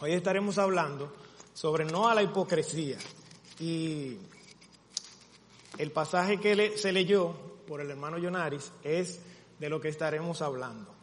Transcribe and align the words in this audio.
Hoy 0.00 0.12
estaremos 0.12 0.58
hablando 0.58 1.12
sobre 1.54 1.84
no 1.84 2.08
a 2.08 2.14
la 2.14 2.22
hipocresía. 2.22 2.98
Y 3.58 4.16
el 5.76 5.90
pasaje 5.90 6.38
que 6.38 6.78
se 6.78 6.92
leyó 6.92 7.32
por 7.66 7.80
el 7.80 7.90
hermano 7.90 8.16
Yonaris 8.16 8.70
es 8.84 9.20
de 9.58 9.68
lo 9.68 9.80
que 9.80 9.88
estaremos 9.88 10.40
hablando. 10.40 10.94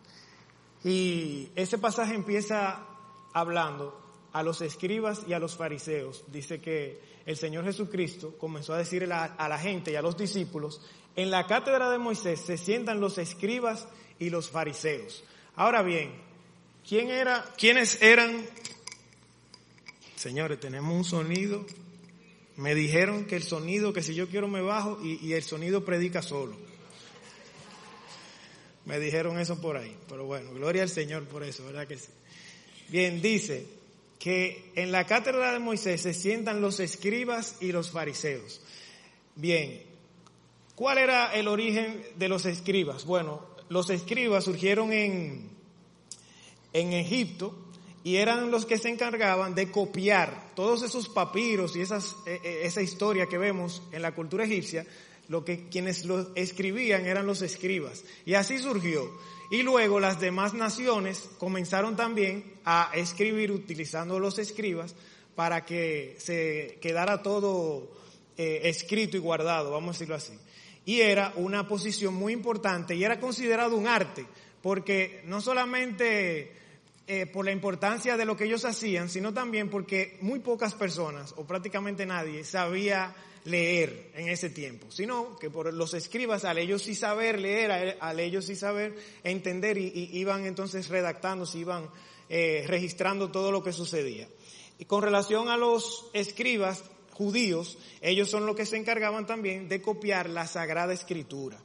Y 0.81 1.49
ese 1.55 1.77
pasaje 1.77 2.15
empieza 2.15 2.85
hablando 3.33 4.01
a 4.31 4.43
los 4.43 4.61
escribas 4.61 5.23
y 5.27 5.33
a 5.33 5.39
los 5.39 5.57
fariseos. 5.57 6.23
Dice 6.27 6.61
que 6.61 7.01
el 7.25 7.35
Señor 7.35 7.65
Jesucristo 7.65 8.37
comenzó 8.37 8.75
a 8.75 8.77
decirle 8.77 9.13
a, 9.13 9.49
la 9.49 9.57
gente 9.57 9.91
y 9.91 9.95
a 9.95 10.01
los 10.01 10.15
discípulos, 10.15 10.79
en 11.17 11.31
la 11.31 11.47
cátedra 11.47 11.89
de 11.89 11.97
Moisés 11.97 12.39
se 12.39 12.57
sientan 12.57 13.01
los 13.01 13.17
escribas 13.17 13.89
y 14.19 14.29
los 14.29 14.49
fariseos. 14.49 15.25
Ahora 15.57 15.81
bien, 15.81 16.13
¿quién 16.87 17.09
era, 17.09 17.43
¿quiénes 17.57 18.01
eran? 18.01 18.45
Señores, 20.15 20.59
tenemos 20.59 20.95
un 20.95 21.03
sonido. 21.03 21.65
Me 22.55 22.73
dijeron 22.73 23.25
que 23.25 23.35
el 23.35 23.43
sonido, 23.43 23.91
que 23.91 24.01
si 24.01 24.15
yo 24.15 24.29
quiero 24.29 24.47
me 24.47 24.61
bajo 24.61 24.99
y, 25.03 25.33
el 25.33 25.43
sonido 25.43 25.83
predica 25.83 26.21
solo. 26.21 26.55
Me 28.85 28.99
dijeron 28.99 29.39
eso 29.39 29.59
por 29.59 29.75
ahí. 29.75 29.95
Pero 30.07 30.25
bueno, 30.25 30.53
gloria 30.53 30.83
al 30.83 30.89
Señor 30.89 31.25
por 31.25 31.43
eso, 31.43 31.65
¿verdad 31.65 31.87
que 31.87 31.97
sí? 31.97 32.09
Bien, 32.87 33.21
dice 33.21 33.65
que 34.19 34.71
en 34.75 34.91
la 34.91 35.05
cátedra 35.05 35.51
de 35.51 35.59
Moisés 35.59 36.01
se 36.01 36.13
sientan 36.13 36.61
los 36.61 36.79
escribas 36.79 37.57
y 37.59 37.71
los 37.73 37.91
fariseos. 37.91 38.61
Bien, 39.35 39.83
¿cuál 40.75 40.99
era 40.99 41.33
el 41.33 41.49
origen 41.49 42.03
de 42.15 42.29
los 42.29 42.45
escribas? 42.45 43.05
Bueno, 43.05 43.45
los 43.67 43.89
escribas 43.89 44.45
surgieron 44.45 44.93
en, 44.93 45.49
en 46.71 46.93
Egipto 46.93 47.64
y 48.05 48.17
eran 48.17 48.51
los 48.51 48.67
que 48.67 48.77
se 48.77 48.89
encargaban 48.89 49.55
de 49.55 49.71
copiar 49.71 50.51
todos 50.53 50.83
esos 50.83 51.09
papiros 51.09 51.75
y 51.75 51.81
esas, 51.81 52.15
e, 52.27 52.39
e, 52.43 52.67
esa 52.67 52.83
historia 52.83 53.25
que 53.25 53.39
vemos 53.39 53.81
en 53.91 54.03
la 54.03 54.13
cultura 54.13 54.45
egipcia, 54.45 54.85
lo 55.27 55.43
que 55.43 55.67
quienes 55.69 56.05
lo 56.05 56.35
escribían 56.35 57.07
eran 57.07 57.25
los 57.25 57.41
escribas. 57.41 58.05
Y 58.23 58.35
así 58.35 58.59
surgió. 58.59 59.09
Y 59.49 59.63
luego 59.63 59.99
las 59.99 60.19
demás 60.19 60.53
naciones 60.53 61.27
comenzaron 61.39 61.95
también 61.95 62.59
a 62.63 62.91
escribir 62.93 63.51
utilizando 63.51 64.19
los 64.19 64.37
escribas 64.37 64.93
para 65.33 65.65
que 65.65 66.15
se 66.19 66.77
quedara 66.81 67.23
todo 67.23 67.91
eh, 68.37 68.61
escrito 68.65 69.17
y 69.17 69.19
guardado, 69.19 69.71
vamos 69.71 69.89
a 69.89 69.93
decirlo 69.93 70.13
así. 70.13 70.33
Y 70.85 70.99
era 70.99 71.33
una 71.37 71.67
posición 71.67 72.13
muy 72.13 72.33
importante 72.33 72.95
y 72.95 73.03
era 73.03 73.19
considerado 73.19 73.75
un 73.75 73.87
arte, 73.87 74.27
porque 74.61 75.23
no 75.25 75.41
solamente 75.41 76.64
eh, 77.07 77.27
por 77.27 77.45
la 77.45 77.51
importancia 77.51 78.17
de 78.17 78.25
lo 78.25 78.35
que 78.35 78.45
ellos 78.45 78.65
hacían, 78.65 79.09
sino 79.09 79.31
también 79.31 79.69
porque 79.69 80.17
muy 80.21 80.39
pocas 80.39 80.73
personas, 80.73 81.33
o 81.37 81.45
prácticamente 81.45 82.05
nadie, 82.05 82.43
sabía 82.43 83.15
leer 83.43 84.09
en 84.15 84.27
ese 84.29 84.49
tiempo, 84.49 84.89
sino 84.89 85.37
que 85.37 85.51
por 85.51 85.71
los 85.71 85.93
escribas, 85.93 86.45
al 86.45 86.57
ellos 86.57 86.81
sí 86.81 86.95
saber 86.95 87.39
leer, 87.39 87.97
al 87.99 88.19
ellos 88.19 88.45
sí 88.45 88.55
saber 88.55 88.95
entender, 89.23 89.77
y, 89.77 90.09
iban 90.13 90.45
entonces 90.47 90.89
redactando, 90.89 91.45
se 91.45 91.59
iban 91.59 91.89
eh, 92.27 92.63
registrando 92.67 93.29
todo 93.29 93.51
lo 93.51 93.63
que 93.63 93.71
sucedía. 93.71 94.27
Y 94.79 94.85
con 94.85 95.03
relación 95.03 95.47
a 95.49 95.57
los 95.57 96.09
escribas 96.13 96.83
judíos, 97.11 97.77
ellos 98.01 98.31
son 98.31 98.47
los 98.47 98.55
que 98.55 98.65
se 98.65 98.77
encargaban 98.77 99.27
también 99.27 99.69
de 99.69 99.79
copiar 99.79 100.27
la 100.27 100.47
Sagrada 100.47 100.93
Escritura. 100.93 101.59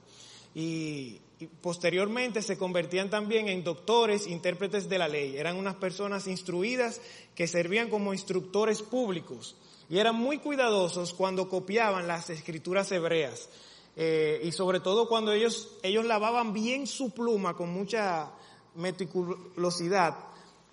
Y, 0.54 1.18
posteriormente 1.46 2.42
se 2.42 2.58
convertían 2.58 3.10
también 3.10 3.48
en 3.48 3.64
doctores, 3.64 4.26
intérpretes 4.26 4.88
de 4.88 4.98
la 4.98 5.08
ley. 5.08 5.36
Eran 5.36 5.56
unas 5.56 5.76
personas 5.76 6.26
instruidas 6.26 7.00
que 7.34 7.46
servían 7.46 7.90
como 7.90 8.12
instructores 8.12 8.82
públicos 8.82 9.56
y 9.88 9.98
eran 9.98 10.14
muy 10.14 10.38
cuidadosos 10.38 11.14
cuando 11.14 11.48
copiaban 11.48 12.06
las 12.06 12.30
escrituras 12.30 12.92
hebreas. 12.92 13.48
Eh, 13.96 14.40
y 14.44 14.52
sobre 14.52 14.80
todo 14.80 15.08
cuando 15.08 15.32
ellos, 15.32 15.76
ellos 15.82 16.04
lavaban 16.04 16.52
bien 16.52 16.86
su 16.86 17.10
pluma 17.10 17.54
con 17.54 17.70
mucha 17.70 18.30
meticulosidad 18.76 20.16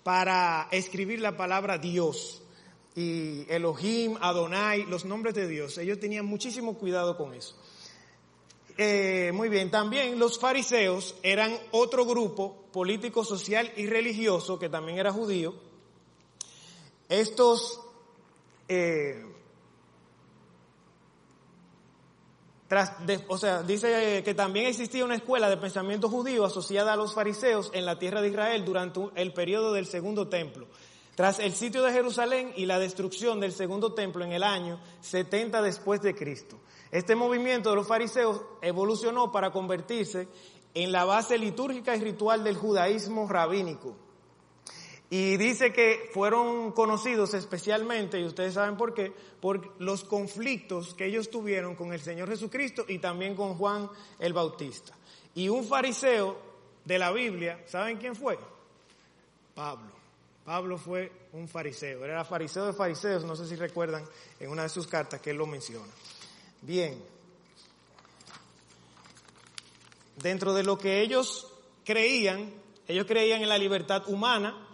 para 0.02 0.68
escribir 0.70 1.20
la 1.20 1.36
palabra 1.36 1.78
Dios. 1.78 2.42
Y 2.94 3.44
Elohim, 3.48 4.16
Adonai, 4.20 4.84
los 4.84 5.04
nombres 5.04 5.34
de 5.34 5.48
Dios. 5.48 5.78
Ellos 5.78 5.98
tenían 5.98 6.24
muchísimo 6.24 6.78
cuidado 6.78 7.16
con 7.16 7.34
eso. 7.34 7.56
Eh, 8.80 9.32
muy 9.34 9.48
bien, 9.48 9.72
también 9.72 10.20
los 10.20 10.38
fariseos 10.38 11.16
eran 11.24 11.52
otro 11.72 12.06
grupo 12.06 12.68
político, 12.72 13.24
social 13.24 13.72
y 13.76 13.86
religioso 13.86 14.56
que 14.56 14.68
también 14.68 14.98
era 14.98 15.12
judío. 15.12 15.52
Estos 17.08 17.80
eh, 18.68 19.24
o 23.28 23.38
sea, 23.38 23.62
dice 23.62 24.22
que 24.24 24.34
también 24.34 24.66
existía 24.66 25.04
una 25.04 25.14
escuela 25.16 25.48
de 25.48 25.56
pensamiento 25.56 26.08
judío 26.08 26.44
asociada 26.44 26.92
a 26.92 26.96
los 26.96 27.14
fariseos 27.14 27.70
en 27.72 27.86
la 27.86 27.98
tierra 27.98 28.20
de 28.20 28.28
Israel 28.28 28.64
durante 28.64 29.00
el 29.14 29.32
periodo 29.32 29.72
del 29.72 29.86
segundo 29.86 30.28
templo. 30.28 30.68
Tras 31.18 31.40
el 31.40 31.52
sitio 31.52 31.82
de 31.82 31.92
Jerusalén 31.92 32.52
y 32.54 32.64
la 32.64 32.78
destrucción 32.78 33.40
del 33.40 33.50
segundo 33.50 33.92
templo 33.92 34.24
en 34.24 34.30
el 34.30 34.44
año 34.44 34.78
70 35.00 35.62
después 35.62 36.00
de 36.00 36.14
Cristo. 36.14 36.60
Este 36.92 37.16
movimiento 37.16 37.70
de 37.70 37.74
los 37.74 37.88
fariseos 37.88 38.40
evolucionó 38.62 39.32
para 39.32 39.50
convertirse 39.50 40.28
en 40.74 40.92
la 40.92 41.04
base 41.04 41.36
litúrgica 41.36 41.96
y 41.96 42.00
ritual 42.02 42.44
del 42.44 42.56
judaísmo 42.56 43.26
rabínico. 43.28 43.96
Y 45.10 45.36
dice 45.38 45.72
que 45.72 46.08
fueron 46.14 46.70
conocidos 46.70 47.34
especialmente, 47.34 48.20
y 48.20 48.24
ustedes 48.24 48.54
saben 48.54 48.76
por 48.76 48.94
qué, 48.94 49.12
por 49.40 49.74
los 49.80 50.04
conflictos 50.04 50.94
que 50.94 51.06
ellos 51.06 51.30
tuvieron 51.30 51.74
con 51.74 51.92
el 51.92 52.00
Señor 52.00 52.28
Jesucristo 52.28 52.84
y 52.86 53.00
también 53.00 53.34
con 53.34 53.56
Juan 53.56 53.90
el 54.20 54.34
Bautista. 54.34 54.96
Y 55.34 55.48
un 55.48 55.64
fariseo 55.64 56.38
de 56.84 56.96
la 56.96 57.10
Biblia, 57.10 57.64
¿saben 57.66 57.96
quién 57.96 58.14
fue? 58.14 58.38
Pablo. 59.56 59.97
Pablo 60.48 60.78
fue 60.78 61.12
un 61.34 61.46
fariseo, 61.46 62.06
era 62.06 62.24
fariseo 62.24 62.64
de 62.64 62.72
fariseos, 62.72 63.22
no 63.22 63.36
sé 63.36 63.46
si 63.46 63.54
recuerdan 63.54 64.02
en 64.40 64.48
una 64.48 64.62
de 64.62 64.70
sus 64.70 64.86
cartas 64.86 65.20
que 65.20 65.32
él 65.32 65.36
lo 65.36 65.46
menciona. 65.46 65.92
Bien, 66.62 67.04
dentro 70.16 70.54
de 70.54 70.62
lo 70.62 70.78
que 70.78 71.02
ellos 71.02 71.52
creían, 71.84 72.50
ellos 72.86 73.04
creían 73.06 73.42
en 73.42 73.50
la 73.50 73.58
libertad 73.58 74.08
humana, 74.08 74.66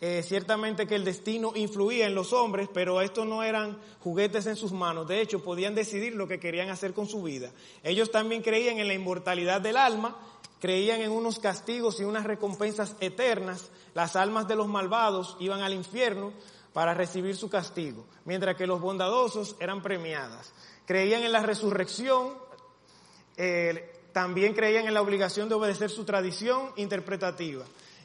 eh, 0.00 0.24
ciertamente 0.24 0.88
que 0.88 0.96
el 0.96 1.04
destino 1.04 1.52
influía 1.54 2.08
en 2.08 2.16
los 2.16 2.32
hombres, 2.32 2.68
pero 2.74 3.00
estos 3.00 3.24
no 3.24 3.44
eran 3.44 3.78
juguetes 4.00 4.46
en 4.46 4.56
sus 4.56 4.72
manos. 4.72 5.06
De 5.06 5.20
hecho, 5.20 5.44
podían 5.44 5.76
decidir 5.76 6.16
lo 6.16 6.26
que 6.26 6.40
querían 6.40 6.70
hacer 6.70 6.92
con 6.92 7.06
su 7.06 7.22
vida. 7.22 7.52
Ellos 7.84 8.10
también 8.10 8.42
creían 8.42 8.80
en 8.80 8.88
la 8.88 8.94
inmortalidad 8.94 9.60
del 9.60 9.76
alma, 9.76 10.18
creían 10.60 11.00
en 11.00 11.10
unos 11.10 11.38
castigos 11.38 12.00
y 12.00 12.04
unas 12.04 12.24
recompensas 12.24 12.94
eternas. 13.00 13.70
Las 13.94 14.14
almas 14.16 14.46
de 14.46 14.56
los 14.56 14.68
malvados 14.68 15.36
iban 15.40 15.62
al 15.62 15.74
infierno 15.74 16.32
para 16.72 16.94
recibir 16.94 17.36
su 17.36 17.50
castigo, 17.50 18.06
mientras 18.24 18.56
que 18.56 18.66
los 18.66 18.80
bondadosos 18.80 19.56
eran 19.58 19.82
premiadas. 19.82 20.52
Creían 20.86 21.22
en 21.22 21.32
la 21.32 21.42
resurrección, 21.42 22.34
eh, 23.36 23.92
también 24.12 24.54
creían 24.54 24.86
en 24.86 24.94
la 24.94 25.02
obligación 25.02 25.48
de 25.48 25.54
obedecer 25.54 25.90
su 25.90 26.04
tradición 26.04 26.70
interpretativa 26.76 27.64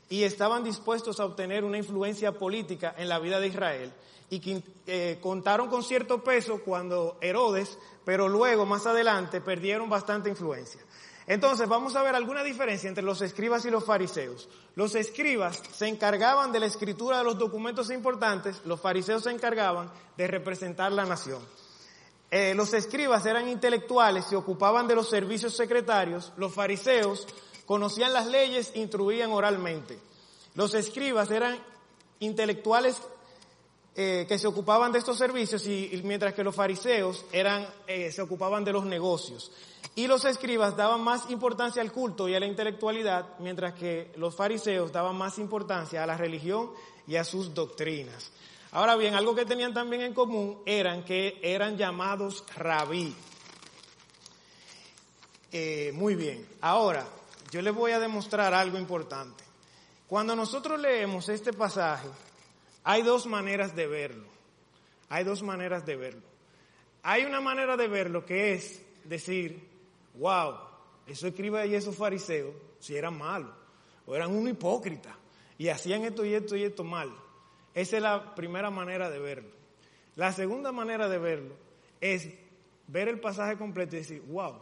y 0.10 0.24
estaban 0.24 0.64
dispuestos 0.64 1.20
a 1.20 1.26
obtener 1.26 1.64
una 1.64 1.78
influencia 1.78 2.32
política 2.32 2.94
en 2.98 3.10
la 3.10 3.20
vida 3.20 3.40
de 3.40 3.48
Israel 3.48 3.94
y 4.30 4.64
eh, 4.88 5.20
contaron 5.22 5.68
con 5.68 5.84
cierto 5.84 6.24
peso 6.24 6.62
cuando 6.64 7.18
Herodes, 7.22 7.78
pero 8.04 8.28
luego 8.28 8.66
más 8.66 8.86
adelante 8.86 9.42
perdieron 9.42 9.90
bastante 9.90 10.30
influencia. 10.30 10.82
Entonces 11.28 11.68
vamos 11.68 11.96
a 11.96 12.04
ver 12.04 12.14
alguna 12.14 12.44
diferencia 12.44 12.88
entre 12.88 13.04
los 13.04 13.22
escribas 13.22 13.66
y 13.66 13.72
los 13.72 13.84
fariseos. 13.84 14.48
Los 14.76 14.94
escribas 14.94 15.62
se 15.74 15.88
encargaban 15.88 16.52
de 16.52 16.60
la 16.60 16.68
escritura 16.68 17.18
de 17.18 17.24
los 17.24 17.38
documentos 17.38 17.90
importantes, 17.90 18.62
los 18.66 18.80
fariseos 18.80 19.24
se 19.24 19.32
encargaban 19.32 19.90
de 20.18 20.28
representar 20.28 20.92
la 20.92 21.06
nación. 21.06 21.42
Eh, 22.30 22.54
los 22.54 22.74
escribas 22.74 23.26
eran 23.26 23.48
intelectuales, 23.48 24.26
se 24.26 24.36
ocupaban 24.36 24.88
de 24.88 24.96
los 24.96 25.10
servicios 25.10 25.56
secretarios, 25.56 26.32
los 26.38 26.54
fariseos 26.54 27.28
conocían 27.66 28.14
las 28.14 28.28
leyes, 28.28 28.72
instruían 28.76 29.32
oralmente. 29.32 29.98
Los 30.54 30.76
escribas 30.76 31.32
eran 31.32 31.58
intelectuales 32.20 33.02
eh, 33.96 34.26
que 34.28 34.38
se 34.38 34.48
ocupaban 34.48 34.92
de 34.92 35.00
estos 35.00 35.18
servicios 35.18 35.66
y, 35.68 36.02
mientras 36.04 36.34
que 36.34 36.44
los 36.44 36.54
fariseos 36.54 37.24
eran, 37.32 37.66
eh, 37.88 38.12
se 38.12 38.22
ocupaban 38.22 38.66
de 38.66 38.74
los 38.74 38.86
negocios. 38.86 39.52
Y 39.96 40.08
los 40.08 40.26
escribas 40.26 40.76
daban 40.76 41.02
más 41.02 41.30
importancia 41.30 41.82
al 41.82 41.94
culto 41.94 42.28
y 42.28 42.36
a 42.36 42.40
la 42.42 42.46
intelectualidad, 42.46 43.40
mientras 43.40 43.74
que 43.74 44.12
los 44.18 44.36
fariseos 44.36 44.92
daban 44.92 45.16
más 45.16 45.38
importancia 45.38 46.04
a 46.04 46.06
la 46.06 46.18
religión 46.18 46.72
y 47.08 47.16
a 47.16 47.24
sus 47.24 47.54
doctrinas. 47.54 48.32
Ahora 48.72 48.98
bien, 48.98 49.16
algo 49.16 49.34
que 49.34 49.46
tenían 49.46 49.74
también 49.74 50.02
en 50.02 50.14
común 50.14 50.62
eran 50.66 51.06
que 51.06 51.40
eran 51.42 51.78
llamados 51.78 52.44
rabí. 52.58 53.16
Eh, 55.54 55.94
muy 55.94 56.16
bien. 56.16 56.46
Ahora, 56.60 57.08
yo 57.50 57.62
les 57.62 57.74
voy 57.74 57.94
a 57.94 58.00
demostrar 58.00 58.54
algo 58.54 58.78
importante. 58.78 59.46
Cuando 60.06 60.36
nosotros 60.36 60.78
leemos 60.78 61.30
este 61.30 61.54
pasaje, 61.54 62.10
hay 62.86 63.02
dos 63.02 63.26
maneras 63.26 63.76
de 63.76 63.88
verlo. 63.88 64.28
Hay 65.10 65.24
dos 65.24 65.42
maneras 65.42 65.86
de 65.86 65.96
verlo. 65.96 66.22
Hay 67.02 67.26
una 67.26 67.42
manera 67.42 67.76
de 67.76 67.88
verlo 67.88 68.26
que 68.26 68.54
es 68.54 68.82
decir, 69.04 69.68
wow, 70.14 70.54
esos 71.08 71.32
escribas 71.32 71.68
y 71.68 71.74
esos 71.74 71.96
fariseos, 71.96 72.54
si 72.80 72.96
eran 72.96 73.18
malos, 73.18 73.54
o 74.06 74.16
eran 74.16 74.36
un 74.36 74.48
hipócrita, 74.48 75.18
y 75.58 75.68
hacían 75.70 76.04
esto 76.04 76.24
y 76.26 76.36
esto 76.36 76.56
y 76.56 76.64
esto 76.64 76.84
mal. 76.84 77.12
Esa 77.74 77.98
es 77.98 78.04
la 78.04 78.36
primera 78.36 78.70
manera 78.70 79.10
de 79.10 79.20
verlo. 79.20 79.50
La 80.16 80.32
segunda 80.32 80.72
manera 80.72 81.10
de 81.10 81.18
verlo 81.18 81.56
es 82.00 82.30
ver 82.88 83.08
el 83.08 83.20
pasaje 83.20 83.58
completo 83.58 83.96
y 83.96 84.00
decir, 84.00 84.22
wow, 84.28 84.60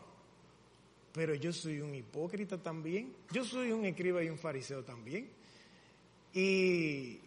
pero 1.12 1.36
yo 1.36 1.52
soy 1.52 1.82
un 1.82 1.94
hipócrita 1.94 2.58
también, 2.58 3.14
yo 3.32 3.44
soy 3.44 3.74
un 3.74 3.84
escriba 3.84 4.24
y 4.24 4.30
un 4.30 4.38
fariseo 4.38 4.84
también. 4.84 5.30
Y, 6.34 7.20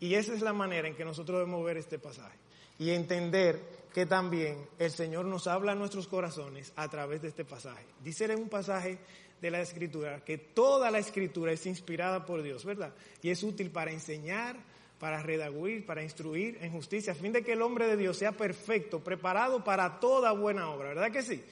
y 0.00 0.14
esa 0.14 0.34
es 0.34 0.40
la 0.40 0.52
manera 0.52 0.88
en 0.88 0.96
que 0.96 1.04
nosotros 1.04 1.38
debemos 1.38 1.64
ver 1.64 1.76
este 1.76 1.98
pasaje 1.98 2.36
y 2.78 2.90
entender 2.90 3.60
que 3.92 4.06
también 4.06 4.66
el 4.78 4.90
Señor 4.90 5.26
nos 5.26 5.46
habla 5.46 5.72
a 5.72 5.74
nuestros 5.74 6.08
corazones 6.08 6.72
a 6.76 6.88
través 6.88 7.20
de 7.20 7.28
este 7.28 7.44
pasaje. 7.44 7.84
Dice 8.02 8.34
un 8.34 8.48
pasaje 8.48 8.98
de 9.40 9.50
la 9.50 9.60
Escritura 9.60 10.24
que 10.24 10.38
toda 10.38 10.90
la 10.90 10.98
Escritura 10.98 11.52
es 11.52 11.66
inspirada 11.66 12.24
por 12.24 12.42
Dios, 12.42 12.64
¿verdad? 12.64 12.92
Y 13.22 13.30
es 13.30 13.42
útil 13.42 13.70
para 13.70 13.92
enseñar, 13.92 14.56
para 14.98 15.22
redaguir, 15.22 15.84
para 15.84 16.02
instruir 16.02 16.58
en 16.62 16.72
justicia, 16.72 17.12
a 17.12 17.16
fin 17.16 17.32
de 17.32 17.42
que 17.42 17.52
el 17.52 17.62
hombre 17.62 17.86
de 17.86 17.96
Dios 17.96 18.16
sea 18.16 18.32
perfecto, 18.32 19.00
preparado 19.00 19.62
para 19.62 20.00
toda 20.00 20.32
buena 20.32 20.70
obra, 20.70 20.90
¿verdad 20.90 21.10
que 21.10 21.22
sí? 21.22 21.44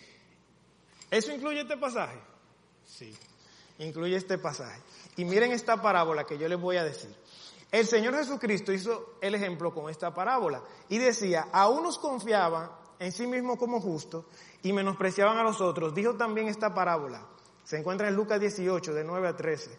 ¿Eso 1.10 1.32
incluye 1.32 1.60
este 1.60 1.76
pasaje? 1.76 2.18
Sí, 2.86 3.14
incluye 3.78 4.16
este 4.16 4.38
pasaje. 4.38 4.80
Y 5.16 5.24
miren 5.24 5.52
esta 5.52 5.80
parábola 5.80 6.24
que 6.24 6.38
yo 6.38 6.48
les 6.48 6.58
voy 6.58 6.76
a 6.76 6.84
decir. 6.84 7.10
El 7.70 7.86
Señor 7.86 8.14
Jesucristo 8.14 8.72
hizo 8.72 9.16
el 9.20 9.34
ejemplo 9.34 9.74
con 9.74 9.90
esta 9.90 10.14
parábola 10.14 10.62
y 10.88 10.98
decía, 10.98 11.48
a 11.52 11.68
unos 11.68 11.98
confiaban 11.98 12.70
en 12.98 13.12
sí 13.12 13.26
mismos 13.26 13.58
como 13.58 13.80
justos 13.80 14.24
y 14.62 14.72
menospreciaban 14.72 15.36
a 15.36 15.42
los 15.42 15.60
otros. 15.60 15.94
Dijo 15.94 16.14
también 16.14 16.48
esta 16.48 16.72
parábola, 16.72 17.26
se 17.64 17.76
encuentra 17.76 18.08
en 18.08 18.14
Lucas 18.14 18.40
18, 18.40 18.94
de 18.94 19.04
9 19.04 19.28
a 19.28 19.36
13. 19.36 19.78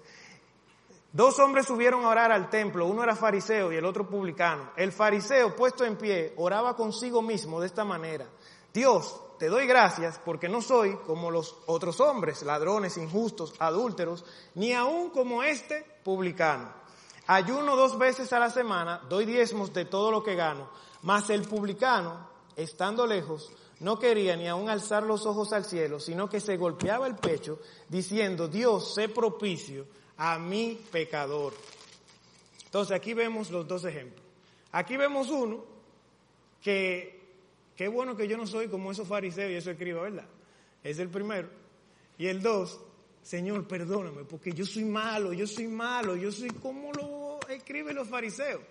Dos 1.12 1.40
hombres 1.40 1.66
subieron 1.66 2.06
a 2.06 2.10
orar 2.10 2.32
al 2.32 2.52
templo, 2.52 2.86
uno 2.86 3.04
era 3.04 3.16
fariseo 3.16 3.72
y 3.72 3.78
el 3.78 3.86
otro 3.86 4.08
publicano. 4.08 4.72
El 4.76 4.92
fariseo, 4.92 5.56
puesto 5.56 5.84
en 5.84 5.98
pie, 5.98 6.34
oraba 6.38 6.76
consigo 6.76 7.24
mismo 7.24 7.60
de 7.60 7.66
esta 7.66 7.84
manera. 7.84 8.28
Dios, 8.72 9.20
te 9.40 9.48
doy 9.48 9.66
gracias 9.66 10.20
porque 10.24 10.48
no 10.48 10.62
soy 10.62 10.98
como 10.98 11.32
los 11.32 11.58
otros 11.66 12.00
hombres, 12.00 12.44
ladrones, 12.44 12.98
injustos, 12.98 13.56
adúlteros, 13.58 14.24
ni 14.54 14.74
aún 14.74 15.10
como 15.10 15.42
este 15.42 15.84
publicano. 16.04 16.79
Ayuno 17.32 17.76
dos 17.76 17.96
veces 18.00 18.34
a 18.34 18.40
la 18.40 18.50
semana, 18.50 19.04
doy 19.08 19.24
diezmos 19.24 19.72
de 19.72 19.86
todo 19.86 20.10
lo 20.10 20.24
que 20.24 20.34
gano. 20.34 20.68
Mas 21.04 21.30
el 21.30 21.44
publicano, 21.44 22.28
estando 22.56 23.06
lejos, 23.06 23.52
no 23.82 24.00
quería 24.00 24.36
ni 24.36 24.48
aun 24.48 24.68
alzar 24.68 25.04
los 25.04 25.28
ojos 25.28 25.54
al 25.54 25.64
cielo, 25.64 26.00
sino 26.00 26.28
que 26.28 26.40
se 26.40 26.58
golpeaba 26.58 27.06
el 27.06 27.18
pecho, 27.18 27.60
diciendo, 27.88 28.48
Dios, 28.48 28.96
sé 28.96 29.10
propicio 29.10 29.86
a 30.18 30.40
mi 30.40 30.82
pecador. 30.92 31.54
Entonces 32.66 32.98
aquí 32.98 33.14
vemos 33.14 33.52
los 33.52 33.68
dos 33.68 33.86
ejemplos. 33.86 34.26
Aquí 34.72 34.98
vemos 34.98 35.30
uno 35.30 35.64
que, 36.64 37.22
qué 37.76 37.88
bueno 37.90 38.16
que 38.16 38.28
yo 38.28 38.38
no 38.38 38.48
soy 38.48 38.70
como 38.70 38.92
esos 38.92 39.08
fariseos 39.08 39.52
y 39.52 39.56
eso 39.56 39.70
escribo, 39.70 40.02
¿verdad? 40.02 40.26
Es 40.84 40.98
el 40.98 41.10
primero. 41.10 41.48
Y 42.18 42.26
el 42.26 42.42
dos, 42.42 42.80
Señor, 43.22 43.68
perdóname, 43.68 44.24
porque 44.24 44.52
yo 44.52 44.66
soy 44.66 44.84
malo, 44.84 45.32
yo 45.32 45.46
soy 45.46 45.68
malo, 45.68 46.16
yo 46.16 46.32
soy 46.32 46.50
como 46.50 46.92
lo 46.94 47.19
escriben 47.56 47.96
los 47.96 48.08
fariseos. 48.08 48.62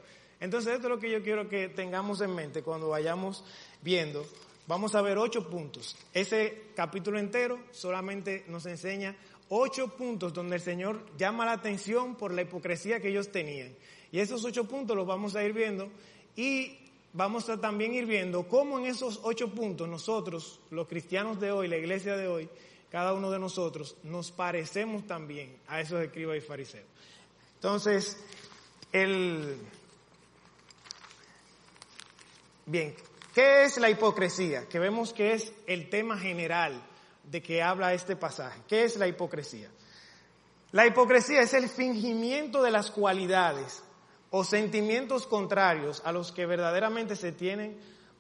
Entonces, 0.40 0.74
esto 0.74 0.86
es 0.86 0.90
lo 0.90 1.00
que 1.00 1.10
yo 1.10 1.22
quiero 1.22 1.48
que 1.48 1.68
tengamos 1.68 2.20
en 2.20 2.34
mente 2.34 2.62
cuando 2.62 2.88
vayamos 2.88 3.44
viendo. 3.82 4.24
Vamos 4.66 4.94
a 4.94 5.02
ver 5.02 5.18
ocho 5.18 5.48
puntos. 5.48 5.96
Ese 6.12 6.66
capítulo 6.76 7.18
entero 7.18 7.58
solamente 7.72 8.44
nos 8.48 8.66
enseña 8.66 9.16
ocho 9.48 9.88
puntos 9.96 10.32
donde 10.32 10.56
el 10.56 10.62
Señor 10.62 11.00
llama 11.16 11.46
la 11.46 11.52
atención 11.52 12.16
por 12.16 12.32
la 12.32 12.42
hipocresía 12.42 13.00
que 13.00 13.08
ellos 13.08 13.32
tenían. 13.32 13.74
Y 14.12 14.20
esos 14.20 14.44
ocho 14.44 14.64
puntos 14.64 14.96
los 14.96 15.06
vamos 15.06 15.36
a 15.36 15.42
ir 15.42 15.52
viendo 15.52 15.88
y 16.36 16.78
vamos 17.12 17.48
a 17.48 17.60
también 17.60 17.94
ir 17.94 18.06
viendo 18.06 18.46
cómo 18.46 18.78
en 18.78 18.86
esos 18.86 19.20
ocho 19.22 19.50
puntos 19.50 19.88
nosotros, 19.88 20.60
los 20.70 20.86
cristianos 20.86 21.40
de 21.40 21.50
hoy, 21.50 21.68
la 21.68 21.76
iglesia 21.76 22.16
de 22.16 22.28
hoy, 22.28 22.48
cada 22.90 23.12
uno 23.12 23.30
de 23.30 23.38
nosotros 23.38 23.96
nos 24.02 24.30
parecemos 24.30 25.06
también 25.06 25.56
a 25.66 25.80
esos 25.80 26.02
escribas 26.02 26.38
y 26.38 26.40
fariseos. 26.40 26.86
Entonces, 27.56 28.18
el... 28.92 29.58
Bien, 32.66 32.94
¿qué 33.34 33.64
es 33.64 33.78
la 33.78 33.90
hipocresía? 33.90 34.68
Que 34.68 34.78
vemos 34.78 35.12
que 35.12 35.34
es 35.34 35.52
el 35.66 35.88
tema 35.88 36.18
general 36.18 36.82
de 37.24 37.42
que 37.42 37.62
habla 37.62 37.94
este 37.94 38.16
pasaje. 38.16 38.60
¿Qué 38.68 38.84
es 38.84 38.96
la 38.96 39.06
hipocresía? 39.06 39.70
La 40.72 40.86
hipocresía 40.86 41.40
es 41.40 41.54
el 41.54 41.68
fingimiento 41.68 42.62
de 42.62 42.70
las 42.70 42.90
cualidades 42.90 43.82
o 44.30 44.44
sentimientos 44.44 45.26
contrarios 45.26 46.02
a 46.04 46.12
los 46.12 46.32
que 46.32 46.44
verdaderamente 46.44 47.16
se 47.16 47.32
tienen 47.32 47.78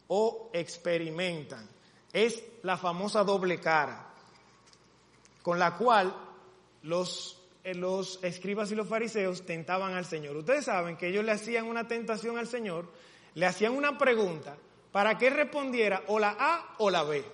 o 0.08 0.50
experimentan. 0.54 1.68
Es 2.12 2.42
la 2.62 2.78
famosa 2.78 3.22
doble 3.24 3.60
cara 3.60 4.08
con 5.42 5.58
la 5.58 5.76
cual 5.76 6.14
los, 6.82 7.37
los 7.74 8.22
escribas 8.22 8.70
y 8.70 8.74
los 8.74 8.88
fariseos 8.88 9.44
tentaban 9.44 9.94
al 9.94 10.04
Señor. 10.04 10.36
Ustedes 10.36 10.64
saben 10.64 10.96
que 10.96 11.08
ellos 11.08 11.24
le 11.24 11.32
hacían 11.32 11.66
una 11.66 11.86
tentación 11.86 12.38
al 12.38 12.46
Señor, 12.46 12.90
le 13.34 13.46
hacían 13.46 13.76
una 13.76 13.98
pregunta 13.98 14.56
para 14.92 15.18
que 15.18 15.28
él 15.28 15.34
respondiera 15.34 16.02
o 16.06 16.18
la 16.18 16.36
A 16.38 16.74
o 16.78 16.90
la 16.90 17.02
B. 17.02 17.24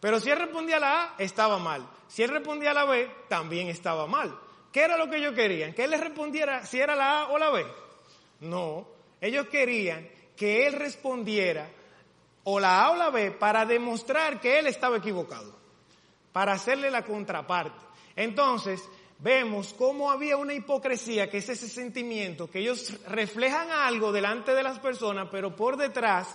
Pero 0.00 0.20
si 0.20 0.30
él 0.30 0.38
respondía 0.38 0.76
a 0.76 0.80
la 0.80 1.02
A, 1.02 1.14
estaba 1.18 1.58
mal. 1.58 1.88
Si 2.08 2.22
él 2.22 2.30
respondía 2.30 2.72
a 2.72 2.74
la 2.74 2.84
B, 2.84 3.10
también 3.28 3.68
estaba 3.68 4.06
mal. 4.06 4.38
¿Qué 4.72 4.82
era 4.82 4.96
lo 4.96 5.08
que 5.08 5.16
ellos 5.16 5.34
querían? 5.34 5.72
¿Que 5.72 5.84
él 5.84 5.90
les 5.90 6.00
respondiera 6.00 6.64
si 6.66 6.78
era 6.78 6.94
la 6.94 7.22
A 7.22 7.28
o 7.28 7.38
la 7.38 7.50
B? 7.50 7.64
No, 8.40 8.86
ellos 9.20 9.46
querían 9.48 10.08
que 10.36 10.66
él 10.66 10.74
respondiera 10.74 11.68
o 12.44 12.60
la 12.60 12.84
A 12.84 12.90
o 12.90 12.96
la 12.96 13.10
B 13.10 13.30
para 13.30 13.64
demostrar 13.64 14.40
que 14.40 14.58
él 14.58 14.66
estaba 14.66 14.98
equivocado 14.98 15.56
para 16.32 16.52
hacerle 16.52 16.90
la 16.90 17.02
contraparte. 17.02 17.80
Entonces, 18.14 18.86
vemos 19.18 19.74
cómo 19.74 20.10
había 20.10 20.36
una 20.36 20.54
hipocresía, 20.54 21.30
que 21.30 21.38
es 21.38 21.48
ese 21.48 21.68
sentimiento, 21.68 22.50
que 22.50 22.60
ellos 22.60 22.92
reflejan 23.06 23.70
algo 23.70 24.12
delante 24.12 24.54
de 24.54 24.62
las 24.62 24.78
personas, 24.78 25.28
pero 25.30 25.54
por 25.54 25.76
detrás 25.76 26.28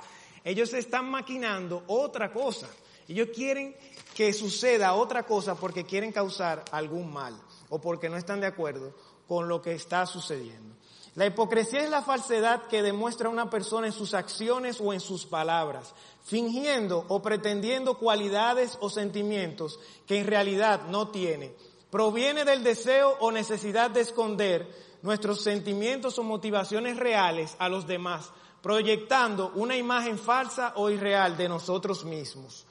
ellos 0.44 0.74
están 0.74 1.10
maquinando 1.10 1.84
otra 1.88 2.32
cosa. 2.32 2.67
Ellos 3.08 3.29
quieren 3.34 3.75
que 4.15 4.34
suceda 4.34 4.94
otra 4.94 5.24
cosa 5.24 5.55
porque 5.55 5.86
quieren 5.86 6.12
causar 6.12 6.63
algún 6.72 7.12
mal 7.12 7.39
o 7.70 7.79
porque 7.79 8.10
no 8.10 8.17
están 8.17 8.41
de 8.41 8.48
acuerdo 8.48 8.94
con 9.27 9.48
lo 9.48 9.62
que 9.62 9.74
está 9.74 10.05
sucediendo. 10.05 10.75
La 11.15 11.25
hipocresía 11.25 11.84
es 11.84 11.89
la 11.89 12.01
falsedad 12.01 12.67
que 12.67 12.82
demuestra 12.82 13.27
una 13.27 13.50
persona 13.50 13.88
en 13.88 13.94
sus 13.94 14.13
acciones 14.13 14.79
o 14.79 14.94
en 14.94 15.01
sus 15.01 15.25
palabras, 15.25 15.94
fingiendo 16.24 17.05
o 17.10 17.22
pretendiendo 17.22 17.98
cualidades 17.98 18.77
o 18.79 18.89
sentimientos 18.89 19.77
que 20.08 20.20
en 20.20 20.27
realidad 20.27 20.84
no 20.88 21.10
tiene. 21.10 21.53
Proviene 21.91 22.45
del 22.45 22.63
deseo 22.63 23.17
o 23.19 23.31
necesidad 23.31 23.91
de 23.91 24.01
esconder 24.01 24.67
nuestros 25.01 25.41
sentimientos 25.41 26.17
o 26.17 26.24
motivaciones 26.24 26.98
reales 26.98 27.55
a 27.60 27.69
los 27.69 27.86
demás, 27.86 28.31
proyectando 28.62 29.51
una 29.55 29.75
imagen 29.75 30.17
falsa 30.17 30.74
o 30.77 30.89
irreal 30.89 31.36
de 31.36 31.50
nosotros 31.50 32.05
mismos. 32.05 32.65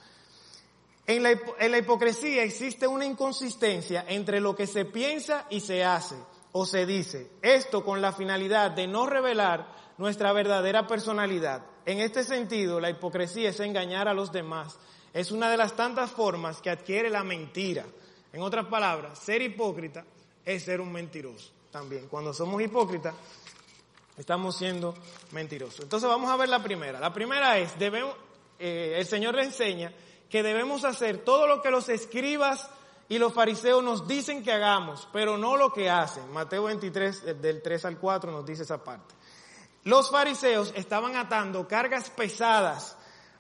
En 1.06 1.22
la, 1.24 1.78
hipocresía 1.78 2.44
existe 2.44 2.86
una 2.86 3.04
inconsistencia 3.04 4.04
entre 4.08 4.40
lo 4.40 4.54
que 4.54 4.68
se 4.68 4.84
piensa 4.84 5.46
y 5.50 5.60
se 5.60 5.84
hace 5.84 6.14
o 6.52 6.64
se 6.64 6.86
dice. 6.86 7.32
Esto 7.42 7.84
con 7.84 8.00
la 8.00 8.12
finalidad 8.12 8.70
de 8.70 8.86
no 8.86 9.06
revelar 9.06 9.74
nuestra 9.98 10.32
verdadera 10.32 10.86
personalidad. 10.86 11.66
En 11.84 11.98
este 11.98 12.22
sentido, 12.22 12.78
la 12.78 12.90
hipocresía 12.90 13.50
es 13.50 13.58
engañar 13.58 14.06
a 14.06 14.14
los 14.14 14.30
demás. 14.30 14.78
Es 15.12 15.32
una 15.32 15.50
de 15.50 15.56
las 15.56 15.74
tantas 15.74 16.12
formas 16.12 16.60
que 16.62 16.70
adquiere 16.70 17.10
la 17.10 17.24
mentira. 17.24 17.84
En 18.32 18.42
otras 18.42 18.66
palabras, 18.66 19.18
ser 19.18 19.42
hipócrita 19.42 20.04
es 20.44 20.62
ser 20.62 20.80
un 20.80 20.92
mentiroso 20.92 21.50
también. 21.70 22.08
Cuando 22.08 22.32
somos 22.32 22.60
hipócritas, 22.62 23.14
estamos 24.16 24.56
siendo 24.56 24.94
mentirosos. 25.32 25.80
Entonces 25.80 26.08
vamos 26.08 26.30
a 26.30 26.37
ver 26.37 26.49
la 26.49 26.62
primera. 26.62 27.00
La 27.00 27.12
primera 27.12 27.58
es, 27.58 27.78
debemos, 27.78 28.14
eh, 28.58 28.94
el 28.99 29.06
Señor 29.06 29.34
le 29.34 29.44
enseña 29.44 29.92
que 30.28 30.42
debemos 30.42 30.84
hacer 30.84 31.18
todo 31.18 31.46
lo 31.46 31.60
que 31.60 31.70
los 31.70 31.88
escribas 31.88 32.70
y 33.08 33.18
los 33.18 33.32
fariseos 33.32 33.82
nos 33.82 34.06
dicen 34.06 34.44
que 34.44 34.52
hagamos, 34.52 35.08
pero 35.12 35.37
no 35.37 35.56
lo 35.56 35.72
que 35.72 35.90
hacen. 35.90 36.30
Mateo 36.32 36.64
23, 36.64 37.22
eh, 37.25 37.34
del 37.34 37.60
3 37.60 37.84
al 37.87 37.99
4 37.99 38.30
nos 38.30 38.46
dice 38.46 38.62
esa 38.62 38.82
parte. 38.82 39.14
Los 39.84 40.10
fariseos 40.10 40.72
estaban 40.76 41.16
atando 41.16 41.66
cargas 41.66 42.10
pesadas, 42.10 42.96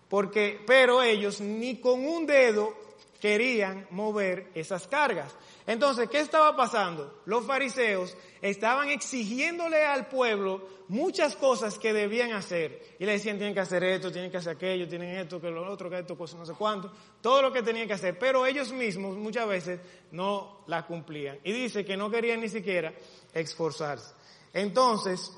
porque, 0.08 0.60
pero 0.66 1.02
ellos 1.02 1.40
ni 1.40 1.78
con 1.78 2.04
un 2.04 2.26
dedo 2.26 2.74
querían 3.20 3.86
mover 3.90 4.50
esas 4.54 4.88
cargas. 4.88 5.36
Entonces, 5.66 6.08
¿qué 6.08 6.20
estaba 6.20 6.56
pasando? 6.56 7.20
Los 7.26 7.46
fariseos 7.46 8.16
estaban 8.40 8.88
exigiéndole 8.88 9.84
al 9.84 10.08
pueblo 10.08 10.66
muchas 10.88 11.36
cosas 11.36 11.78
que 11.78 11.92
debían 11.92 12.32
hacer. 12.32 12.96
Y 12.98 13.04
le 13.04 13.12
decían, 13.12 13.36
tienen 13.36 13.54
que 13.54 13.60
hacer 13.60 13.84
esto, 13.84 14.10
tienen 14.10 14.30
que 14.30 14.38
hacer 14.38 14.56
aquello, 14.56 14.88
tienen 14.88 15.16
esto, 15.16 15.40
que 15.40 15.50
lo 15.50 15.70
otro, 15.70 15.90
que 15.90 15.98
esto, 15.98 16.16
cosas 16.16 16.40
no 16.40 16.46
sé 16.46 16.54
cuánto. 16.54 16.90
Todo 17.20 17.42
lo 17.42 17.52
que 17.52 17.62
tenían 17.62 17.86
que 17.86 17.94
hacer. 17.94 18.18
Pero 18.18 18.46
ellos 18.46 18.72
mismos 18.72 19.16
muchas 19.16 19.46
veces 19.46 19.80
no 20.12 20.64
la 20.66 20.86
cumplían. 20.86 21.38
Y 21.44 21.52
dice 21.52 21.84
que 21.84 21.96
no 21.96 22.10
querían 22.10 22.40
ni 22.40 22.48
siquiera 22.48 22.92
esforzarse. 23.34 24.14
Entonces, 24.52 25.30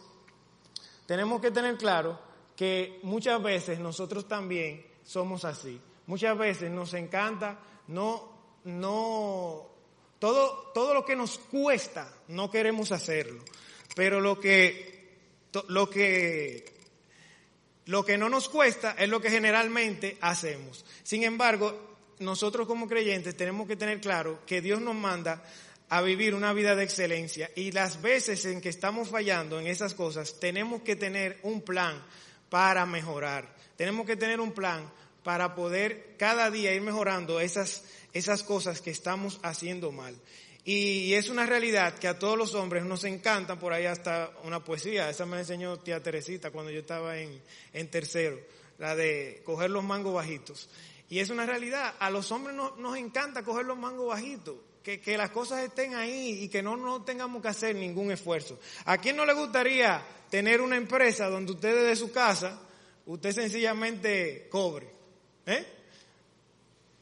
tenemos 1.07 1.41
que 1.41 1.51
tener 1.51 1.77
claro 1.77 2.19
que 2.57 3.01
muchas 3.03 3.43
veces 3.43 3.81
nosotros 3.81 4.29
también 4.29 4.87
somos 5.03 5.45
así. 5.45 5.81
Muchas 6.07 6.37
veces 6.39 6.71
nos 6.71 6.95
encanta 6.95 7.59
no, 7.89 8.61
no, 8.65 9.71
todo, 10.19 10.71
todo 10.73 10.95
lo 10.95 11.05
que 11.05 11.17
nos 11.17 11.39
cuesta 11.39 12.13
no 12.29 12.51
queremos 12.51 12.93
hacerlo. 12.93 13.43
Pero 13.95 14.21
lo 14.21 14.41
que, 14.41 15.19
lo 15.69 15.91
que, 15.91 16.65
lo 17.87 18.05
que 18.05 18.17
no 18.17 18.29
nos 18.29 18.49
cuesta 18.49 18.95
es 18.99 19.09
lo 19.09 19.21
que 19.21 19.31
generalmente 19.31 20.17
hacemos. 20.21 20.85
Sin 21.03 21.25
embargo, 21.25 21.97
nosotros 22.21 22.67
como 22.67 22.89
creyentes 22.89 23.37
tenemos 23.37 23.67
que 23.67 23.77
tener 23.77 24.01
claro 24.01 24.41
que 24.47 24.63
Dios 24.63 24.81
nos 24.81 24.95
manda 24.95 25.43
a 25.89 26.01
vivir 26.01 26.35
una 26.35 26.55
vida 26.55 26.75
de 26.75 26.85
excelencia 26.85 27.51
y 27.55 27.73
las 27.73 28.01
veces 28.01 28.47
en 28.47 28.63
que 28.63 28.71
estamos 28.71 29.09
fallando 29.09 29.61
en 29.61 29.67
esas 29.67 29.93
cosas, 29.93 30.41
tenemos 30.41 30.81
que 30.83 30.97
tener 30.97 31.39
un 31.43 31.61
plan 31.61 32.03
para 32.49 32.87
mejorar. 32.87 33.55
Tenemos 33.77 34.07
que 34.07 34.17
tener 34.17 34.41
un 34.41 34.53
plan 34.53 34.91
para 35.23 35.55
poder 35.55 36.15
cada 36.19 36.51
día 36.51 36.75
ir 36.75 36.83
mejorando 36.83 37.41
esas, 37.41 37.85
esas 38.13 38.43
cosas 38.43 38.81
que 38.81 38.91
estamos 38.91 39.41
haciendo 39.43 39.93
mal. 39.93 40.17
Y 40.65 41.15
es 41.15 41.29
una 41.29 41.45
realidad 41.45 41.99
que 41.99 42.07
a 42.07 42.19
todos 42.19 42.39
los 42.39 42.55
hombres 42.55 42.85
nos 42.85 43.03
encanta, 43.03 43.59
por 43.59 43.73
ahí 43.73 43.87
hasta 43.87 44.31
una 44.45 44.63
poesía, 44.63 45.11
esa 45.11 45.27
me 45.27 45.35
la 45.35 45.41
enseñó 45.41 45.79
tía 45.79 46.03
Teresita 46.03 46.53
cuando 46.53 46.71
yo 46.71 46.81
estaba 46.81 47.19
en, 47.19 47.43
en 47.73 47.91
tercero, 47.91 48.39
la 48.79 48.95
de 48.95 49.43
coger 49.45 49.71
los 49.71 49.83
mangos 49.83 50.15
bajitos. 50.15 50.69
Y 51.09 51.19
es 51.19 51.31
una 51.31 51.47
realidad, 51.47 51.95
a 51.99 52.11
los 52.11 52.31
hombres 52.31 52.55
nos 52.55 52.97
encanta 52.97 53.43
coger 53.43 53.67
los 53.67 53.77
mangos 53.77 54.07
bajitos 54.07 54.55
que, 54.83 55.17
las 55.17 55.31
cosas 55.31 55.63
estén 55.63 55.95
ahí 55.95 56.41
y 56.43 56.49
que 56.49 56.63
no, 56.63 56.77
no 56.77 57.03
tengamos 57.03 57.41
que 57.41 57.49
hacer 57.49 57.75
ningún 57.77 58.11
esfuerzo. 58.11 58.59
¿A 58.85 58.99
quién 58.99 59.17
no 59.17 59.25
le 59.25 59.33
gustaría 59.33 60.05
tener 60.31 60.61
una 60.61 60.77
empresa 60.77 61.29
donde 61.29 61.53
usted 61.53 61.75
desde 61.75 61.97
su 61.97 62.13
casa, 62.13 62.61
usted 63.07 63.33
sencillamente 63.33 64.49
cobre? 64.51 64.91
¿Eh? 65.47 65.67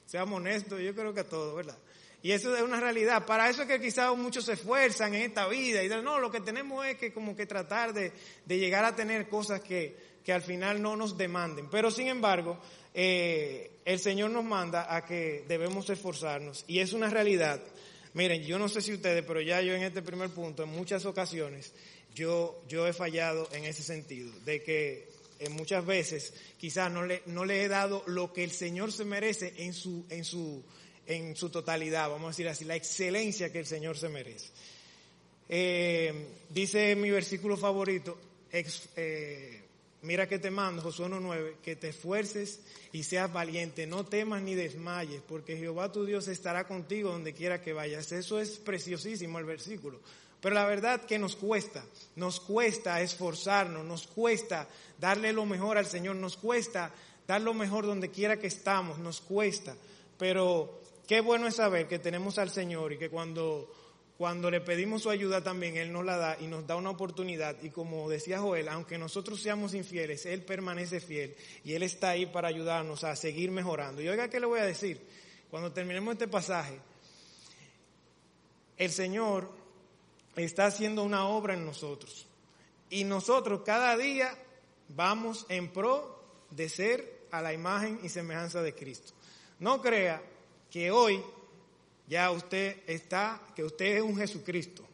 Seamos 0.07 0.39
honestos, 0.39 0.81
yo 0.81 0.95
creo 0.95 1.15
que 1.15 1.21
a 1.21 1.29
todos, 1.29 1.55
¿verdad? 1.55 1.79
Y 2.23 2.33
eso 2.33 2.55
es 2.55 2.63
una 2.63 2.81
realidad. 2.81 3.25
Para 3.25 3.49
eso 3.49 3.63
es 3.63 3.69
que 3.69 3.81
quizás 3.81 4.15
muchos 4.17 4.45
se 4.45 4.53
esfuerzan 4.53 5.15
en 5.15 5.23
esta 5.23 5.49
vida 5.49 5.81
y 5.81 5.85
dicen, 5.85 6.05
no, 6.05 6.19
lo 6.19 6.31
que 6.31 6.41
tenemos 6.41 6.85
es 6.87 6.97
que 6.97 7.13
como 7.13 7.35
que 7.35 7.47
tratar 7.47 7.95
de, 7.95 8.13
de 8.45 8.59
llegar 8.59 8.85
a 8.85 8.95
tener 8.95 9.29
cosas 9.29 9.61
que, 9.61 9.97
que 10.25 10.33
al 10.33 10.43
final 10.43 10.83
no 10.83 10.97
nos 10.97 11.17
demanden. 11.17 11.69
Pero 11.71 11.91
sin 11.91 12.09
embargo, 12.09 12.59
eh, 12.93 13.71
el 13.85 13.99
Señor 13.99 14.31
nos 14.31 14.45
manda 14.45 14.95
a 14.95 15.05
que 15.05 15.45
debemos 15.49 15.89
esforzarnos 15.89 16.65
y 16.67 16.81
es 16.81 16.93
una 16.93 17.09
realidad. 17.09 17.61
Miren, 18.13 18.43
yo 18.43 18.59
no 18.59 18.69
sé 18.69 18.83
si 18.83 18.93
ustedes, 18.93 19.25
pero 19.25 19.41
ya 19.41 19.63
yo 19.63 19.73
en 19.75 19.83
este 19.83 20.03
primer 20.03 20.31
punto, 20.31 20.65
en 20.65 20.71
muchas 20.71 21.07
ocasiones, 21.07 21.73
yo, 22.15 22.63
yo 22.69 22.87
he 22.87 22.93
fallado 22.93 23.49
en 23.53 23.65
ese 23.65 23.83
sentido, 23.83 24.33
de 24.45 24.63
que 24.63 25.09
en 25.41 25.53
muchas 25.53 25.85
veces 25.85 26.33
quizás 26.59 26.93
no 26.93 27.05
le, 27.05 27.23
no 27.27 27.45
le 27.45 27.65
he 27.65 27.69
dado 27.69 28.05
lo 28.07 28.33
que 28.33 28.45
el 28.45 28.53
Señor 28.53 28.93
se 28.93 29.05
merece 29.05 29.55
en 29.57 29.75
su, 29.75 30.05
en 30.09 30.25
su, 30.25 30.63
en 31.07 31.35
su 31.35 31.51
totalidad, 31.51 32.09
vamos 32.09 32.27
a 32.27 32.31
decir 32.31 32.49
así, 32.49 32.65
la 32.65 32.77
excelencia 32.77 33.51
que 33.51 33.59
el 33.59 33.67
Señor 33.67 33.97
se 33.97 34.09
merece. 34.09 34.49
Eh, 35.49 36.29
dice 36.49 36.95
mi 36.95 37.11
versículo 37.11 37.57
favorito, 37.57 38.19
eh, 38.53 39.61
Mira 40.03 40.27
que 40.27 40.39
te 40.39 40.51
mando, 40.51 40.81
Josué 40.81 41.09
1.9, 41.09 41.57
que 41.63 41.77
te 41.77 41.91
esfuerces 41.91 42.61
y 42.91 43.03
seas 43.03 43.31
valiente, 43.31 43.87
no 43.87 44.07
temas 44.07 44.41
ni 44.41 44.55
desmayes, 44.55 45.21
porque 45.29 45.59
Jehová 45.59 45.93
tu 45.93 46.07
Dios 46.07 46.27
estará 46.29 46.67
contigo 46.67 47.11
donde 47.11 47.35
quiera 47.35 47.61
que 47.61 47.75
vayas. 47.75 48.11
Eso 48.13 48.41
es 48.41 48.59
preciosísimo 48.59 49.39
el 49.39 49.45
versículo. 49.45 50.01
Pero 50.41 50.55
la 50.55 50.65
verdad 50.65 51.03
que 51.03 51.19
nos 51.19 51.37
cuesta, 51.37 51.85
nos 52.17 52.41
cuesta 52.41 53.01
esforzarnos, 53.01 53.85
nos 53.85 54.07
cuesta 54.07 54.67
darle 54.99 55.33
lo 55.33 55.45
mejor 55.45 55.77
al 55.77 55.87
Señor, 55.87 56.17
nos 56.17 56.37
cuesta 56.37 56.93
dar 57.27 57.43
lo 57.43 57.53
mejor 57.53 57.87
donde 57.87 58.11
quiera 58.11 58.39
que 58.39 58.47
estamos, 58.47 58.99
nos 58.99 59.21
cuesta. 59.21 59.77
Pero 60.19 60.81
qué 61.07 61.21
bueno 61.21 61.47
es 61.47 61.57
saber 61.57 61.89
que 61.89 61.99
tenemos 61.99 62.39
al 62.39 62.51
Señor 62.51 62.93
y 62.93 62.99
que 62.99 63.11
cuando 63.11 63.71
cuando 64.21 64.51
le 64.51 64.61
pedimos 64.61 65.05
su 65.05 65.09
ayuda 65.09 65.43
también, 65.43 65.79
Él 65.79 65.91
nos 65.91 66.05
la 66.05 66.19
da 66.19 66.37
y 66.39 66.47
nos 66.47 66.67
da 66.67 66.77
una 66.77 66.91
oportunidad. 66.91 67.57
Y 67.63 67.71
como 67.71 68.07
decía 68.11 68.39
Joel, 68.39 68.69
aunque 68.69 68.99
nosotros 68.99 69.41
seamos 69.41 69.73
infieles, 69.73 70.27
Él 70.27 70.43
permanece 70.43 71.01
fiel 71.01 71.35
y 71.65 71.73
Él 71.73 71.83
está 71.83 72.11
ahí 72.11 72.27
para 72.27 72.49
ayudarnos 72.49 73.03
a 73.03 73.17
seguir 73.17 73.51
mejorando. 73.51 74.03
Y 74.03 74.09
oiga, 74.11 74.29
¿qué 74.29 74.39
le 74.39 74.45
voy 74.45 74.61
a 74.61 74.67
decir? 74.67 75.01
Cuando 75.51 75.73
terminemos 75.73 76.13
este 76.13 76.29
pasaje, 76.29 76.79
el 78.77 78.91
Señor 78.91 79.51
está 80.37 80.67
haciendo 80.67 81.03
una 81.03 81.27
obra 81.27 81.55
en 81.55 81.65
nosotros. 81.65 82.27
Y 82.89 83.05
nosotros 83.05 83.63
cada 83.65 83.97
día 83.97 84.37
vamos 84.89 85.47
en 85.49 85.69
pro 85.73 86.21
de 86.51 86.69
ser 86.69 87.21
a 87.31 87.41
la 87.41 87.53
imagen 87.53 88.01
y 88.03 88.09
semejanza 88.09 88.63
de 88.63 88.75
Cristo. 88.75 89.13
No 89.59 89.81
crea 89.81 90.23
que 90.71 90.91
hoy 90.91 91.23
ya 92.09 92.31
usted 92.31 92.79
está, 92.87 93.41
que 93.55 93.65
usted 93.65 93.97
es 93.97 94.03
un 94.03 94.17
Jesucristo. 94.17 94.85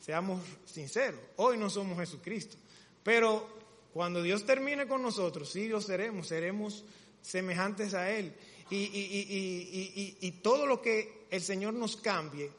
Seamos 0.00 0.42
sinceros, 0.66 1.20
hoy 1.36 1.56
no 1.56 1.70
somos 1.70 1.98
Jesucristo. 1.98 2.56
Pero 3.02 3.48
cuando 3.94 4.22
Dios 4.22 4.44
termine 4.44 4.86
con 4.86 5.02
nosotros, 5.02 5.50
sí 5.50 5.68
lo 5.68 5.80
seremos, 5.80 6.26
seremos 6.28 6.84
semejantes 7.22 7.94
a 7.94 8.10
Él. 8.10 8.34
Y, 8.70 10.16
y, 10.20 10.30
todo 10.42 10.66
lo 10.66 10.82
que 10.82 11.26
el 11.30 11.40
Señor 11.40 11.74
nos 11.74 11.96
cambie, 11.96 12.50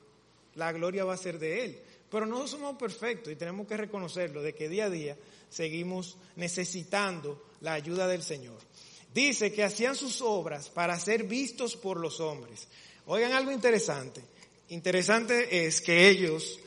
la 0.56 0.72
gloria 0.72 1.04
va 1.04 1.14
a 1.14 1.18
ser 1.18 1.38
de 1.40 1.66
Él. 1.66 1.82
Pero 2.16 2.28
no 2.28 2.48
somos 2.48 2.78
perfectos 2.78 3.34
y 3.34 3.36
tenemos 3.36 3.68
que 3.68 3.76
reconocerlo, 3.76 4.42
de 4.42 4.56
que 4.56 4.70
día 4.70 4.86
a 4.86 4.90
día 4.90 5.18
seguimos 5.50 6.18
necesitando 6.38 7.50
la 7.60 7.74
ayuda 7.74 8.08
del 8.08 8.24
Señor. 8.24 8.58
Dice 9.14 9.52
que 9.52 9.66
hacían 9.66 9.98
sus 9.98 10.22
obras 10.22 10.70
para 10.70 10.98
ser 10.98 11.26
vistos 11.26 11.76
por 11.76 12.00
los 12.00 12.22
hombres. 12.22 12.70
Oigan 13.08 13.34
algo 13.34 13.52
interesante. 13.52 14.22
Interesante 14.70 15.68
es 15.68 15.82
que 15.82 16.08
ellos, 16.08 16.58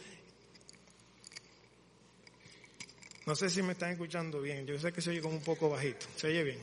no 3.24 3.34
sé 3.34 3.48
si 3.48 3.62
me 3.62 3.72
están 3.72 3.92
escuchando 3.92 4.42
bien, 4.42 4.66
yo 4.66 4.78
sé 4.78 4.92
que 4.92 5.00
se 5.00 5.08
oye 5.08 5.22
como 5.22 5.36
un 5.36 5.42
poco 5.42 5.70
bajito, 5.70 6.04
se 6.14 6.26
oye 6.26 6.44
bien. 6.44 6.58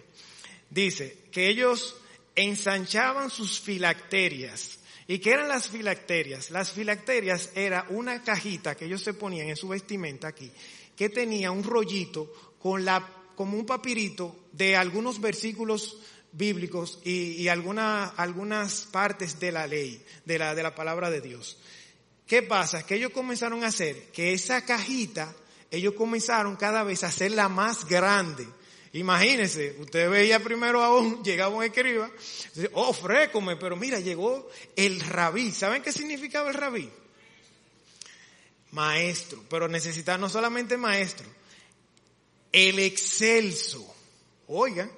Dice 0.69 1.23
que 1.31 1.47
ellos 1.47 1.95
ensanchaban 2.35 3.31
sus 3.31 3.59
filacterias. 3.59 4.77
¿Y 5.07 5.19
qué 5.19 5.31
eran 5.31 5.49
las 5.49 5.69
filacterias? 5.69 6.49
Las 6.49 6.71
filacterias 6.71 7.51
era 7.53 7.85
una 7.89 8.23
cajita 8.23 8.75
que 8.75 8.85
ellos 8.85 9.03
se 9.03 9.13
ponían 9.13 9.49
en 9.49 9.55
su 9.55 9.67
vestimenta 9.67 10.27
aquí, 10.27 10.51
que 10.95 11.09
tenía 11.09 11.51
un 11.51 11.63
rollito 11.63 12.55
con 12.59 12.83
la, 12.83 13.07
como 13.35 13.57
un 13.57 13.65
papirito 13.65 14.47
de 14.51 14.75
algunos 14.75 15.21
versículos 15.21 15.99
bíblicos 16.31 16.99
y, 17.03 17.47
algunas 17.47 18.87
partes 18.91 19.39
de 19.39 19.51
la 19.51 19.67
ley, 19.67 20.03
de 20.25 20.39
la, 20.39 20.55
de 20.55 20.63
la 20.63 20.73
palabra 20.73 21.09
de 21.09 21.21
Dios. 21.21 21.57
¿Qué 22.25 22.41
pasa? 22.41 22.85
Que 22.85 22.95
ellos 22.95 23.11
comenzaron 23.11 23.63
a 23.63 23.67
hacer 23.67 24.11
que 24.11 24.33
esa 24.33 24.65
cajita, 24.65 25.35
ellos 25.69 25.93
comenzaron 25.93 26.55
cada 26.55 26.83
vez 26.83 27.03
a 27.03 27.07
hacerla 27.07 27.47
más 27.47 27.85
grande. 27.87 28.47
Imagínense, 28.95 29.75
usted 29.79 30.09
veía 30.09 30.41
primero 30.41 30.81
a 30.81 30.97
un, 30.97 31.21
llegaba 31.23 31.53
un 31.53 31.65
escriba, 31.65 32.09
dice, 32.53 32.69
oh, 32.73 32.93
frécome, 32.93 33.57
pero 33.57 33.75
mira, 33.75 33.99
llegó 33.99 34.49
el 34.75 35.01
rabí. 35.01 35.51
¿Saben 35.51 35.83
qué 35.83 35.91
significaba 35.91 36.49
el 36.49 36.55
rabí? 36.55 36.89
Maestro, 38.71 39.43
pero 39.49 39.67
necesitaba 39.67 40.17
no 40.17 40.29
solamente 40.29 40.77
maestro, 40.77 41.27
el 42.53 42.79
excelso. 42.79 43.93
Oigan, 44.47 44.89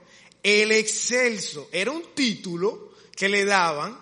el 0.44 0.72
excelso 0.74 1.68
era 1.72 1.90
un 1.90 2.14
título 2.14 2.94
que 3.16 3.30
le 3.30 3.46
daban, 3.46 3.98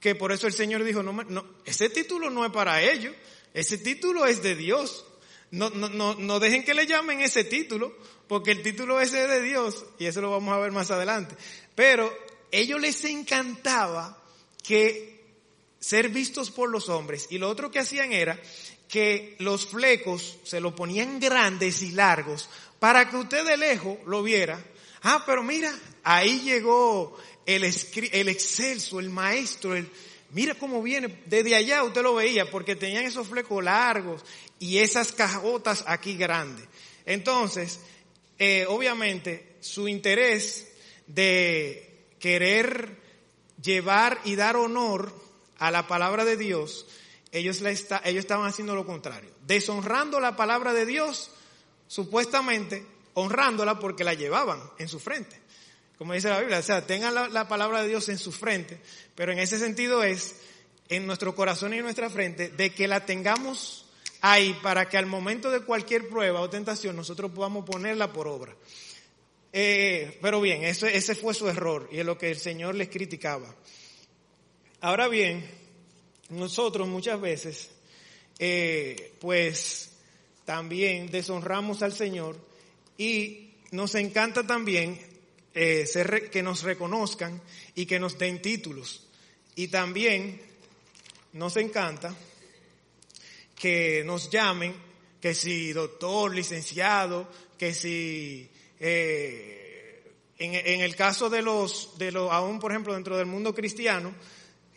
que 0.00 0.14
por 0.14 0.32
eso 0.32 0.46
el 0.46 0.54
Señor 0.54 0.82
dijo, 0.82 1.02
no, 1.02 1.12
no 1.12 1.44
ese 1.66 1.90
título 1.90 2.30
no 2.30 2.42
es 2.46 2.52
para 2.52 2.82
ellos, 2.82 3.14
ese 3.52 3.76
título 3.76 4.24
es 4.24 4.42
de 4.42 4.56
Dios. 4.56 5.04
No, 5.50 5.70
no, 5.70 5.88
no, 5.88 6.14
no 6.14 6.40
dejen 6.40 6.64
que 6.64 6.74
le 6.74 6.86
llamen 6.86 7.20
ese 7.20 7.44
título, 7.44 7.96
porque 8.28 8.52
el 8.52 8.62
título 8.62 9.00
ese 9.00 9.24
es 9.24 9.30
de 9.30 9.42
Dios, 9.42 9.84
y 9.98 10.06
eso 10.06 10.20
lo 10.20 10.30
vamos 10.30 10.54
a 10.54 10.58
ver 10.58 10.72
más 10.72 10.90
adelante. 10.90 11.34
Pero 11.74 12.12
ellos 12.50 12.80
les 12.80 13.04
encantaba 13.04 14.22
que 14.62 15.24
ser 15.78 16.08
vistos 16.08 16.50
por 16.50 16.70
los 16.70 16.88
hombres, 16.88 17.26
y 17.30 17.38
lo 17.38 17.48
otro 17.48 17.70
que 17.70 17.78
hacían 17.78 18.12
era 18.12 18.40
que 18.88 19.36
los 19.38 19.66
flecos 19.66 20.38
se 20.44 20.60
lo 20.60 20.74
ponían 20.74 21.18
grandes 21.18 21.82
y 21.82 21.90
largos 21.90 22.48
para 22.78 23.08
que 23.10 23.16
usted 23.16 23.44
de 23.44 23.56
lejos 23.56 23.98
lo 24.06 24.22
viera 24.22 24.62
Ah, 25.08 25.22
pero 25.24 25.44
mira, 25.44 25.72
ahí 26.02 26.40
llegó 26.40 27.16
el, 27.46 27.62
el 27.62 28.28
excelso, 28.28 28.98
el 28.98 29.08
maestro, 29.08 29.76
el, 29.76 29.88
mira 30.30 30.56
cómo 30.56 30.82
viene, 30.82 31.22
desde 31.26 31.54
allá 31.54 31.84
usted 31.84 32.02
lo 32.02 32.16
veía, 32.16 32.50
porque 32.50 32.74
tenían 32.74 33.04
esos 33.04 33.28
flecos 33.28 33.62
largos 33.62 34.24
y 34.58 34.78
esas 34.78 35.12
cajotas 35.12 35.84
aquí 35.86 36.16
grandes. 36.16 36.66
Entonces, 37.04 37.78
eh, 38.38 38.66
obviamente, 38.68 39.56
su 39.60 39.88
interés 39.88 40.72
de 41.06 42.14
querer 42.18 42.96
llevar 43.62 44.20
y 44.24 44.36
dar 44.36 44.56
honor 44.56 45.12
a 45.58 45.70
la 45.70 45.86
palabra 45.86 46.24
de 46.24 46.36
Dios, 46.36 46.86
ellos, 47.32 47.60
estaban 47.62 48.46
haciendo 48.46 48.74
lo 48.74 48.86
contrario, 48.86 49.30
deshonrando 49.46 50.20
la 50.20 50.36
palabra 50.36 50.72
de 50.72 50.86
Dios, 50.86 51.30
supuestamente 51.86 52.86
honrándola 53.14 53.78
porque 53.78 54.04
la 54.04 54.14
llevaban 54.14 54.60
en 54.78 54.88
su 54.88 55.00
frente. 55.00 55.40
Como 55.98 56.12
dice 56.12 56.28
la 56.28 56.40
Biblia, 56.40 56.58
o 56.58 56.62
sea, 56.62 56.86
tengan 56.86 57.14
la 57.32 57.48
palabra 57.48 57.80
de 57.80 57.88
Dios 57.88 58.08
en 58.10 58.18
su 58.18 58.32
frente, 58.32 58.78
pero 59.14 59.32
en 59.32 59.38
ese 59.38 59.58
sentido 59.58 60.02
es 60.02 60.36
en 60.88 61.06
nuestro 61.06 61.34
corazón 61.34 61.72
y 61.72 61.78
en 61.78 61.84
nuestra 61.84 62.10
frente, 62.10 62.50
de 62.50 62.74
que 62.74 62.86
la 62.86 63.06
tengamos 63.06 63.85
ahí 64.32 64.58
para 64.60 64.88
que 64.88 64.98
al 64.98 65.06
momento 65.06 65.50
de 65.50 65.60
cualquier 65.60 66.08
prueba 66.08 66.40
o 66.40 66.50
tentación 66.50 66.96
nosotros 66.96 67.30
podamos 67.30 67.64
ponerla 67.64 68.12
por 68.12 68.26
obra. 68.26 68.56
Eh, 69.52 70.18
pero 70.20 70.40
bien, 70.40 70.64
ese, 70.64 71.14
fue 71.14 71.32
su 71.32 71.48
error 71.48 71.88
y 71.92 72.00
es 72.00 72.06
lo 72.06 72.18
que 72.18 72.30
el 72.30 72.36
Señor 72.36 72.74
les 72.74 72.88
criticaba. 72.88 73.54
Ahora 74.80 75.06
bien, 75.06 75.48
nosotros 76.30 76.88
muchas 76.88 77.20
veces, 77.20 77.70
eh, 78.40 79.12
pues 79.20 79.92
también 80.44 81.08
deshonramos 81.08 81.82
al 81.82 81.92
Señor 81.92 82.36
y 82.98 83.52
nos 83.70 83.94
encanta 83.94 84.44
también 84.44 85.00
eh, 85.54 85.86
que 86.32 86.42
nos 86.42 86.64
reconozcan 86.64 87.40
y 87.76 87.86
que 87.86 88.00
nos 88.00 88.18
den 88.18 88.42
títulos. 88.42 89.06
Y 89.54 89.68
también 89.68 90.42
nos 91.32 91.56
encanta 91.56 92.14
que 93.58 94.04
nos 94.04 94.30
llamen, 94.30 94.74
que 95.20 95.34
si 95.34 95.72
doctor, 95.72 96.34
licenciado, 96.34 97.28
que 97.58 97.74
si 97.74 98.48
eh, 98.78 100.12
en, 100.38 100.80
el 100.80 100.94
caso 100.94 101.30
de 101.30 101.42
los, 101.42 101.96
de 101.98 102.12
los, 102.12 102.30
aún 102.30 102.60
por 102.60 102.70
ejemplo 102.70 102.94
dentro 102.94 103.16
del 103.16 103.26
mundo 103.26 103.54
cristiano, 103.54 104.14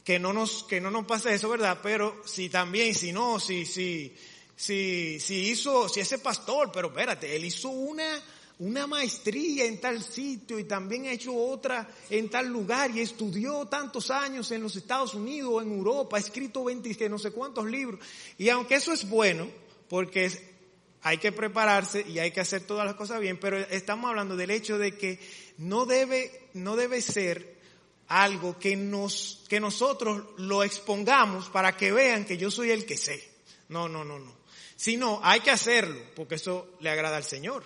que 0.03 0.17
no 0.17 0.31
nos, 0.33 0.63
que 0.63 0.79
no 0.79 0.89
nos 0.89 1.05
pase 1.05 1.33
eso, 1.33 1.49
¿verdad? 1.49 1.79
Pero 1.83 2.21
si 2.25 2.49
también, 2.49 2.95
si 2.95 3.11
no, 3.11 3.39
si, 3.39 3.65
si, 3.65 4.15
si, 4.55 5.19
si 5.19 5.49
hizo, 5.49 5.89
si 5.89 5.99
ese 5.99 6.19
pastor, 6.19 6.71
pero 6.71 6.87
espérate, 6.87 7.35
él 7.35 7.45
hizo 7.45 7.69
una, 7.69 8.23
una 8.59 8.87
maestría 8.87 9.65
en 9.65 9.79
tal 9.79 10.03
sitio 10.03 10.59
y 10.59 10.65
también 10.65 11.07
ha 11.07 11.13
hecho 11.13 11.33
otra 11.33 11.89
en 12.09 12.29
tal 12.29 12.47
lugar 12.47 12.91
y 12.91 12.99
estudió 12.99 13.65
tantos 13.67 14.11
años 14.11 14.51
en 14.51 14.61
los 14.61 14.75
Estados 14.75 15.13
Unidos, 15.13 15.63
en 15.63 15.71
Europa, 15.71 16.17
ha 16.17 16.19
escrito 16.19 16.65
20, 16.65 16.93
que 16.95 17.09
no 17.09 17.17
sé 17.17 17.31
cuántos 17.31 17.65
libros. 17.65 18.01
Y 18.37 18.49
aunque 18.49 18.75
eso 18.75 18.91
es 18.91 19.07
bueno, 19.07 19.47
porque 19.87 20.29
hay 21.01 21.17
que 21.19 21.31
prepararse 21.31 22.05
y 22.07 22.19
hay 22.19 22.31
que 22.31 22.41
hacer 22.41 22.63
todas 22.63 22.85
las 22.85 22.95
cosas 22.95 23.21
bien, 23.21 23.39
pero 23.39 23.57
estamos 23.57 24.09
hablando 24.09 24.35
del 24.35 24.51
hecho 24.51 24.77
de 24.77 24.97
que 24.97 25.19
no 25.57 25.85
debe, 25.85 26.49
no 26.53 26.75
debe 26.75 27.01
ser 27.01 27.57
algo 28.09 28.59
que 28.59 28.75
nos, 28.75 29.45
que 29.47 29.61
nosotros 29.61 30.21
lo 30.37 30.63
expongamos 30.63 31.47
para 31.47 31.77
que 31.77 31.93
vean 31.93 32.25
que 32.25 32.37
yo 32.37 32.51
soy 32.51 32.71
el 32.71 32.85
que 32.85 32.97
sé. 32.97 33.23
No, 33.69 33.87
no, 33.87 34.03
no, 34.03 34.19
no. 34.19 34.37
Sino 34.75 35.21
hay 35.23 35.39
que 35.39 35.51
hacerlo, 35.51 36.01
porque 36.15 36.35
eso 36.35 36.75
le 36.81 36.89
agrada 36.89 37.15
al 37.15 37.23
Señor 37.23 37.63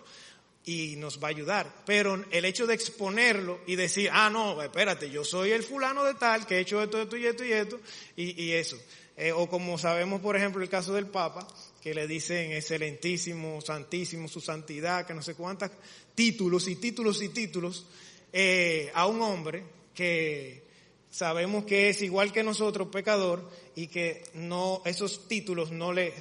y 0.66 0.96
nos 0.98 1.22
va 1.22 1.28
a 1.28 1.32
ayudar. 1.32 1.84
Pero 1.86 2.24
el 2.32 2.46
hecho 2.46 2.66
de 2.68 2.74
exponerlo 2.74 3.60
y 3.68 3.76
decir, 3.76 4.10
ah, 4.12 4.30
no, 4.30 4.62
espérate, 4.62 5.10
yo 5.10 5.24
soy 5.24 5.52
el 5.52 5.64
fulano 5.64 6.04
de 6.04 6.16
tal 6.16 6.46
que 6.46 6.58
he 6.58 6.60
hecho 6.62 6.82
esto, 6.82 7.02
esto 7.02 7.18
y 7.18 7.26
esto 7.26 7.46
y 7.46 7.52
esto, 7.52 7.80
y, 8.16 8.52
eso. 8.52 8.78
Eh, 9.16 9.32
o 9.32 9.48
como 9.48 9.78
sabemos, 9.78 10.22
por 10.22 10.36
ejemplo, 10.36 10.64
el 10.64 10.70
caso 10.70 10.94
del 10.94 11.08
Papa, 11.08 11.48
que 11.82 11.94
le 11.94 12.08
dicen 12.08 12.54
excelentísimo, 12.54 13.62
santísimo, 13.62 14.28
su 14.28 14.40
santidad, 14.40 15.06
que 15.06 15.14
no 15.14 15.22
sé 15.22 15.36
cuántas 15.36 15.72
títulos 16.16 16.68
y 16.68 16.78
títulos 16.78 17.22
y 17.22 17.30
títulos 17.30 17.86
eh, 18.32 18.90
a 18.94 19.06
un 19.06 19.22
hombre 19.22 19.64
que 19.94 20.64
sabemos 21.12 21.66
que 21.66 21.90
es 21.90 22.02
igual 22.02 22.32
que 22.32 22.42
nosotros, 22.42 22.88
pecador, 22.88 23.48
y 23.76 23.88
que 23.88 24.24
no, 24.34 24.82
esos 24.86 25.28
títulos 25.28 25.72
no 25.72 25.94
le, 25.94 26.14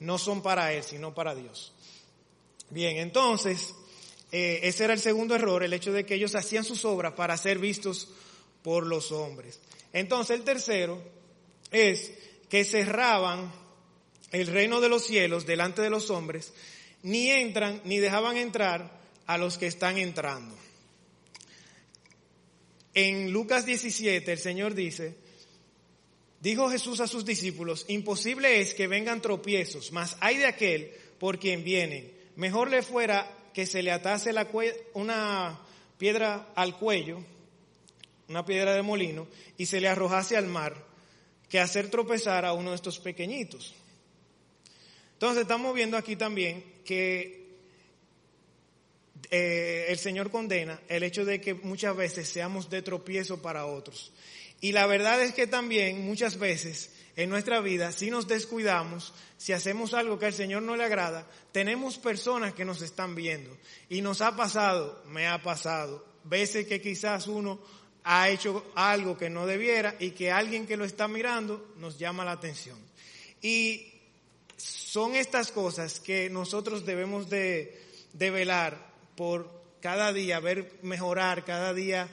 no 0.00 0.18
son 0.18 0.42
para 0.42 0.72
él, 0.72 0.82
sino 0.82 1.14
para 1.14 1.34
Dios. 1.34 1.72
Bien, 2.70 2.96
entonces, 2.96 3.74
eh, 4.36 4.66
ese 4.66 4.82
era 4.82 4.94
el 4.94 4.98
segundo 4.98 5.36
error, 5.36 5.62
el 5.62 5.72
hecho 5.72 5.92
de 5.92 6.04
que 6.04 6.16
ellos 6.16 6.34
hacían 6.34 6.64
sus 6.64 6.84
obras 6.84 7.12
para 7.12 7.36
ser 7.36 7.60
vistos 7.60 8.08
por 8.64 8.84
los 8.84 9.12
hombres. 9.12 9.60
Entonces, 9.92 10.36
el 10.36 10.42
tercero 10.42 11.00
es 11.70 12.10
que 12.48 12.64
cerraban 12.64 13.52
el 14.32 14.48
reino 14.48 14.80
de 14.80 14.88
los 14.88 15.06
cielos 15.06 15.46
delante 15.46 15.82
de 15.82 15.90
los 15.90 16.10
hombres, 16.10 16.52
ni 17.04 17.30
entran 17.30 17.80
ni 17.84 18.00
dejaban 18.00 18.36
entrar 18.36 19.00
a 19.26 19.38
los 19.38 19.56
que 19.56 19.68
están 19.68 19.98
entrando. 19.98 20.56
En 22.92 23.30
Lucas 23.30 23.64
17 23.66 24.32
el 24.32 24.38
Señor 24.40 24.74
dice, 24.74 25.14
dijo 26.40 26.68
Jesús 26.70 26.98
a 26.98 27.06
sus 27.06 27.24
discípulos, 27.24 27.84
imposible 27.86 28.60
es 28.60 28.74
que 28.74 28.88
vengan 28.88 29.22
tropiezos, 29.22 29.92
mas 29.92 30.16
hay 30.18 30.38
de 30.38 30.46
aquel 30.46 30.90
por 31.20 31.38
quien 31.38 31.62
vienen. 31.62 32.12
Mejor 32.34 32.68
le 32.68 32.82
fuera 32.82 33.43
que 33.54 33.66
se 33.66 33.82
le 33.82 33.92
atase 33.92 34.34
una 34.94 35.58
piedra 35.96 36.48
al 36.56 36.76
cuello, 36.76 37.24
una 38.28 38.44
piedra 38.44 38.74
de 38.74 38.82
molino, 38.82 39.28
y 39.56 39.66
se 39.66 39.80
le 39.80 39.88
arrojase 39.88 40.36
al 40.36 40.46
mar, 40.46 40.74
que 41.48 41.60
hacer 41.60 41.88
tropezar 41.88 42.44
a 42.44 42.52
uno 42.52 42.70
de 42.70 42.76
estos 42.76 42.98
pequeñitos. 42.98 43.74
Entonces 45.12 45.42
estamos 45.42 45.74
viendo 45.74 45.96
aquí 45.96 46.16
también 46.16 46.64
que 46.84 47.44
eh, 49.30 49.86
el 49.88 49.98
Señor 49.98 50.30
condena 50.30 50.80
el 50.88 51.04
hecho 51.04 51.24
de 51.24 51.40
que 51.40 51.54
muchas 51.54 51.96
veces 51.96 52.28
seamos 52.28 52.68
de 52.68 52.82
tropiezo 52.82 53.40
para 53.40 53.66
otros. 53.66 54.12
Y 54.60 54.72
la 54.72 54.86
verdad 54.86 55.22
es 55.22 55.32
que 55.32 55.46
también 55.46 56.04
muchas 56.04 56.38
veces 56.38 56.90
en 57.16 57.30
nuestra 57.30 57.60
vida, 57.60 57.92
si 57.92 58.10
nos 58.10 58.26
descuidamos, 58.26 59.12
si 59.36 59.52
hacemos 59.52 59.94
algo 59.94 60.18
que 60.18 60.26
al 60.26 60.32
Señor 60.32 60.62
no 60.62 60.76
le 60.76 60.84
agrada, 60.84 61.26
tenemos 61.52 61.98
personas 61.98 62.54
que 62.54 62.64
nos 62.64 62.82
están 62.82 63.14
viendo. 63.14 63.56
Y 63.88 64.02
nos 64.02 64.20
ha 64.20 64.34
pasado, 64.34 65.02
me 65.06 65.28
ha 65.28 65.42
pasado, 65.42 66.04
veces 66.24 66.66
que 66.66 66.80
quizás 66.80 67.28
uno 67.28 67.60
ha 68.04 68.28
hecho 68.28 68.64
algo 68.74 69.16
que 69.16 69.30
no 69.30 69.46
debiera 69.46 69.96
y 69.98 70.10
que 70.10 70.30
alguien 70.30 70.66
que 70.66 70.76
lo 70.76 70.84
está 70.84 71.08
mirando 71.08 71.74
nos 71.78 71.98
llama 71.98 72.24
la 72.24 72.32
atención. 72.32 72.78
Y 73.40 73.92
son 74.56 75.14
estas 75.14 75.52
cosas 75.52 76.00
que 76.00 76.28
nosotros 76.30 76.84
debemos 76.84 77.30
de, 77.30 77.80
velar 78.12 78.92
por 79.16 79.50
cada 79.80 80.12
día, 80.12 80.40
ver 80.40 80.72
mejorar, 80.82 81.44
cada 81.44 81.72
día 81.72 82.08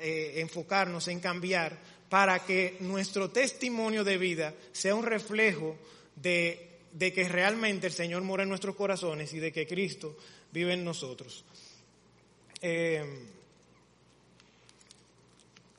eh, 0.00 0.34
enfocarnos 0.36 1.08
en 1.08 1.20
cambiar 1.20 1.78
para 2.12 2.44
que 2.44 2.76
nuestro 2.80 3.30
testimonio 3.30 4.04
de 4.04 4.18
vida 4.18 4.52
sea 4.70 4.94
un 4.94 5.02
reflejo 5.02 5.78
de, 6.14 6.82
que 6.98 7.26
realmente 7.26 7.86
el 7.86 7.94
Señor 7.94 8.20
mora 8.20 8.42
en 8.42 8.50
nuestros 8.50 8.76
corazones 8.76 9.32
y 9.32 9.38
de 9.38 9.50
que 9.50 9.66
Cristo 9.66 10.14
vive 10.52 10.74
en 10.74 10.84
nosotros. 10.84 11.42
Eh, 12.60 13.02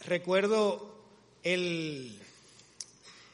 recuerdo 0.07 1.05
el, 1.43 2.19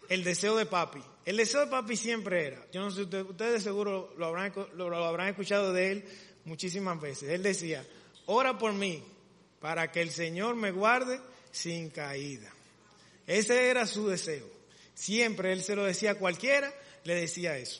el 0.09 0.23
deseo 0.25 0.57
de 0.57 0.65
papi. 0.65 0.99
El 1.23 1.37
deseo 1.37 1.61
de 1.61 1.67
papi 1.67 1.95
siempre 1.95 2.47
era, 2.47 2.67
yo 2.73 2.81
no 2.81 2.91
sé, 2.91 3.03
ustedes 3.03 3.63
seguro 3.63 4.13
lo 4.17 4.25
habrán, 4.25 4.51
lo, 4.75 4.93
habrán 5.05 5.29
escuchado 5.29 5.71
de 5.71 5.93
él 5.93 6.05
muchísimas 6.43 6.99
veces. 6.99 7.29
Él 7.29 7.43
decía, 7.43 7.87
ora 8.25 8.57
por 8.57 8.73
mí 8.73 9.01
para 9.61 9.89
que 9.89 10.01
el 10.01 10.11
Señor 10.11 10.57
me 10.57 10.71
guarde 10.71 11.21
sin 11.49 11.91
caída. 11.91 12.53
Ese 13.29 13.69
era 13.69 13.85
su 13.85 14.07
deseo. 14.07 14.49
Siempre 14.95 15.53
él 15.53 15.61
se 15.61 15.75
lo 15.75 15.83
decía 15.85 16.11
a 16.11 16.15
cualquiera, 16.15 16.73
le 17.03 17.13
decía 17.13 17.57
eso. 17.57 17.79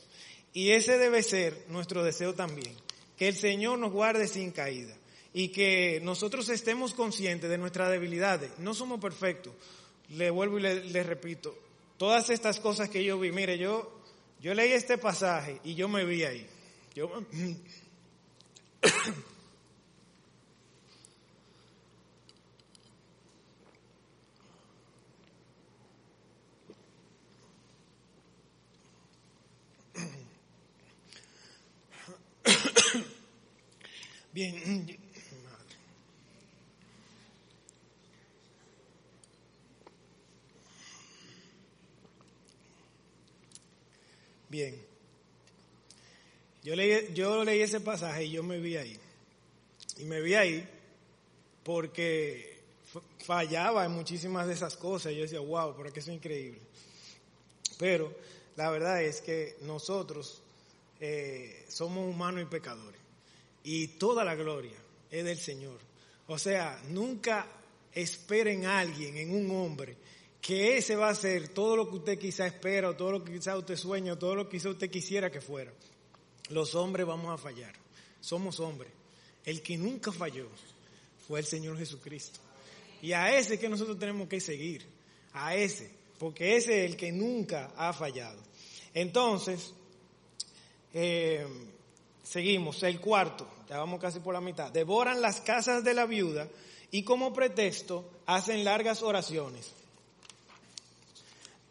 Y 0.54 0.72
ese 0.72 1.00
debe 1.00 1.24
ser 1.24 1.66
nuestro 1.70 2.04
deseo 2.04 2.36
también, 2.36 2.76
que 3.18 3.28
el 3.28 3.36
Señor 3.36 3.80
nos 3.80 3.92
guarde 3.92 4.28
sin 4.28 4.52
caída 4.52 4.96
y 5.34 5.48
que 5.50 6.02
nosotros 6.04 6.50
estemos 6.50 6.94
conscientes 6.94 7.50
de 7.50 7.58
nuestras 7.58 7.90
debilidades. 7.90 8.52
No 8.60 8.76
somos 8.76 9.02
perfectos. 9.02 9.54
Le 10.10 10.30
vuelvo 10.30 10.60
y 10.60 10.62
le 10.62 11.04
repito, 11.04 11.58
todas 11.98 12.30
estas 12.30 12.60
cosas 12.60 12.90
que 12.90 13.04
yo 13.04 13.20
vi. 13.20 13.32
Mire, 13.32 13.58
yo, 13.58 13.92
yo 14.40 14.54
leí 14.54 14.72
este 14.72 15.00
pasaje 15.00 15.60
y 15.64 15.74
yo 15.74 15.90
me 15.90 16.06
vi 16.06 16.26
ahí. 16.26 16.48
Yo, 16.94 17.12
Bien. 34.32 34.98
Bien. 44.50 44.76
Yo 46.64 46.76
leí, 46.76 47.14
yo 47.14 47.44
leí 47.44 47.62
ese 47.62 47.80
pasaje 47.80 48.26
y 48.26 48.32
yo 48.32 48.44
me 48.44 48.60
vi 48.60 48.78
ahí. 48.78 49.00
Y 49.98 50.06
me 50.06 50.22
vi 50.22 50.34
ahí 50.34 50.68
porque 51.64 52.60
fallaba 53.26 53.86
en 53.86 53.92
muchísimas 53.92 54.48
de 54.48 54.54
esas 54.54 54.76
cosas. 54.76 55.14
Yo 55.14 55.22
decía, 55.22 55.40
wow, 55.40 55.76
pero 55.78 55.94
que 55.94 56.00
es 56.00 56.08
increíble. 56.08 56.60
Pero 57.78 58.14
la 58.56 58.70
verdad 58.72 59.02
es 59.04 59.22
que 59.22 59.58
nosotros 59.62 60.42
eh, 61.00 61.66
somos 61.70 62.08
humanos 62.14 62.42
y 62.42 62.46
pecadores. 62.46 62.99
Y 63.64 63.88
toda 63.90 64.24
la 64.24 64.36
gloria 64.36 64.78
es 65.12 65.24
del 65.26 65.38
Señor. 65.38 65.80
O 66.28 66.38
sea, 66.38 66.82
nunca 66.90 67.48
esperen 67.94 68.66
a 68.66 68.80
alguien, 68.80 69.18
en 69.18 69.32
un 69.32 69.52
hombre, 69.52 69.98
que 70.42 70.78
ese 70.78 70.96
va 70.96 71.10
a 71.10 71.16
ser 71.16 71.50
todo 71.50 71.76
lo 71.76 71.90
que 71.90 71.96
usted 71.98 72.20
quizá 72.20 72.48
espera, 72.48 72.90
o 72.90 72.96
todo 72.96 73.12
lo 73.12 73.24
que 73.24 73.34
quizá 73.34 73.58
usted 73.58 73.76
sueña, 73.76 74.14
o 74.14 74.18
todo 74.18 74.36
lo 74.36 74.48
que 74.48 74.58
quizá 74.58 74.70
usted 74.70 74.90
quisiera 74.90 75.32
que 75.32 75.42
fuera. 75.42 75.74
Los 76.50 76.76
hombres 76.76 77.06
vamos 77.06 77.34
a 77.34 77.38
fallar. 77.38 77.74
Somos 78.22 78.60
hombres. 78.60 78.92
El 79.46 79.62
que 79.62 79.78
nunca 79.78 80.12
falló 80.12 80.48
fue 81.28 81.40
el 81.40 81.46
Señor 81.46 81.78
Jesucristo. 81.78 82.40
Y 83.02 83.14
a 83.14 83.38
ese 83.38 83.60
que 83.60 83.70
nosotros 83.70 83.98
tenemos 83.98 84.28
que 84.28 84.40
seguir. 84.40 84.86
A 85.34 85.56
ese. 85.56 85.92
Porque 86.18 86.58
ese 86.58 86.84
es 86.84 86.92
el 86.92 86.98
que 86.98 87.12
nunca 87.12 87.72
ha 87.78 87.94
fallado. 87.94 88.42
Entonces, 88.94 89.74
eh, 90.94 91.46
seguimos. 92.30 92.84
El 92.84 93.00
cuarto, 93.00 93.48
ya 93.68 93.78
vamos 93.78 94.00
casi 94.00 94.20
por 94.20 94.34
la 94.34 94.42
mitad. 94.42 94.72
Devoran 94.72 95.22
las 95.22 95.42
casas 95.42 95.84
de 95.84 95.94
la 95.94 96.06
viuda 96.06 96.48
y 96.92 97.04
como 97.04 97.34
pretexto 97.34 98.22
hacen 98.28 98.64
largas 98.64 99.02
oraciones. 99.02 99.74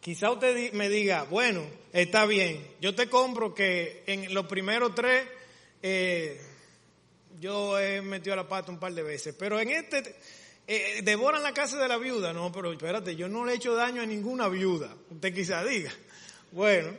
Quizá 0.01 0.31
usted 0.31 0.73
me 0.73 0.89
diga, 0.89 1.23
bueno, 1.23 1.63
está 1.93 2.25
bien, 2.25 2.65
yo 2.81 2.95
te 2.95 3.09
compro 3.09 3.53
que 3.53 4.03
en 4.07 4.33
los 4.33 4.45
primeros 4.47 4.95
tres 4.95 5.27
eh, 5.81 6.41
yo 7.39 7.79
he 7.79 8.01
metido 8.01 8.35
la 8.35 8.47
pata 8.47 8.71
un 8.71 8.79
par 8.79 8.93
de 8.93 9.03
veces, 9.03 9.35
pero 9.37 9.59
en 9.59 9.69
este 9.69 10.15
eh, 10.67 11.01
devoran 11.03 11.43
la 11.43 11.53
casa 11.53 11.77
de 11.77 11.87
la 11.87 11.97
viuda. 11.97 12.33
No, 12.33 12.51
pero 12.51 12.71
espérate, 12.71 13.15
yo 13.15 13.27
no 13.27 13.45
le 13.45 13.53
he 13.53 13.55
hecho 13.55 13.75
daño 13.75 14.01
a 14.01 14.05
ninguna 14.05 14.47
viuda, 14.47 14.93
usted 15.09 15.33
quizá 15.33 15.63
diga. 15.63 15.91
Bueno, 16.51 16.91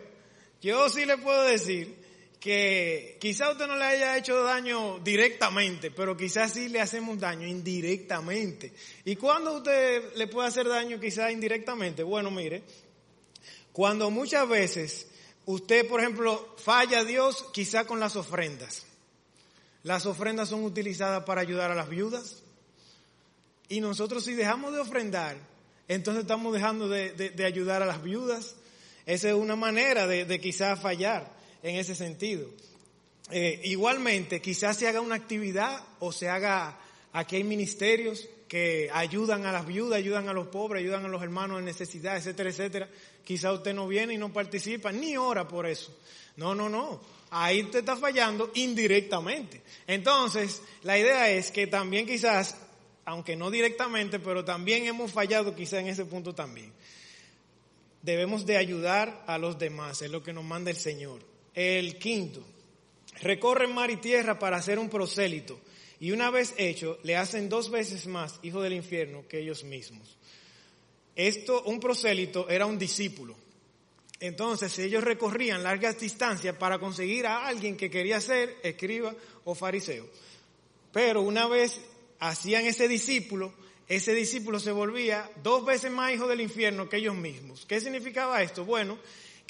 yo 0.62 0.88
sí 0.88 1.05
le 1.07 1.16
puedo 1.18 1.42
decir 1.44 1.99
que 2.40 3.18
quizá 3.20 3.50
usted 3.50 3.66
no 3.66 3.76
le 3.76 3.85
haya 3.85 4.16
hecho 4.16 4.42
daño 4.42 4.98
directamente, 5.00 5.90
pero 5.90 6.16
quizás 6.16 6.55
sí 6.55 6.70
le 6.70 6.81
hacemos 6.81 7.20
daño 7.20 7.46
indirectamente. 7.46 8.72
¿Y 9.05 9.16
cuándo 9.16 9.59
usted 9.59 10.14
le 10.16 10.26
puede 10.26 10.48
hacer 10.48 10.66
daño 10.66 10.98
quizás 10.98 11.31
indirectamente? 11.33 12.03
Bueno, 12.03 12.31
mire, 12.31 12.62
cuando 13.72 14.11
muchas 14.11 14.48
veces 14.48 15.07
usted, 15.44 15.87
por 15.87 16.00
ejemplo, 16.00 16.57
falla 16.57 17.00
a 17.00 17.05
Dios 17.05 17.46
quizá 17.53 17.87
con 17.87 18.00
las 18.00 18.16
ofrendas. 18.16 18.87
Las 19.83 20.07
ofrendas 20.07 20.48
son 20.48 20.64
utilizadas 20.64 21.24
para 21.24 21.42
ayudar 21.42 21.70
a 21.70 21.74
las 21.74 21.90
viudas. 21.90 22.42
Y 23.68 23.81
nosotros 23.81 24.24
si 24.24 24.35
dejamos 24.35 24.72
de 24.72 24.81
ofrendar, 24.81 25.37
entonces 25.88 26.22
estamos 26.22 26.55
dejando 26.55 26.88
de, 26.88 27.44
ayudar 27.44 27.83
a 27.83 27.87
las 27.87 28.03
viudas. 28.03 28.57
Esa 29.05 29.29
es 29.29 29.35
una 29.35 29.57
manera 29.57 30.07
de, 30.07 30.40
quizás 30.40 30.81
fallar 30.81 31.39
en 31.62 31.77
ese 31.77 31.94
sentido. 31.94 32.49
Eh, 33.31 33.61
igualmente, 33.64 34.40
quizás 34.40 34.77
se 34.77 34.88
haga 34.88 35.01
una 35.01 35.14
actividad 35.14 35.83
o 36.01 36.12
se 36.12 36.29
haga, 36.29 36.79
aquí 37.12 37.37
hay 37.37 37.44
ministerios 37.44 38.29
que 38.49 38.90
ayudan 38.92 39.46
a 39.46 39.53
las 39.53 39.64
viudas, 39.64 39.99
ayudan 39.99 40.29
a 40.29 40.33
los 40.33 40.49
pobres, 40.49 40.83
ayudan 40.83 41.05
a 41.05 41.09
los 41.09 41.23
hermanos 41.23 41.61
en 41.61 41.66
necesidad, 41.66 42.16
etcétera, 42.16 42.51
etcétera. 42.51 42.88
Quizá 43.25 43.53
usted 43.53 43.73
no 43.73 43.87
viene 43.87 44.14
y 44.14 44.18
no 44.18 44.33
participa, 44.33 44.90
ni 44.90 45.16
ora 45.16 45.46
por 45.46 45.66
eso. 45.66 45.96
No, 46.37 46.53
no, 46.55 46.68
no. 46.68 47.01
Ahí 47.31 47.62
te 47.64 47.79
está 47.79 47.96
fallando 47.96 48.51
indirectamente. 48.55 49.62
Entonces, 49.87 50.62
la 50.83 50.99
idea 50.99 51.31
es 51.31 51.53
que 51.53 51.68
también 51.68 52.07
quizás, 52.07 52.57
aunque 53.05 53.37
no 53.37 53.53
directamente, 53.53 54.18
pero 54.18 54.44
también 54.44 54.85
hemos 54.87 55.12
fallado 55.12 55.55
quizá 55.55 55.79
en 55.79 55.87
ese 55.87 56.05
punto 56.05 56.35
también. 56.35 56.73
Debemos 58.03 58.46
de 58.46 58.57
ayudar 58.57 59.23
a 59.29 59.38
los 59.38 59.61
demás, 59.61 60.03
es 60.03 60.11
lo 60.11 60.25
que 60.25 60.33
nos 60.33 60.42
manda 60.42 60.73
el 60.73 60.77
Señor. 60.77 61.30
El 61.54 61.98
quinto, 61.98 62.44
recorren 63.22 63.74
mar 63.74 63.90
y 63.90 63.96
tierra 63.96 64.38
para 64.38 64.56
hacer 64.56 64.78
un 64.78 64.88
prosélito 64.88 65.60
y 66.00 66.12
una 66.12 66.30
vez 66.30 66.54
hecho, 66.56 66.98
le 67.02 67.16
hacen 67.16 67.50
dos 67.50 67.70
veces 67.70 68.06
más 68.06 68.40
hijo 68.42 68.62
del 68.62 68.72
infierno 68.72 69.28
que 69.28 69.38
ellos 69.38 69.64
mismos. 69.64 70.16
Esto, 71.14 71.62
un 71.64 71.78
prosélito 71.78 72.48
era 72.48 72.64
un 72.64 72.78
discípulo. 72.78 73.36
Entonces 74.18 74.78
ellos 74.78 75.04
recorrían 75.04 75.62
largas 75.62 76.00
distancias 76.00 76.56
para 76.56 76.78
conseguir 76.78 77.26
a 77.26 77.46
alguien 77.46 77.76
que 77.76 77.90
quería 77.90 78.18
ser 78.20 78.56
escriba 78.62 79.14
o 79.44 79.54
fariseo. 79.54 80.06
Pero 80.90 81.20
una 81.20 81.46
vez 81.46 81.78
hacían 82.18 82.64
ese 82.64 82.88
discípulo, 82.88 83.52
ese 83.86 84.14
discípulo 84.14 84.58
se 84.58 84.72
volvía 84.72 85.30
dos 85.42 85.66
veces 85.66 85.90
más 85.90 86.14
hijo 86.14 86.26
del 86.26 86.40
infierno 86.40 86.88
que 86.88 86.96
ellos 86.96 87.14
mismos. 87.14 87.66
¿Qué 87.66 87.78
significaba 87.78 88.42
esto? 88.42 88.64
Bueno, 88.64 88.98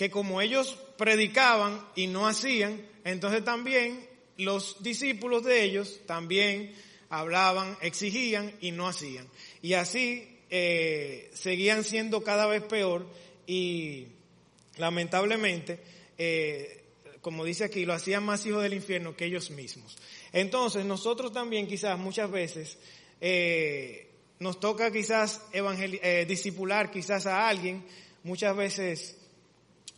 que 0.00 0.10
como 0.10 0.40
ellos 0.40 0.78
predicaban 0.96 1.86
y 1.94 2.06
no 2.06 2.26
hacían, 2.26 2.80
entonces 3.04 3.44
también 3.44 4.08
los 4.38 4.82
discípulos 4.82 5.44
de 5.44 5.62
ellos 5.62 6.00
también 6.06 6.72
hablaban, 7.10 7.76
exigían 7.82 8.50
y 8.62 8.70
no 8.70 8.88
hacían. 8.88 9.28
Y 9.60 9.74
así 9.74 10.38
eh, 10.48 11.30
seguían 11.34 11.84
siendo 11.84 12.24
cada 12.24 12.46
vez 12.46 12.62
peor 12.62 13.06
y 13.46 14.06
lamentablemente, 14.78 15.80
eh, 16.16 16.82
como 17.20 17.44
dice 17.44 17.64
aquí, 17.64 17.84
lo 17.84 17.92
hacían 17.92 18.24
más 18.24 18.46
hijos 18.46 18.62
del 18.62 18.72
infierno 18.72 19.14
que 19.14 19.26
ellos 19.26 19.50
mismos. 19.50 19.98
Entonces 20.32 20.86
nosotros 20.86 21.30
también 21.30 21.66
quizás 21.66 21.98
muchas 21.98 22.30
veces 22.30 22.78
eh, 23.20 24.08
nos 24.38 24.60
toca 24.60 24.90
quizás 24.90 25.42
discipular 26.26 26.90
quizás 26.90 27.26
a 27.26 27.46
alguien, 27.46 27.84
muchas 28.22 28.56
veces 28.56 29.19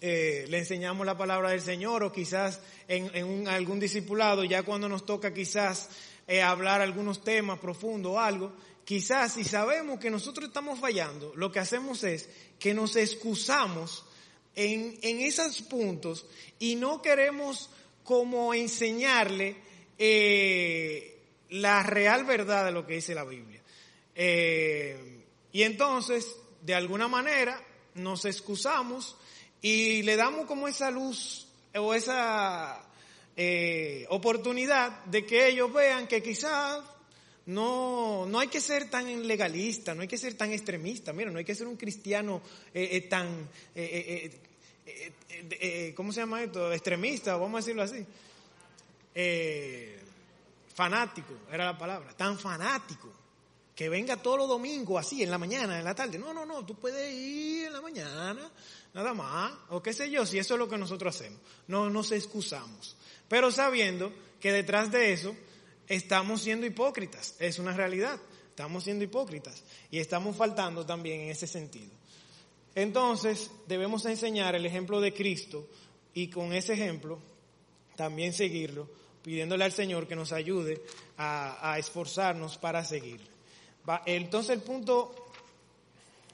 eh, 0.04 0.46
le 0.48 0.58
enseñamos 0.58 1.06
la 1.06 1.16
palabra 1.16 1.50
del 1.50 1.60
Señor 1.60 2.02
o 2.02 2.10
quizás 2.10 2.60
en, 2.88 3.46
algún 3.46 3.78
discipulado, 3.78 4.42
ya 4.42 4.64
cuando 4.64 4.88
nos 4.88 5.06
toca 5.06 5.32
quizás 5.32 5.90
eh, 6.26 6.42
hablar 6.42 6.80
algunos 6.80 7.22
temas 7.22 7.60
profundos 7.60 8.14
o 8.14 8.18
algo, 8.18 8.52
quizás 8.84 9.34
si 9.34 9.44
sabemos 9.44 10.00
que 10.00 10.10
nosotros 10.10 10.48
estamos 10.48 10.80
fallando, 10.80 11.32
lo 11.36 11.52
que 11.52 11.60
hacemos 11.60 12.02
es 12.02 12.28
que 12.58 12.74
nos 12.74 12.96
excusamos 12.96 14.04
en, 14.56 14.98
esos 15.02 15.62
puntos 15.62 16.26
y 16.58 16.74
no 16.74 17.00
queremos 17.00 17.70
como 18.02 18.54
enseñarle 18.54 19.54
eh, 19.98 21.16
la 21.50 21.84
real 21.84 22.24
verdad 22.24 22.64
de 22.64 22.72
lo 22.72 22.84
que 22.88 22.94
dice 22.94 23.14
la 23.14 23.22
Biblia. 23.22 23.62
y 25.52 25.62
entonces, 25.62 26.34
de 26.60 26.74
alguna 26.74 27.06
manera, 27.06 27.64
nos 27.94 28.24
excusamos 28.24 29.16
y 29.62 30.02
le 30.02 30.16
damos 30.16 30.46
como 30.46 30.66
esa 30.66 30.90
luz 30.90 31.46
o 31.74 31.94
esa 31.94 32.84
eh, 33.36 34.04
oportunidad 34.10 35.04
de 35.04 35.24
que 35.24 35.48
ellos 35.48 35.72
vean 35.72 36.08
que 36.08 36.20
quizás 36.20 36.80
no, 37.46 38.26
no 38.26 38.40
hay 38.40 38.48
que 38.48 38.60
ser 38.60 38.90
tan 38.90 39.26
legalista, 39.26 39.94
no 39.94 40.02
hay 40.02 40.08
que 40.08 40.18
ser 40.18 40.34
tan 40.34 40.52
extremista. 40.52 41.12
Mira, 41.12 41.30
no 41.30 41.38
hay 41.38 41.44
que 41.44 41.54
ser 41.54 41.68
un 41.68 41.76
cristiano 41.76 42.42
eh, 42.74 42.88
eh, 42.92 43.00
tan, 43.02 43.48
¿cómo 45.94 46.12
se 46.12 46.20
llama 46.20 46.42
esto? 46.42 46.72
Extremista, 46.72 47.36
vamos 47.36 47.54
a 47.54 47.64
decirlo 47.64 47.82
así. 47.82 48.04
fanático, 50.74 51.34
era 51.52 51.66
la 51.66 51.78
palabra, 51.78 52.16
tan 52.16 52.36
fanático. 52.36 53.22
Que 53.74 53.88
venga 53.88 54.16
todos 54.16 54.38
los 54.38 54.48
domingos 54.48 55.00
así, 55.00 55.22
en 55.22 55.30
la 55.30 55.38
mañana, 55.38 55.78
en 55.78 55.84
la 55.84 55.94
tarde. 55.94 56.18
No, 56.18 56.34
no, 56.34 56.44
no, 56.44 56.64
tú 56.64 56.74
puedes 56.74 57.12
ir 57.12 57.66
en 57.66 57.72
la 57.72 57.80
mañana, 57.80 58.50
nada 58.92 59.14
más, 59.14 59.52
o 59.70 59.82
qué 59.82 59.92
sé 59.92 60.10
yo, 60.10 60.26
si 60.26 60.38
eso 60.38 60.54
es 60.54 60.58
lo 60.58 60.68
que 60.68 60.76
nosotros 60.76 61.16
hacemos. 61.16 61.40
No 61.68 61.88
nos 61.88 62.12
excusamos, 62.12 62.96
pero 63.28 63.50
sabiendo 63.50 64.12
que 64.40 64.52
detrás 64.52 64.90
de 64.90 65.12
eso 65.12 65.34
estamos 65.88 66.42
siendo 66.42 66.66
hipócritas, 66.66 67.34
es 67.38 67.58
una 67.58 67.72
realidad, 67.72 68.20
estamos 68.48 68.84
siendo 68.84 69.04
hipócritas 69.04 69.62
y 69.90 69.98
estamos 69.98 70.36
faltando 70.36 70.84
también 70.84 71.22
en 71.22 71.30
ese 71.30 71.46
sentido. 71.46 71.92
Entonces 72.74 73.50
debemos 73.66 74.04
enseñar 74.06 74.54
el 74.54 74.66
ejemplo 74.66 75.00
de 75.00 75.12
Cristo 75.12 75.68
y 76.14 76.28
con 76.28 76.52
ese 76.52 76.74
ejemplo 76.74 77.18
también 77.96 78.32
seguirlo, 78.32 78.88
pidiéndole 79.22 79.64
al 79.64 79.72
Señor 79.72 80.08
que 80.08 80.16
nos 80.16 80.32
ayude 80.32 80.82
a, 81.18 81.76
esforzarnos 81.78 82.58
para 82.58 82.84
seguirlo. 82.84 83.31
Entonces 84.06 84.50
el 84.50 84.62
punto 84.62 85.14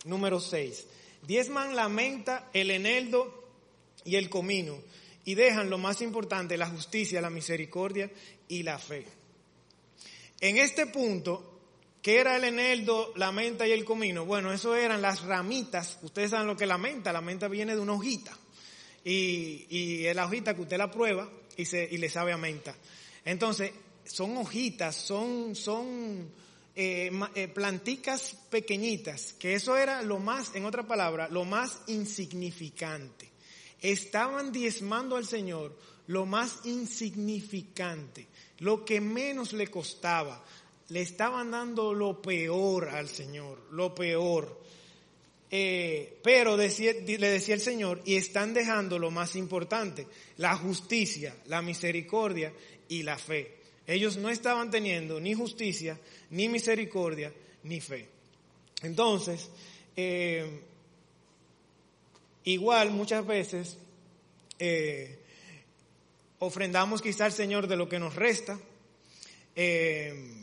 número 0.04 0.40
6 0.40 0.86
Diezman 1.26 1.76
la 1.76 1.88
menta, 1.88 2.48
el 2.52 2.70
eneldo 2.70 3.44
y 4.04 4.16
el 4.16 4.30
comino 4.30 4.78
y 5.24 5.34
dejan 5.34 5.68
lo 5.68 5.76
más 5.76 6.00
importante, 6.00 6.56
la 6.56 6.68
justicia, 6.68 7.20
la 7.20 7.28
misericordia 7.28 8.10
y 8.48 8.62
la 8.62 8.78
fe. 8.78 9.04
En 10.40 10.56
este 10.56 10.86
punto, 10.86 11.60
¿qué 12.00 12.18
era 12.20 12.36
el 12.36 12.44
eneldo, 12.44 13.12
la 13.16 13.30
menta 13.30 13.66
y 13.66 13.72
el 13.72 13.84
comino? 13.84 14.24
Bueno, 14.24 14.52
eso 14.52 14.74
eran 14.74 15.02
las 15.02 15.22
ramitas. 15.22 15.98
Ustedes 16.02 16.30
saben 16.30 16.46
lo 16.46 16.56
que 16.56 16.64
es 16.64 16.68
la 16.68 16.78
menta. 16.78 17.12
La 17.12 17.20
menta 17.20 17.48
viene 17.48 17.74
de 17.74 17.82
una 17.82 17.92
hojita. 17.92 18.34
y, 19.04 19.66
y 19.68 20.06
es 20.06 20.16
la 20.16 20.24
hojita 20.24 20.54
que 20.54 20.62
usted 20.62 20.78
la 20.78 20.90
prueba 20.90 21.28
y, 21.56 21.66
se, 21.66 21.86
y 21.90 21.98
le 21.98 22.08
sabe 22.08 22.32
a 22.32 22.38
menta. 22.38 22.74
Entonces, 23.24 23.72
son 24.06 24.36
hojitas, 24.38 24.96
son, 24.96 25.54
son 25.54 26.30
eh, 26.80 27.10
eh, 27.34 27.48
planticas 27.48 28.36
pequeñitas, 28.50 29.32
que 29.32 29.54
eso 29.54 29.76
era 29.76 30.00
lo 30.02 30.20
más, 30.20 30.54
en 30.54 30.64
otra 30.64 30.86
palabra, 30.86 31.28
lo 31.28 31.44
más 31.44 31.80
insignificante. 31.88 33.28
Estaban 33.80 34.52
diezmando 34.52 35.16
al 35.16 35.26
Señor 35.26 35.76
lo 36.06 36.24
más 36.24 36.60
insignificante, 36.66 38.28
lo 38.58 38.84
que 38.84 39.00
menos 39.00 39.54
le 39.54 39.66
costaba. 39.66 40.44
Le 40.90 41.00
estaban 41.00 41.50
dando 41.50 41.92
lo 41.92 42.22
peor 42.22 42.90
al 42.90 43.08
Señor, 43.08 43.60
lo 43.72 43.92
peor. 43.92 44.62
Eh, 45.50 46.20
pero 46.22 46.56
le 46.56 46.68
decía 46.68 47.54
el 47.54 47.60
Señor, 47.60 48.02
y 48.04 48.14
están 48.14 48.54
dejando 48.54 49.00
lo 49.00 49.10
más 49.10 49.34
importante, 49.34 50.06
la 50.36 50.56
justicia, 50.56 51.34
la 51.46 51.60
misericordia 51.60 52.52
y 52.88 53.02
la 53.02 53.18
fe. 53.18 53.57
Ellos 53.88 54.18
no 54.18 54.28
estaban 54.28 54.70
teniendo 54.70 55.18
ni 55.18 55.32
justicia, 55.32 55.98
ni 56.28 56.46
misericordia, 56.50 57.32
ni 57.62 57.80
fe. 57.80 58.06
Entonces, 58.82 59.48
eh, 59.96 60.60
igual 62.44 62.90
muchas 62.90 63.26
veces 63.26 63.78
eh, 64.58 65.18
ofrendamos 66.38 67.00
quizá 67.00 67.24
al 67.24 67.32
Señor 67.32 67.66
de 67.66 67.76
lo 67.76 67.88
que 67.88 67.98
nos 67.98 68.14
resta. 68.14 68.60
Eh, 69.56 70.34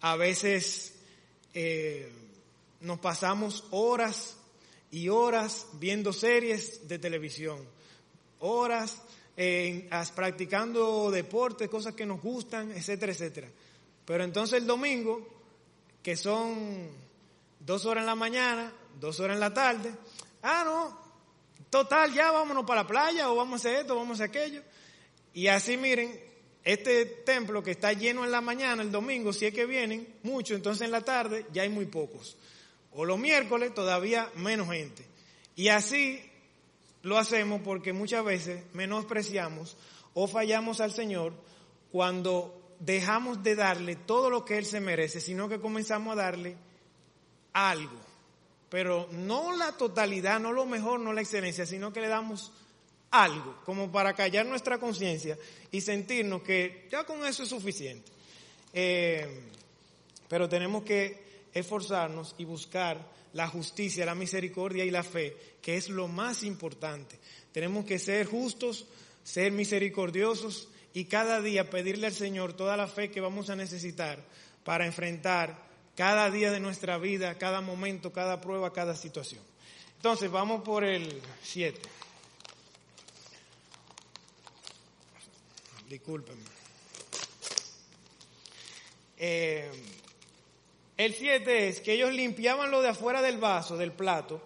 a 0.00 0.16
veces 0.16 0.94
nos 2.80 3.00
pasamos 3.00 3.64
horas 3.70 4.38
y 4.90 5.10
horas 5.10 5.66
viendo 5.74 6.14
series 6.14 6.88
de 6.88 6.98
televisión, 6.98 7.58
horas 8.38 9.02
practicando 10.14 11.10
deportes, 11.10 11.68
cosas 11.68 11.94
que 11.94 12.04
nos 12.04 12.20
gustan, 12.20 12.72
etcétera, 12.72 13.12
etcétera. 13.12 13.48
Pero 14.04 14.24
entonces 14.24 14.58
el 14.58 14.66
domingo, 14.66 15.26
que 16.02 16.16
son 16.16 16.88
dos 17.60 17.84
horas 17.86 18.02
en 18.02 18.06
la 18.06 18.14
mañana, 18.14 18.72
dos 18.98 19.20
horas 19.20 19.36
en 19.36 19.40
la 19.40 19.54
tarde, 19.54 19.92
ah, 20.42 20.62
no, 20.64 20.98
total, 21.70 22.12
ya 22.12 22.32
vámonos 22.32 22.64
para 22.64 22.82
la 22.82 22.88
playa 22.88 23.30
o 23.30 23.36
vamos 23.36 23.64
a 23.64 23.68
hacer 23.68 23.80
esto, 23.82 23.94
vamos 23.94 24.20
a 24.20 24.24
hacer 24.24 24.36
aquello. 24.36 24.62
Y 25.34 25.46
así 25.46 25.76
miren, 25.76 26.18
este 26.64 27.06
templo 27.06 27.62
que 27.62 27.70
está 27.70 27.92
lleno 27.92 28.24
en 28.24 28.32
la 28.32 28.40
mañana, 28.40 28.82
el 28.82 28.90
domingo, 28.90 29.32
si 29.32 29.46
es 29.46 29.54
que 29.54 29.66
vienen 29.66 30.16
muchos, 30.24 30.56
entonces 30.56 30.84
en 30.84 30.90
la 30.90 31.02
tarde 31.02 31.46
ya 31.52 31.62
hay 31.62 31.68
muy 31.68 31.86
pocos. 31.86 32.36
O 32.92 33.04
los 33.04 33.18
miércoles 33.18 33.72
todavía 33.72 34.30
menos 34.34 34.68
gente. 34.68 35.04
Y 35.54 35.68
así 35.68 36.27
lo 37.02 37.18
hacemos 37.18 37.60
porque 37.62 37.92
muchas 37.92 38.24
veces 38.24 38.64
menospreciamos 38.72 39.76
o 40.14 40.26
fallamos 40.26 40.80
al 40.80 40.92
Señor 40.92 41.32
cuando 41.90 42.76
dejamos 42.80 43.42
de 43.42 43.54
darle 43.54 43.96
todo 43.96 44.30
lo 44.30 44.44
que 44.44 44.58
Él 44.58 44.66
se 44.66 44.80
merece, 44.80 45.20
sino 45.20 45.48
que 45.48 45.60
comenzamos 45.60 46.12
a 46.12 46.22
darle 46.22 46.56
algo. 47.52 47.98
Pero 48.68 49.08
no 49.12 49.56
la 49.56 49.72
totalidad, 49.72 50.40
no 50.40 50.52
lo 50.52 50.66
mejor, 50.66 51.00
no 51.00 51.12
la 51.12 51.22
excelencia, 51.22 51.64
sino 51.64 51.92
que 51.92 52.00
le 52.00 52.08
damos 52.08 52.52
algo, 53.10 53.58
como 53.64 53.90
para 53.90 54.12
callar 54.12 54.44
nuestra 54.44 54.78
conciencia 54.78 55.38
y 55.70 55.80
sentirnos 55.80 56.42
que 56.42 56.86
ya 56.90 57.04
con 57.04 57.24
eso 57.24 57.42
es 57.42 57.48
suficiente. 57.48 58.12
Eh, 58.72 59.48
pero 60.28 60.48
tenemos 60.48 60.82
que 60.82 61.46
esforzarnos 61.54 62.34
y 62.36 62.44
buscar 62.44 62.98
la 63.32 63.48
justicia, 63.48 64.06
la 64.06 64.14
misericordia 64.14 64.84
y 64.84 64.90
la 64.90 65.02
fe, 65.02 65.36
que 65.62 65.76
es 65.76 65.88
lo 65.88 66.08
más 66.08 66.42
importante. 66.42 67.18
Tenemos 67.52 67.84
que 67.84 67.98
ser 67.98 68.26
justos, 68.26 68.86
ser 69.22 69.52
misericordiosos 69.52 70.68
y 70.94 71.04
cada 71.04 71.40
día 71.40 71.70
pedirle 71.70 72.06
al 72.06 72.12
Señor 72.12 72.54
toda 72.54 72.76
la 72.76 72.88
fe 72.88 73.10
que 73.10 73.20
vamos 73.20 73.50
a 73.50 73.56
necesitar 73.56 74.24
para 74.64 74.86
enfrentar 74.86 75.66
cada 75.94 76.30
día 76.30 76.50
de 76.52 76.60
nuestra 76.60 76.98
vida, 76.98 77.36
cada 77.38 77.60
momento, 77.60 78.12
cada 78.12 78.40
prueba, 78.40 78.72
cada 78.72 78.94
situación. 78.94 79.42
Entonces, 79.96 80.30
vamos 80.30 80.62
por 80.62 80.84
el 80.84 81.20
7. 81.42 81.80
Discúlpenme. 85.88 86.44
Eh, 89.16 89.70
el 90.98 91.14
7 91.14 91.68
es 91.68 91.80
que 91.80 91.94
ellos 91.94 92.12
limpiaban 92.12 92.72
lo 92.72 92.82
de 92.82 92.88
afuera 92.88 93.22
del 93.22 93.38
vaso, 93.38 93.76
del 93.76 93.92
plato, 93.92 94.42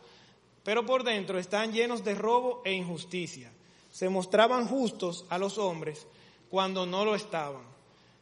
pero 0.62 0.84
por 0.84 1.02
dentro 1.02 1.38
están 1.38 1.72
llenos 1.72 2.04
de 2.04 2.14
robo 2.14 2.60
e 2.64 2.72
injusticia. 2.72 3.50
Se 3.90 4.10
mostraban 4.10 4.68
justos 4.68 5.24
a 5.30 5.38
los 5.38 5.56
hombres 5.56 6.06
cuando 6.50 6.84
no 6.84 7.06
lo 7.06 7.14
estaban. 7.14 7.62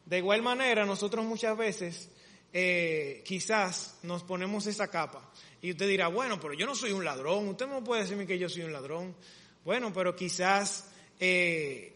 De 0.07 0.19
igual 0.19 0.43
manera, 0.43 0.87
nosotros 0.87 1.25
muchas 1.25 1.57
veces 1.59 2.09
eh, 2.53 3.23
quizás 3.27 3.99
nos 4.05 4.23
ponemos 4.23 4.65
esa 4.67 4.89
capa. 4.89 5.29
Y 5.61 5.73
usted 5.73 5.89
dirá, 5.89 6.07
bueno, 6.07 6.41
pero 6.41 6.55
yo 6.55 6.67
no 6.67 6.77
soy 6.77 6.93
un 6.93 7.05
ladrón. 7.05 7.49
Usted 7.49 7.67
no 7.67 7.83
puede 7.83 8.03
decirme 8.03 8.29
que 8.29 8.39
yo 8.39 8.49
soy 8.49 8.63
un 8.63 8.73
ladrón. 8.73 9.15
Bueno, 9.65 9.93
pero 9.93 10.15
quizás 10.15 10.89
eh, 11.19 11.95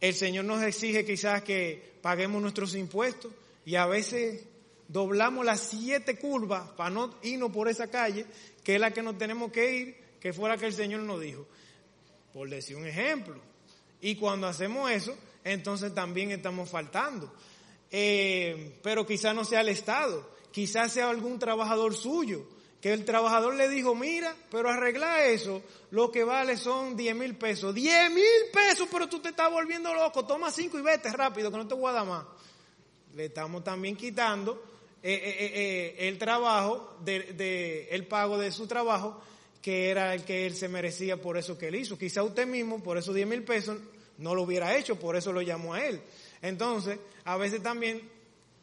el 0.00 0.14
Señor 0.14 0.46
nos 0.46 0.64
exige 0.64 1.04
quizás 1.04 1.42
que 1.42 1.94
paguemos 2.02 2.42
nuestros 2.42 2.74
impuestos 2.74 3.30
y 3.64 3.76
a 3.76 3.86
veces 3.86 4.47
doblamos 4.88 5.44
las 5.44 5.60
siete 5.60 6.18
curvas 6.18 6.70
para 6.70 6.90
no 6.90 7.14
irnos 7.22 7.52
por 7.52 7.68
esa 7.68 7.88
calle, 7.88 8.26
que 8.64 8.74
es 8.74 8.80
la 8.80 8.90
que 8.90 9.02
nos 9.02 9.16
tenemos 9.16 9.52
que 9.52 9.76
ir, 9.76 9.96
que 10.18 10.32
fue 10.32 10.48
la 10.48 10.56
que 10.56 10.66
el 10.66 10.72
Señor 10.72 11.00
nos 11.00 11.20
dijo. 11.20 11.46
Por 12.32 12.48
decir 12.48 12.76
un 12.76 12.86
ejemplo. 12.86 13.36
Y 14.00 14.16
cuando 14.16 14.46
hacemos 14.46 14.90
eso, 14.90 15.16
entonces 15.44 15.94
también 15.94 16.30
estamos 16.30 16.68
faltando. 16.68 17.32
Eh, 17.90 18.78
pero 18.82 19.06
quizás 19.06 19.34
no 19.34 19.44
sea 19.44 19.60
el 19.60 19.68
Estado, 19.68 20.28
quizás 20.50 20.92
sea 20.92 21.08
algún 21.08 21.38
trabajador 21.38 21.94
suyo, 21.94 22.46
que 22.80 22.92
el 22.92 23.04
trabajador 23.04 23.54
le 23.54 23.68
dijo, 23.68 23.94
mira, 23.94 24.34
pero 24.50 24.70
arregla 24.70 25.24
eso, 25.24 25.62
lo 25.90 26.12
que 26.12 26.22
vale 26.22 26.56
son 26.56 26.96
10 26.96 27.16
mil 27.16 27.34
pesos. 27.36 27.74
10 27.74 28.12
mil 28.12 28.24
pesos, 28.52 28.88
pero 28.90 29.08
tú 29.08 29.20
te 29.20 29.30
estás 29.30 29.50
volviendo 29.50 29.92
loco, 29.92 30.24
toma 30.24 30.50
cinco 30.50 30.78
y 30.78 30.82
vete 30.82 31.10
rápido, 31.10 31.50
que 31.50 31.56
no 31.56 31.66
te 31.66 31.74
voy 31.74 31.90
a 31.90 31.94
dar 31.94 32.06
más. 32.06 32.24
Le 33.14 33.26
estamos 33.26 33.64
también 33.64 33.96
quitando 33.96 34.62
eh, 35.02 35.12
eh, 35.12 35.52
eh, 35.54 36.08
el 36.08 36.18
trabajo, 36.18 36.96
de, 37.04 37.88
el 37.90 38.06
pago 38.06 38.36
de 38.36 38.50
su 38.50 38.66
trabajo, 38.66 39.20
que 39.62 39.90
era 39.90 40.12
el 40.14 40.24
que 40.24 40.46
él 40.46 40.54
se 40.54 40.68
merecía 40.68 41.20
por 41.20 41.36
eso 41.38 41.56
que 41.56 41.68
él 41.68 41.76
hizo. 41.76 41.96
Quizá 41.96 42.22
usted 42.22 42.46
mismo, 42.46 42.82
por 42.82 42.98
esos 42.98 43.14
10 43.14 43.26
mil 43.28 43.44
pesos, 43.44 43.78
no 44.18 44.34
lo 44.34 44.42
hubiera 44.42 44.76
hecho, 44.76 44.98
por 44.98 45.14
eso 45.16 45.32
lo 45.32 45.40
llamó 45.42 45.74
a 45.74 45.84
él. 45.84 46.00
Entonces, 46.42 46.98
a 47.24 47.36
veces 47.36 47.62
también 47.62 48.08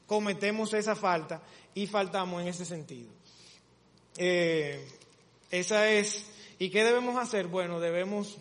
cometemos 0.08 0.74
esa 0.74 0.96
falta 0.96 1.42
y 1.74 1.88
faltamos 1.88 2.42
en 2.42 2.50
ese 2.50 2.66
sentido. 2.66 3.10
esa 4.18 5.90
es, 5.90 6.26
¿y 6.60 6.70
qué 6.70 6.84
debemos 6.84 7.18
hacer? 7.18 7.48
Bueno, 7.48 7.80
debemos 7.80 8.38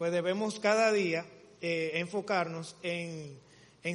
pues 0.00 0.12
debemos 0.12 0.58
cada 0.60 0.90
día 0.92 1.26
eh, 1.60 1.90
enfocarnos 1.96 2.74
en, 2.82 3.38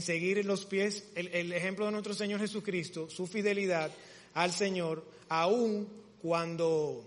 seguir 0.04 0.46
los 0.46 0.68
pies, 0.68 1.04
el, 1.16 1.52
ejemplo 1.52 1.88
de 1.88 1.94
nuestro 1.94 2.14
Señor 2.14 2.40
Jesucristo, 2.42 3.10
su 3.10 3.26
fidelidad 3.26 3.90
al 4.36 4.52
Señor, 4.52 5.04
aun 5.30 5.88
cuando, 6.22 7.04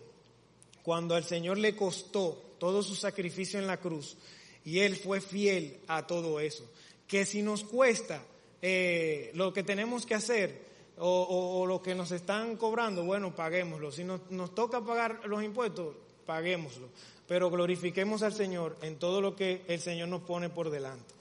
cuando 0.83 1.15
al 1.15 1.23
Señor 1.23 1.59
le 1.59 1.77
costó 1.77 2.57
todo 2.59 2.83
su 2.83 2.97
sacrificio 2.97 3.61
en 3.61 3.69
la 3.69 3.77
cruz 3.77 4.17
y 4.65 4.81
Él 4.81 4.97
fue 4.97 5.21
fiel 5.21 5.79
a 5.87 6.05
todo 6.05 6.41
eso. 6.41 6.69
Que 7.07 7.25
si 7.25 7.41
nos 7.41 7.63
cuesta 7.63 8.21
eh, 8.61 9.31
lo 9.35 9.53
que 9.53 9.63
tenemos 9.63 10.07
que 10.07 10.17
hacer 10.17 10.61
o, 10.99 11.65
lo 11.69 11.81
que 11.81 11.95
nos 11.95 12.11
están 12.11 12.57
cobrando, 12.57 13.05
bueno, 13.05 13.33
paguémoslo. 13.33 13.93
Si 13.93 14.03
nos, 14.03 14.29
nos 14.33 14.57
toca 14.57 14.85
pagar 14.85 15.21
los 15.25 15.45
impuestos, 15.45 15.95
paguémoslo 16.27 16.89
pero 17.29 17.51
glorifiquemos 17.51 18.23
al 18.23 18.33
Señor 18.33 18.77
en 18.81 18.99
todo 18.99 19.21
lo 19.21 19.37
que 19.37 19.63
el 19.69 19.81
Señor 19.81 20.09
nos 20.09 20.23
pone 20.23 20.49
por 20.49 20.71
delante. 20.71 21.15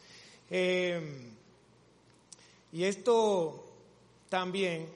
Eh, 0.50 1.30
y 2.72 2.84
esto 2.86 3.66
también, 4.30 4.88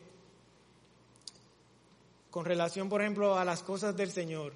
con 2.29 2.45
relación, 2.45 2.87
por 2.87 3.01
ejemplo, 3.01 3.37
a 3.37 3.43
las 3.43 3.61
cosas 3.61 3.95
del 3.95 4.09
Señor, 4.09 4.53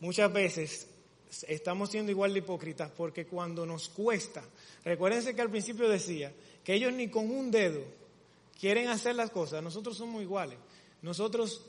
muchas 0.00 0.30
veces 0.30 0.88
estamos 1.48 1.90
siendo 1.90 2.12
igual 2.12 2.34
de 2.34 2.40
hipócritas 2.40 2.90
porque 2.90 3.26
cuando 3.26 3.64
nos 3.64 3.88
cuesta, 3.88 4.44
recuérdense 4.84 5.34
que 5.34 5.40
al 5.40 5.50
principio 5.50 5.88
decía 5.88 6.32
que 6.62 6.74
ellos 6.74 6.92
ni 6.92 7.08
con 7.08 7.30
un 7.30 7.50
dedo 7.50 7.82
quieren 8.60 8.88
hacer 8.88 9.14
las 9.14 9.30
cosas, 9.30 9.62
nosotros 9.62 9.96
somos 9.96 10.22
iguales. 10.22 10.58
Nosotros 11.00 11.62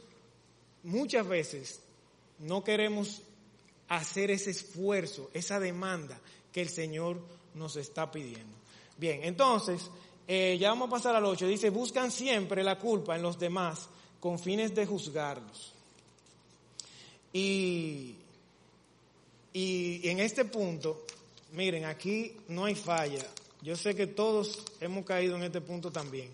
muchas 0.83 1.25
veces 1.25 1.81
no 2.39 2.63
queremos 2.63 3.21
hacer 3.89 4.31
ese 4.31 4.51
esfuerzo, 4.51 5.29
esa 5.33 5.59
demanda 5.59 6.19
que 6.51 6.61
el 6.61 6.69
Señor 6.69 7.19
nos 7.53 7.75
está 7.75 8.11
pidiendo. 8.11 8.55
Bien, 8.97 9.23
entonces, 9.23 9.89
eh, 10.27 10.57
ya 10.59 10.69
vamos 10.69 10.87
a 10.87 10.91
pasar 10.91 11.15
al 11.15 11.25
8, 11.25 11.47
dice, 11.47 11.69
buscan 11.69 12.11
siempre 12.11 12.63
la 12.63 12.79
culpa 12.79 13.15
en 13.15 13.21
los 13.21 13.37
demás 13.37 13.89
con 14.19 14.39
fines 14.39 14.73
de 14.73 14.85
juzgarlos. 14.85 15.73
Y, 17.33 18.15
y 19.53 20.07
en 20.07 20.19
este 20.19 20.45
punto, 20.45 21.05
miren, 21.51 21.85
aquí 21.85 22.37
no 22.47 22.65
hay 22.65 22.75
falla. 22.75 23.25
Yo 23.61 23.75
sé 23.75 23.95
que 23.95 24.07
todos 24.07 24.63
hemos 24.79 25.05
caído 25.05 25.35
en 25.35 25.43
este 25.43 25.59
punto 25.61 25.91
también. 25.91 26.33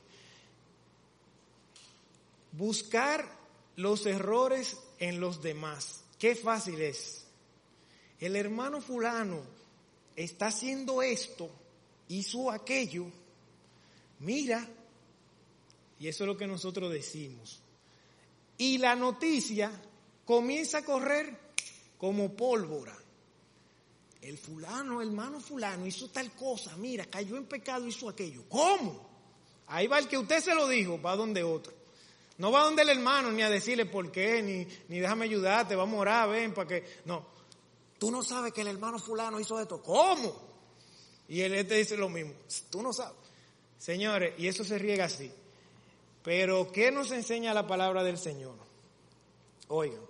Buscar 2.51 3.25
los 3.77 4.05
errores 4.05 4.77
en 4.99 5.19
los 5.19 5.41
demás. 5.41 6.01
Qué 6.19 6.35
fácil 6.35 6.79
es. 6.81 7.25
El 8.21 8.35
hermano 8.35 8.79
fulano 8.79 9.41
está 10.15 10.47
haciendo 10.47 11.01
esto, 11.01 11.49
hizo 12.07 12.51
aquello. 12.51 13.07
Mira, 14.19 14.65
y 15.99 16.07
eso 16.07 16.23
es 16.23 16.27
lo 16.27 16.37
que 16.37 16.45
nosotros 16.45 16.91
decimos. 16.91 17.59
Y 18.59 18.77
la 18.77 18.95
noticia 18.95 19.71
comienza 20.23 20.77
a 20.77 20.85
correr 20.85 21.35
como 21.97 22.31
pólvora. 22.33 22.95
El 24.21 24.37
fulano, 24.37 25.01
hermano 25.01 25.39
fulano, 25.39 25.87
hizo 25.87 26.09
tal 26.09 26.31
cosa, 26.33 26.77
mira, 26.77 27.05
cayó 27.05 27.37
en 27.37 27.45
pecado, 27.45 27.87
hizo 27.87 28.07
aquello. 28.07 28.43
¿Cómo? 28.47 29.09
Ahí 29.65 29.87
va 29.87 29.97
el 29.97 30.07
que 30.07 30.19
usted 30.19 30.41
se 30.41 30.53
lo 30.53 30.67
dijo, 30.67 31.01
va 31.01 31.15
donde 31.15 31.43
otro. 31.43 31.73
No 32.37 32.51
va 32.51 32.65
donde 32.65 32.83
el 32.83 32.89
hermano 32.89 33.31
ni 33.31 33.41
a 33.41 33.49
decirle 33.49 33.87
por 33.87 34.11
qué, 34.11 34.43
ni, 34.43 34.67
ni 34.89 34.99
déjame 34.99 35.25
ayudarte, 35.25 35.75
vamos 35.75 35.97
a 35.97 36.01
orar, 36.01 36.29
ven, 36.29 36.53
para 36.53 36.67
que... 36.67 36.85
No, 37.05 37.25
tú 38.01 38.09
no 38.09 38.23
sabes 38.23 38.51
que 38.51 38.61
el 38.61 38.67
hermano 38.67 38.97
fulano 38.97 39.39
hizo 39.39 39.59
esto. 39.59 39.79
¿Cómo? 39.83 40.33
Y 41.27 41.41
él 41.41 41.67
te 41.67 41.75
dice 41.75 41.95
lo 41.95 42.09
mismo, 42.09 42.33
tú 42.71 42.81
no 42.81 42.91
sabes. 42.91 43.13
Señores, 43.77 44.33
y 44.39 44.47
eso 44.47 44.63
se 44.63 44.79
riega 44.79 45.05
así. 45.05 45.31
Pero, 46.23 46.71
¿qué 46.71 46.91
nos 46.91 47.11
enseña 47.11 47.53
la 47.53 47.67
palabra 47.67 48.03
del 48.03 48.17
Señor? 48.17 48.55
Oigan, 49.67 50.01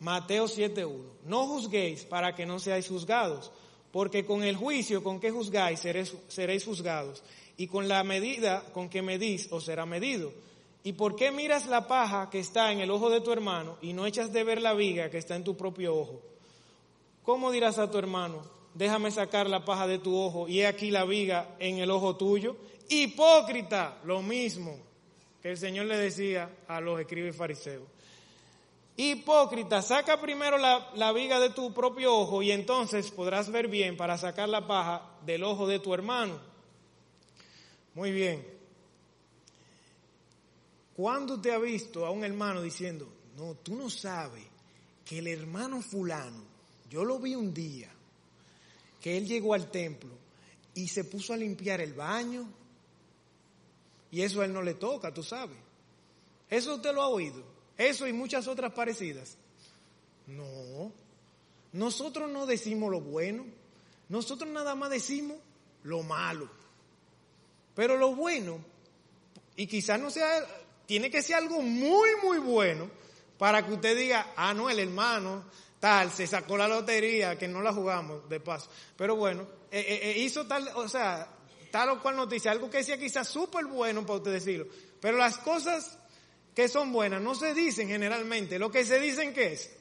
Mateo 0.00 0.46
7.1. 0.46 1.02
No 1.26 1.46
juzguéis 1.46 2.06
para 2.06 2.34
que 2.34 2.46
no 2.46 2.58
seáis 2.58 2.88
juzgados, 2.88 3.52
porque 3.92 4.24
con 4.24 4.42
el 4.42 4.56
juicio 4.56 5.04
con 5.04 5.20
que 5.20 5.30
juzgáis 5.30 5.80
seréis, 5.80 6.14
seréis 6.28 6.64
juzgados, 6.64 7.22
y 7.58 7.66
con 7.66 7.86
la 7.86 8.02
medida 8.02 8.64
con 8.72 8.88
que 8.88 9.02
medís 9.02 9.52
os 9.52 9.66
será 9.66 9.84
medido. 9.84 10.32
¿Y 10.82 10.94
por 10.94 11.16
qué 11.16 11.30
miras 11.30 11.66
la 11.66 11.86
paja 11.86 12.30
que 12.30 12.38
está 12.38 12.72
en 12.72 12.80
el 12.80 12.90
ojo 12.90 13.10
de 13.10 13.20
tu 13.20 13.30
hermano 13.30 13.76
y 13.82 13.92
no 13.92 14.06
echas 14.06 14.32
de 14.32 14.42
ver 14.42 14.62
la 14.62 14.72
viga 14.72 15.10
que 15.10 15.18
está 15.18 15.36
en 15.36 15.44
tu 15.44 15.54
propio 15.54 15.94
ojo? 15.94 16.33
¿Cómo 17.24 17.50
dirás 17.50 17.78
a 17.78 17.90
tu 17.90 17.98
hermano, 17.98 18.42
déjame 18.74 19.10
sacar 19.10 19.48
la 19.48 19.64
paja 19.64 19.86
de 19.86 19.98
tu 19.98 20.14
ojo 20.16 20.46
y 20.46 20.60
he 20.60 20.66
aquí 20.66 20.90
la 20.90 21.04
viga 21.04 21.56
en 21.58 21.78
el 21.78 21.90
ojo 21.90 22.16
tuyo? 22.16 22.56
Hipócrita, 22.88 23.98
lo 24.04 24.22
mismo 24.22 24.78
que 25.40 25.50
el 25.50 25.56
Señor 25.56 25.86
le 25.86 25.96
decía 25.96 26.50
a 26.68 26.80
los 26.80 27.00
escribas 27.00 27.34
y 27.34 27.38
fariseos. 27.38 27.84
Hipócrita, 28.96 29.82
saca 29.82 30.20
primero 30.20 30.58
la, 30.58 30.90
la, 30.94 31.12
viga 31.12 31.40
de 31.40 31.50
tu 31.50 31.72
propio 31.72 32.14
ojo 32.14 32.42
y 32.42 32.52
entonces 32.52 33.10
podrás 33.10 33.50
ver 33.50 33.68
bien 33.68 33.96
para 33.96 34.16
sacar 34.18 34.48
la 34.48 34.66
paja 34.66 35.02
del 35.24 35.42
ojo 35.44 35.66
de 35.66 35.80
tu 35.80 35.94
hermano. 35.94 36.38
Muy 37.94 38.12
bien. 38.12 38.46
¿Cuándo 40.94 41.40
te 41.40 41.52
ha 41.52 41.58
visto 41.58 42.06
a 42.06 42.10
un 42.10 42.22
hermano 42.22 42.62
diciendo, 42.62 43.08
no, 43.36 43.54
tú 43.54 43.74
no 43.74 43.90
sabes 43.90 44.44
que 45.04 45.18
el 45.18 45.26
hermano 45.26 45.80
fulano, 45.82 46.53
yo 46.90 47.04
lo 47.04 47.18
vi 47.18 47.34
un 47.34 47.52
día, 47.52 47.90
que 49.00 49.16
él 49.16 49.26
llegó 49.26 49.54
al 49.54 49.70
templo 49.70 50.10
y 50.74 50.88
se 50.88 51.04
puso 51.04 51.32
a 51.32 51.36
limpiar 51.36 51.80
el 51.80 51.92
baño 51.92 52.46
y 54.10 54.22
eso 54.22 54.40
a 54.40 54.44
él 54.44 54.52
no 54.52 54.62
le 54.62 54.74
toca, 54.74 55.12
tú 55.12 55.22
sabes. 55.22 55.58
Eso 56.48 56.76
usted 56.76 56.94
lo 56.94 57.02
ha 57.02 57.08
oído. 57.08 57.42
Eso 57.76 58.06
y 58.06 58.12
muchas 58.12 58.46
otras 58.46 58.72
parecidas. 58.72 59.36
No, 60.26 60.92
nosotros 61.72 62.30
no 62.30 62.46
decimos 62.46 62.90
lo 62.90 63.00
bueno, 63.00 63.44
nosotros 64.08 64.48
nada 64.48 64.74
más 64.74 64.90
decimos 64.90 65.36
lo 65.82 66.02
malo. 66.02 66.48
Pero 67.74 67.96
lo 67.96 68.14
bueno, 68.14 68.58
y 69.56 69.66
quizás 69.66 69.98
no 70.00 70.10
sea, 70.10 70.46
tiene 70.86 71.10
que 71.10 71.22
ser 71.22 71.36
algo 71.36 71.60
muy, 71.60 72.10
muy 72.22 72.38
bueno 72.38 72.88
para 73.38 73.66
que 73.66 73.72
usted 73.72 73.98
diga, 73.98 74.32
ah, 74.36 74.54
no, 74.54 74.70
el 74.70 74.78
hermano 74.78 75.44
tal, 75.84 76.10
se 76.10 76.26
sacó 76.26 76.56
la 76.56 76.66
lotería, 76.66 77.36
que 77.36 77.46
no 77.46 77.60
la 77.60 77.70
jugamos 77.70 78.26
de 78.30 78.40
paso. 78.40 78.70
Pero 78.96 79.16
bueno, 79.16 79.42
eh, 79.70 79.84
eh, 79.86 80.00
eh, 80.12 80.18
hizo 80.18 80.46
tal, 80.46 80.66
o 80.76 80.88
sea, 80.88 81.28
tal 81.70 81.90
o 81.90 82.00
cual 82.00 82.16
noticia, 82.16 82.52
algo 82.52 82.70
que 82.70 82.82
sea 82.82 82.96
quizás 82.96 83.28
súper 83.28 83.66
bueno 83.66 84.00
para 84.06 84.16
usted 84.16 84.32
decirlo. 84.32 84.66
Pero 84.98 85.18
las 85.18 85.36
cosas 85.36 85.98
que 86.54 86.70
son 86.70 86.90
buenas 86.90 87.20
no 87.20 87.34
se 87.34 87.52
dicen 87.52 87.86
generalmente. 87.86 88.58
Lo 88.58 88.70
que 88.70 88.86
se 88.86 88.98
dicen 88.98 89.34
que 89.34 89.52
es 89.52 89.76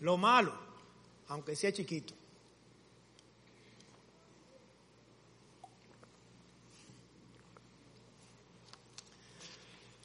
lo 0.00 0.16
malo, 0.16 0.52
aunque 1.28 1.54
sea 1.54 1.72
chiquito. 1.72 2.14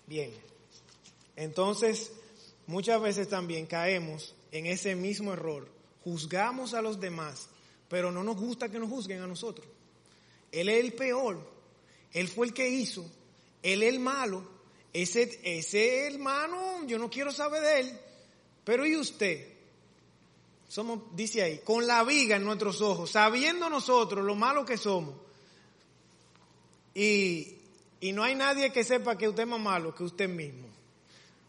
Bien, 0.05 0.31
entonces 1.35 2.11
muchas 2.67 3.01
veces 3.01 3.29
también 3.29 3.65
caemos 3.65 4.35
en 4.51 4.65
ese 4.65 4.95
mismo 4.95 5.33
error. 5.33 5.67
Juzgamos 6.03 6.73
a 6.73 6.81
los 6.81 6.99
demás, 6.99 7.49
pero 7.89 8.11
no 8.11 8.23
nos 8.23 8.37
gusta 8.37 8.69
que 8.69 8.79
nos 8.79 8.89
juzguen 8.89 9.21
a 9.21 9.27
nosotros. 9.27 9.67
Él 10.51 10.69
es 10.69 10.83
el 10.83 10.93
peor, 10.93 11.39
él 12.11 12.27
fue 12.27 12.47
el 12.47 12.53
que 12.53 12.69
hizo, 12.69 13.09
él 13.63 13.83
es 13.83 13.93
el 13.93 13.99
malo, 13.99 14.47
ese, 14.93 15.39
ese 15.43 16.07
hermano, 16.07 16.85
yo 16.85 16.99
no 16.99 17.09
quiero 17.09 17.31
saber 17.31 17.61
de 17.61 17.79
él. 17.79 17.99
Pero 18.63 18.85
¿y 18.85 18.95
usted? 18.95 19.47
Somos, 20.67 21.15
dice 21.15 21.41
ahí, 21.41 21.59
con 21.59 21.85
la 21.85 22.03
viga 22.03 22.35
en 22.35 22.45
nuestros 22.45 22.81
ojos, 22.81 23.11
sabiendo 23.11 23.69
nosotros 23.69 24.23
lo 24.25 24.35
malo 24.35 24.65
que 24.65 24.77
somos. 24.77 25.15
Y, 26.93 27.57
y 27.99 28.11
no 28.11 28.23
hay 28.23 28.35
nadie 28.35 28.71
que 28.71 28.83
sepa 28.83 29.17
que 29.17 29.27
usted 29.27 29.43
es 29.43 29.49
más 29.49 29.59
malo 29.59 29.95
que 29.95 30.03
usted 30.03 30.29
mismo. 30.29 30.67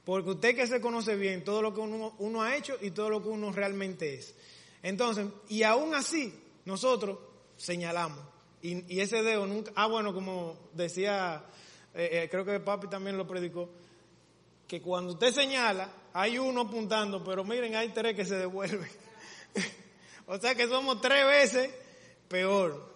Porque 0.04 0.30
usted 0.30 0.54
que 0.54 0.66
se 0.66 0.80
conoce 0.80 1.16
bien 1.16 1.44
todo 1.44 1.62
lo 1.62 1.72
que 1.72 1.80
uno, 1.80 2.42
ha 2.42 2.56
hecho 2.56 2.76
y 2.80 2.90
todo 2.90 3.08
lo 3.10 3.22
que 3.22 3.28
uno 3.28 3.52
realmente 3.52 4.14
es. 4.14 4.34
Entonces, 4.82 5.26
y 5.48 5.62
aún 5.62 5.94
así, 5.94 6.34
nosotros 6.64 7.18
señalamos. 7.56 8.20
Y, 8.60 8.94
y 8.94 9.00
ese 9.00 9.22
dedo 9.22 9.46
nunca, 9.46 9.72
ah 9.74 9.86
bueno, 9.86 10.12
como 10.12 10.58
decía 10.72 11.44
eh, 11.94 12.24
eh, 12.24 12.28
creo 12.28 12.44
que 12.44 12.58
papi 12.58 12.88
también 12.88 13.16
lo 13.16 13.26
predicó, 13.26 13.70
que 14.66 14.82
cuando 14.82 15.12
usted 15.12 15.32
señala, 15.32 15.88
hay 16.12 16.38
uno 16.38 16.62
apuntando, 16.62 17.22
pero 17.22 17.44
miren, 17.44 17.76
hay 17.76 17.90
tres 17.90 18.16
que 18.16 18.24
se 18.24 18.34
devuelven. 18.34 18.90
o 20.26 20.36
sea 20.38 20.56
que 20.56 20.66
somos 20.66 21.00
tres 21.00 21.24
veces 21.24 21.70
peor. 22.28 22.92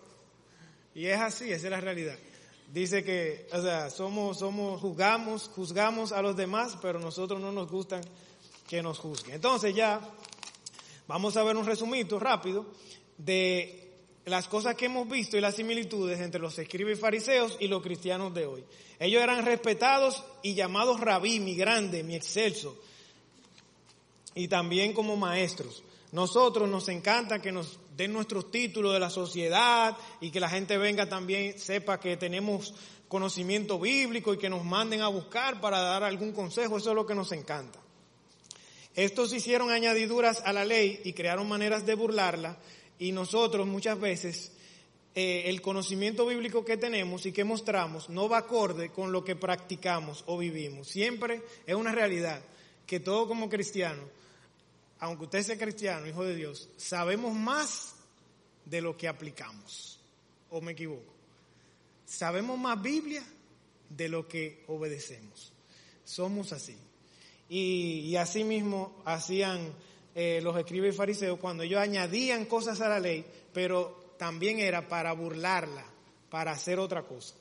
Y 0.95 1.07
es 1.07 1.21
así, 1.21 1.53
esa 1.53 1.67
es 1.67 1.71
la 1.71 1.81
realidad. 1.81 2.19
Dice 2.73 3.03
que, 3.03 3.47
o 3.53 3.63
sea, 3.63 3.89
somos, 3.89 4.39
somos, 4.39 4.81
juzgamos, 4.81 5.49
juzgamos 5.55 6.13
a 6.13 6.21
los 6.21 6.37
demás, 6.37 6.77
pero 6.83 6.99
nosotros 6.99 7.41
no 7.41 7.51
nos 7.51 7.71
gustan 7.71 8.03
que 8.69 8.83
nos 8.83 8.99
juzguen. 8.99 9.37
Entonces 9.37 9.75
ya, 9.75 10.01
vamos 11.07 11.37
a 11.39 11.45
ver 11.45 11.57
un 11.57 11.65
resumito 11.65 12.19
rápido 12.19 12.67
de 13.17 13.89
las 14.27 14.47
cosas 14.49 14.75
que 14.75 14.87
hemos 14.87 15.09
visto 15.09 15.39
y 15.39 15.41
las 15.41 15.57
similitudes 15.57 16.21
entre 16.21 16.41
los 16.41 16.59
escribas 16.59 16.99
y 16.99 17.01
fariseos 17.01 17.57
y 17.59 17.69
los 17.69 17.83
cristianos 17.83 18.35
de 18.35 18.45
hoy. 18.45 18.65
Ellos 18.99 19.23
eran 19.23 19.47
respetados 19.47 20.23
y 20.43 20.55
llamados 20.55 21.01
rabí, 21.01 21.41
mi 21.41 21.55
grande, 21.55 22.03
mi 22.03 22.15
excelso, 22.15 22.77
y 24.35 24.49
también 24.49 24.93
como 24.93 25.17
maestros. 25.17 25.83
Nosotros 26.13 26.69
nos 26.69 26.89
encanta 26.89 27.41
que 27.41 27.53
nos 27.53 27.79
den 27.99 28.13
nuestros 28.13 28.53
títulos 28.53 28.95
de 28.95 29.01
la 29.01 29.11
sociedad 29.11 29.97
y 30.21 30.31
que 30.31 30.39
la 30.39 30.49
gente 30.49 30.79
venga 30.79 31.09
también, 31.09 31.59
sepa 31.59 31.99
que 31.99 32.17
tenemos 32.17 32.73
conocimiento 33.09 33.81
bíblico 33.81 34.33
y 34.33 34.39
que 34.39 34.49
nos 34.49 34.65
manden 34.65 35.01
a 35.01 35.09
buscar 35.09 35.61
para 35.61 35.81
dar 35.81 36.05
algún 36.05 36.31
consejo. 36.33 36.79
Eso 36.79 36.91
es 36.91 36.95
lo 36.95 37.05
que 37.05 37.17
nos 37.17 37.33
encanta. 37.33 37.81
Estos 38.95 39.33
hicieron 39.33 39.73
añadiduras 39.73 40.41
a 40.45 40.53
la 40.53 40.65
ley 40.65 41.01
y 41.05 41.13
crearon 41.13 41.49
maneras 41.49 41.85
de 41.87 41.97
burlarla 41.97 42.57
y 43.01 43.11
nosotros 43.11 43.67
muchas 43.67 43.99
veces 43.99 44.53
eh, 45.17 45.45
el 45.47 45.61
conocimiento 45.61 46.25
bíblico 46.25 46.65
que 46.65 46.77
tenemos 46.77 47.27
y 47.27 47.33
que 47.33 47.43
mostramos 47.43 48.09
no 48.11 48.29
va 48.29 48.39
acorde 48.39 48.91
con 48.91 49.11
lo 49.11 49.25
que 49.25 49.35
practicamos 49.35 50.23
o 50.27 50.39
vivimos. 50.39 50.87
Siempre 50.87 51.43
es 51.67 51.75
una 51.75 51.91
realidad 51.91 52.43
que 52.87 53.01
todo 53.01 53.27
como 53.27 53.49
cristiano, 53.49 54.03
aunque 55.01 55.25
usted 55.25 55.43
sea 55.43 55.59
cristiano, 55.59 56.07
hijo 56.07 56.25
de 56.25 56.35
Dios, 56.35 56.69
sabemos 56.77 57.35
más 57.35 57.95
de 58.65 58.81
lo 58.81 58.97
que 58.97 59.09
aplicamos. 59.09 60.01
¿O 60.51 60.61
me 60.61 60.73
equivoco? 60.73 61.13
Sabemos 62.07 62.59
más 62.59 62.81
Biblia 62.81 63.23
de 63.89 64.09
lo 64.09 64.27
que 64.27 64.65
obedecemos. 64.67 65.53
Somos 66.05 66.53
así. 66.53 66.77
Y, 67.51 68.15
así 68.17 68.45
mismo 68.45 69.03
hacían 69.05 69.73
eh, 70.15 70.41
los 70.43 70.57
escribas 70.59 70.95
y 70.95 70.97
fariseos 70.97 71.39
cuando 71.39 71.63
ellos 71.63 71.81
añadían 71.81 72.45
cosas 72.45 72.81
a 72.81 72.89
la 72.89 73.01
ley, 73.01 73.25
pero 73.53 74.15
también 74.19 74.59
era 74.59 74.89
para 74.89 75.13
burlarla, 75.13 75.85
para 76.29 76.53
hacer 76.53 76.79
otra 76.79 77.03
cosa. 77.03 77.35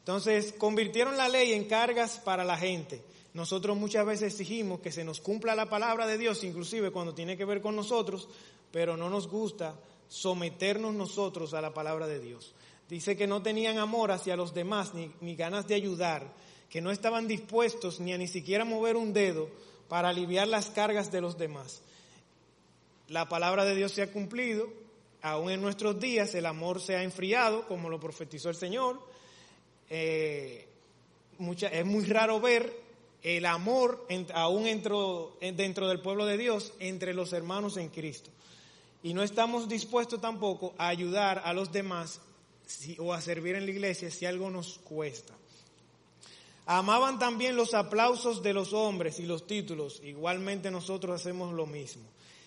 Entonces, 0.00 0.54
convirtieron 0.58 1.16
la 1.16 1.28
ley 1.28 1.52
en 1.52 1.64
cargas 1.64 2.18
para 2.18 2.44
la 2.44 2.56
gente. 2.56 3.02
Nosotros 3.36 3.76
muchas 3.76 4.06
veces 4.06 4.32
exigimos 4.32 4.80
que 4.80 4.90
se 4.90 5.04
nos 5.04 5.20
cumpla 5.20 5.54
la 5.54 5.68
palabra 5.68 6.06
de 6.06 6.16
Dios, 6.16 6.42
inclusive 6.42 6.90
cuando 6.90 7.12
tiene 7.12 7.36
que 7.36 7.44
ver 7.44 7.60
con 7.60 7.76
nosotros, 7.76 8.30
pero 8.72 8.96
no 8.96 9.10
nos 9.10 9.28
gusta 9.28 9.74
someternos 10.08 10.94
nosotros 10.94 11.52
a 11.52 11.60
la 11.60 11.74
palabra 11.74 12.06
de 12.06 12.18
Dios. 12.18 12.54
Dice 12.88 13.14
que 13.14 13.26
no 13.26 13.42
tenían 13.42 13.76
amor 13.76 14.10
hacia 14.10 14.36
los 14.36 14.54
demás 14.54 14.92
ni, 14.94 15.36
ganas 15.36 15.68
de 15.68 15.74
ayudar, 15.74 16.32
que 16.70 16.80
no 16.80 16.90
estaban 16.90 17.28
dispuestos 17.28 18.00
ni 18.00 18.14
a 18.14 18.16
ni 18.16 18.26
siquiera 18.26 18.64
mover 18.64 18.96
un 18.96 19.12
dedo 19.12 19.50
para 19.86 20.08
aliviar 20.08 20.48
las 20.48 20.70
cargas 20.70 21.12
de 21.12 21.20
los 21.20 21.36
demás. 21.36 21.82
La 23.08 23.28
palabra 23.28 23.66
de 23.66 23.76
Dios 23.76 23.92
se 23.92 24.00
ha 24.00 24.10
cumplido, 24.10 24.66
aún 25.20 25.50
en 25.50 25.60
nuestros 25.60 26.00
días 26.00 26.34
el 26.34 26.46
amor 26.46 26.80
se 26.80 26.96
ha 26.96 27.02
enfriado, 27.02 27.66
como 27.68 27.90
lo 27.90 28.00
profetizó 28.00 28.48
el 28.48 28.56
Señor. 28.56 28.98
Eh, 29.90 30.66
es 31.70 31.84
muy 31.84 32.06
raro 32.06 32.40
ver 32.40 32.85
el 33.26 33.44
amor 33.44 34.06
aún 34.34 34.64
dentro, 34.64 35.36
dentro 35.40 35.88
del 35.88 35.98
pueblo 35.98 36.26
de 36.26 36.38
Dios 36.38 36.72
entre 36.78 37.12
los 37.12 37.32
hermanos 37.32 37.76
en 37.76 37.88
Cristo. 37.88 38.30
Y 39.02 39.14
no 39.14 39.24
estamos 39.24 39.68
dispuestos 39.68 40.20
tampoco 40.20 40.74
a 40.78 40.86
ayudar 40.86 41.42
a 41.44 41.52
los 41.52 41.72
demás 41.72 42.20
o 42.98 43.12
a 43.12 43.20
servir 43.20 43.56
en 43.56 43.64
la 43.64 43.72
iglesia 43.72 44.12
si 44.12 44.26
algo 44.26 44.48
nos 44.48 44.78
cuesta. 44.78 45.34
Amaban 46.66 47.18
también 47.18 47.56
los 47.56 47.74
aplausos 47.74 48.44
de 48.44 48.52
los 48.52 48.72
hombres 48.72 49.18
y 49.18 49.26
los 49.26 49.44
títulos. 49.44 50.00
Igualmente 50.04 50.70
nosotros 50.70 51.20
hacemos 51.20 51.52
lo 51.52 51.66
mismo. 51.66 52.04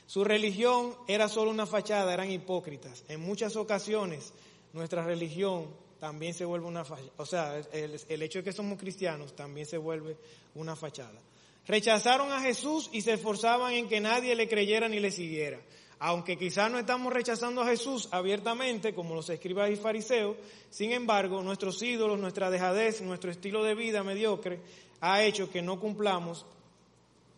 Su 0.07 0.23
religión 0.23 0.95
era 1.09 1.27
solo 1.27 1.51
una 1.51 1.65
fachada, 1.65 2.13
eran 2.13 2.31
hipócritas. 2.31 3.03
En 3.09 3.19
muchas 3.19 3.57
ocasiones 3.57 4.31
nuestra 4.71 5.03
religión 5.03 5.67
también 5.99 6.33
se 6.33 6.45
vuelve 6.45 6.67
una 6.67 6.85
fachada. 6.85 7.11
O 7.17 7.25
sea, 7.25 7.57
el, 7.57 7.99
el, 8.07 8.21
hecho 8.21 8.39
de 8.39 8.43
que 8.43 8.53
somos 8.53 8.79
cristianos 8.79 9.35
también 9.35 9.65
se 9.65 9.77
vuelve 9.77 10.17
una 10.55 10.75
fachada. 10.75 11.19
Rechazaron 11.67 12.31
a 12.31 12.41
Jesús 12.41 12.89
y 12.91 13.01
se 13.01 13.13
esforzaban 13.13 13.73
en 13.73 13.87
que 13.87 13.99
nadie 13.99 14.35
le 14.35 14.47
creyera 14.47 14.87
ni 14.87 14.99
le 14.99 15.11
siguiera 15.11 15.59
aunque 15.99 16.37
quizás 16.37 16.71
no 16.71 16.79
estamos 16.79 17.11
rechazando 17.11 17.61
a 17.61 17.67
Jesús 17.67 18.07
abiertamente, 18.11 18.95
como 18.95 19.15
los 19.15 19.29
escribas 19.29 19.69
y 19.69 19.75
fariseos, 19.75 20.37
sin 20.69 20.93
embargo, 20.93 21.43
nuestros 21.43 21.81
ídolos, 21.83 22.17
nuestra 22.17 22.49
dejadez, 22.49 23.01
nuestro 23.01 23.29
estilo 23.29 23.63
de 23.63 23.75
vida 23.75 24.01
mediocre, 24.01 24.61
ha 25.01 25.23
hecho 25.23 25.51
que 25.51 25.61
no 25.61 25.79
cumplamos 25.79 26.45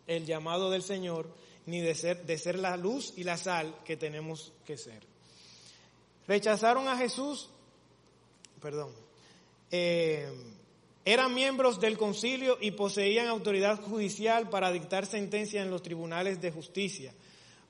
el 0.06 0.26
llamado 0.26 0.70
del 0.70 0.82
Señor, 0.82 1.28
ni 1.66 1.80
de 1.80 1.94
ser, 1.96 2.24
de 2.24 2.38
ser 2.38 2.56
la 2.58 2.76
luz 2.76 3.14
y 3.16 3.24
la 3.24 3.36
sal 3.36 3.74
que 3.84 3.96
tenemos 3.96 4.52
que 4.64 4.76
ser. 4.76 5.02
Rechazaron 6.28 6.86
a 6.86 6.96
Jesús, 6.96 7.50
perdón, 8.62 8.92
eh, 9.70 10.30
eran 11.04 11.34
miembros 11.34 11.80
del 11.80 11.98
concilio 11.98 12.56
y 12.60 12.70
poseían 12.70 13.26
autoridad 13.26 13.82
judicial 13.82 14.48
para 14.48 14.70
dictar 14.70 15.04
sentencia 15.04 15.60
en 15.60 15.70
los 15.70 15.82
tribunales 15.82 16.40
de 16.40 16.52
justicia. 16.52 17.12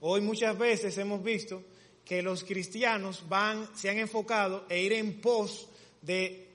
Hoy 0.01 0.20
muchas 0.20 0.59
veces 0.59 0.99
hemos 0.99 1.22
visto 1.24 1.62
que 2.05 2.20
los 2.20 2.45
cristianos 2.45 3.24
van, 3.28 3.74
se 3.74 3.88
han 3.88 3.99
enfocado 3.99 4.66
e 4.68 4.82
ir 4.82 4.93
en 4.93 5.20
pos 5.20 5.68
de, 6.03 6.49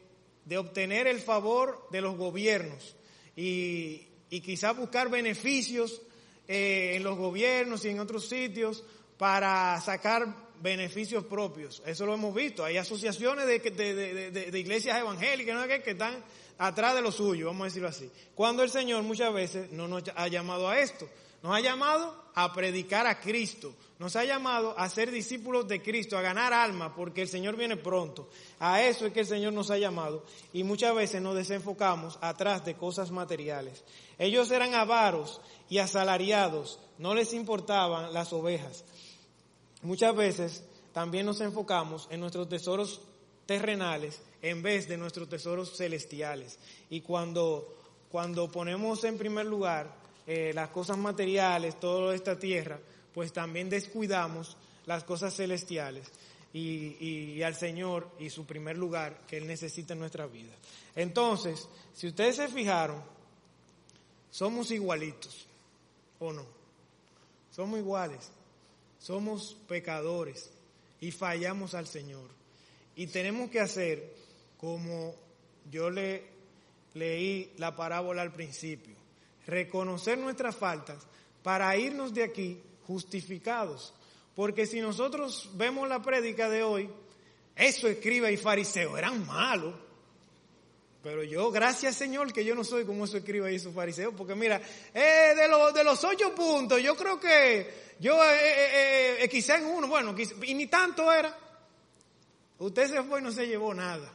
obtener 0.55 1.07
el 1.07 1.19
favor 1.19 1.87
de 1.91 2.01
los 2.01 2.15
gobiernos 2.15 2.95
y, 3.35 4.07
y 4.29 4.41
quizás 4.41 4.77
buscar 4.77 5.09
beneficios 5.09 6.01
eh, 6.47 6.93
en 6.95 7.03
los 7.03 7.17
gobiernos 7.17 7.83
y 7.83 7.89
en 7.89 7.99
otros 7.99 8.29
sitios 8.29 8.83
para 9.17 9.81
sacar 9.81 10.46
beneficios 10.61 11.23
propios. 11.25 11.81
Eso 11.85 12.05
lo 12.05 12.13
hemos 12.13 12.33
visto. 12.33 12.63
Hay 12.63 12.77
asociaciones 12.77 13.45
de, 13.45 14.59
iglesias 14.59 14.97
evangélicas 14.97 15.67
que 15.83 15.91
están 15.91 16.23
atrás 16.57 16.95
de 16.95 17.01
lo 17.01 17.11
suyo, 17.11 17.47
vamos 17.47 17.61
a 17.61 17.65
decirlo 17.65 17.89
así. 17.89 18.09
Cuando 18.35 18.63
el 18.63 18.69
Señor 18.69 19.03
muchas 19.03 19.33
veces 19.33 19.71
no 19.71 19.87
nos 19.87 20.03
ha 20.15 20.27
llamado 20.27 20.69
a 20.69 20.79
esto. 20.79 21.07
Nos 21.43 21.55
ha 21.55 21.59
llamado 21.59 22.15
a 22.33 22.51
predicar 22.51 23.05
a 23.05 23.19
Cristo. 23.19 23.73
Nos 23.99 24.15
ha 24.15 24.25
llamado 24.25 24.77
a 24.77 24.89
ser 24.89 25.11
discípulos 25.11 25.67
de 25.67 25.81
Cristo, 25.81 26.17
a 26.17 26.21
ganar 26.21 26.53
alma, 26.53 26.95
porque 26.95 27.21
el 27.21 27.27
Señor 27.27 27.55
viene 27.55 27.77
pronto. 27.77 28.29
A 28.59 28.81
eso 28.83 29.05
es 29.05 29.13
que 29.13 29.21
el 29.21 29.25
Señor 29.27 29.53
nos 29.53 29.71
ha 29.71 29.77
llamado. 29.77 30.25
Y 30.53 30.63
muchas 30.63 30.95
veces 30.95 31.21
nos 31.21 31.35
desenfocamos 31.35 32.17
atrás 32.21 32.65
de 32.65 32.75
cosas 32.75 33.11
materiales. 33.11 33.83
Ellos 34.17 34.49
eran 34.51 34.73
avaros 34.73 35.41
y 35.69 35.77
asalariados. 35.77 36.79
No 36.97 37.13
les 37.13 37.33
importaban 37.33 38.13
las 38.13 38.33
ovejas. 38.33 38.83
Muchas 39.81 40.15
veces 40.15 40.63
también 40.93 41.25
nos 41.25 41.41
enfocamos 41.41 42.07
en 42.09 42.19
nuestros 42.19 42.49
tesoros 42.49 43.01
terrenales 43.45 44.21
en 44.41 44.61
vez 44.61 44.87
de 44.87 44.97
nuestros 44.97 45.29
tesoros 45.29 45.75
celestiales. 45.75 46.59
Y 46.89 47.01
cuando, 47.01 47.75
cuando 48.11 48.51
ponemos 48.51 49.03
en 49.03 49.17
primer 49.17 49.45
lugar 49.45 49.93
eh, 50.25 50.51
las 50.53 50.69
cosas 50.69 50.97
materiales, 50.97 51.79
toda 51.79 52.15
esta 52.15 52.37
tierra, 52.37 52.79
pues 53.13 53.33
también 53.33 53.69
descuidamos 53.69 54.57
las 54.85 55.03
cosas 55.03 55.35
celestiales 55.35 56.11
y, 56.53 57.41
al 57.43 57.55
Señor 57.55 58.09
y 58.19 58.29
su 58.29 58.45
primer 58.45 58.77
lugar 58.77 59.25
que 59.27 59.37
Él 59.37 59.47
necesita 59.47 59.93
en 59.93 59.99
nuestra 59.99 60.25
vida. 60.27 60.53
Entonces, 60.95 61.67
si 61.93 62.07
ustedes 62.07 62.37
se 62.37 62.47
fijaron, 62.47 63.01
somos 64.31 64.71
igualitos, 64.71 65.45
¿o 66.19 66.33
no? 66.33 66.45
Somos 67.51 67.79
iguales, 67.79 68.31
somos 69.07 69.55
pecadores 69.69 70.49
y 70.99 71.11
fallamos 71.11 71.73
al 71.73 71.87
Señor. 71.87 72.27
Y 72.97 73.07
tenemos 73.07 73.49
que 73.49 73.61
hacer 73.61 74.13
como 74.57 75.15
yo 75.71 75.89
le 75.89 76.25
leí 76.93 77.53
la 77.55 77.73
parábola 77.73 78.21
al 78.21 78.33
principio 78.33 78.97
reconocer 79.45 80.17
nuestras 80.17 80.57
faltas 80.57 81.07
para 81.41 81.77
irnos 81.77 82.13
de 82.13 82.25
aquí 82.25 82.61
justificados. 82.85 83.93
Porque 84.35 84.65
si 84.65 84.81
nosotros 84.81 85.51
vemos 85.53 85.87
la 85.87 86.01
prédica 86.01 86.49
de 86.49 86.63
hoy, 86.63 86.89
eso 87.55 87.87
escriba 87.87 88.29
y 88.29 88.35
fariseo 88.35 88.97
eran 88.97 89.25
malos. 89.25 89.73
Pero 91.07 91.23
yo, 91.23 91.49
gracias 91.51 91.95
Señor, 91.95 92.33
que 92.33 92.43
yo 92.43 92.53
no 92.53 92.65
soy 92.65 92.83
como 92.83 93.05
eso 93.05 93.15
escriba 93.15 93.49
y 93.49 93.55
esos 93.55 93.73
fariseos, 93.73 94.13
porque 94.13 94.35
mira, 94.35 94.61
eh, 94.93 95.33
de, 95.37 95.47
los 95.47 95.73
de 95.73 95.81
los 95.85 96.03
ocho 96.03 96.35
puntos, 96.35 96.83
yo 96.83 96.97
creo 96.97 97.17
que 97.17 97.93
yo 97.97 98.21
eh, 98.21 99.21
eh, 99.21 99.23
eh 99.23 99.43
en 99.55 99.65
uno, 99.67 99.87
bueno, 99.87 100.13
y 100.43 100.53
ni 100.53 100.67
tanto 100.67 101.09
era. 101.09 101.33
Usted 102.59 102.91
se 102.91 103.03
fue 103.03 103.21
y 103.21 103.23
no 103.23 103.31
se 103.31 103.47
llevó 103.47 103.73
nada. 103.73 104.11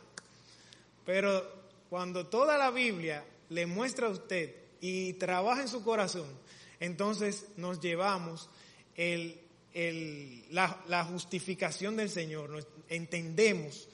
Pero 1.07 1.71
cuando 1.89 2.27
toda 2.27 2.59
la 2.59 2.71
Biblia 2.71 3.25
le 3.49 3.65
muestra 3.65 4.09
a 4.09 4.11
usted 4.11 4.55
y 4.83 5.15
trabaja 5.15 5.63
en 5.63 5.69
su 5.69 5.83
corazón, 5.83 6.29
entonces 6.79 7.47
nos 7.57 7.81
llevamos 7.81 8.51
la, 10.51 11.05
justificación 11.11 11.97
del 11.97 12.11
Señor. 12.11 12.67
entendemos 12.91 13.89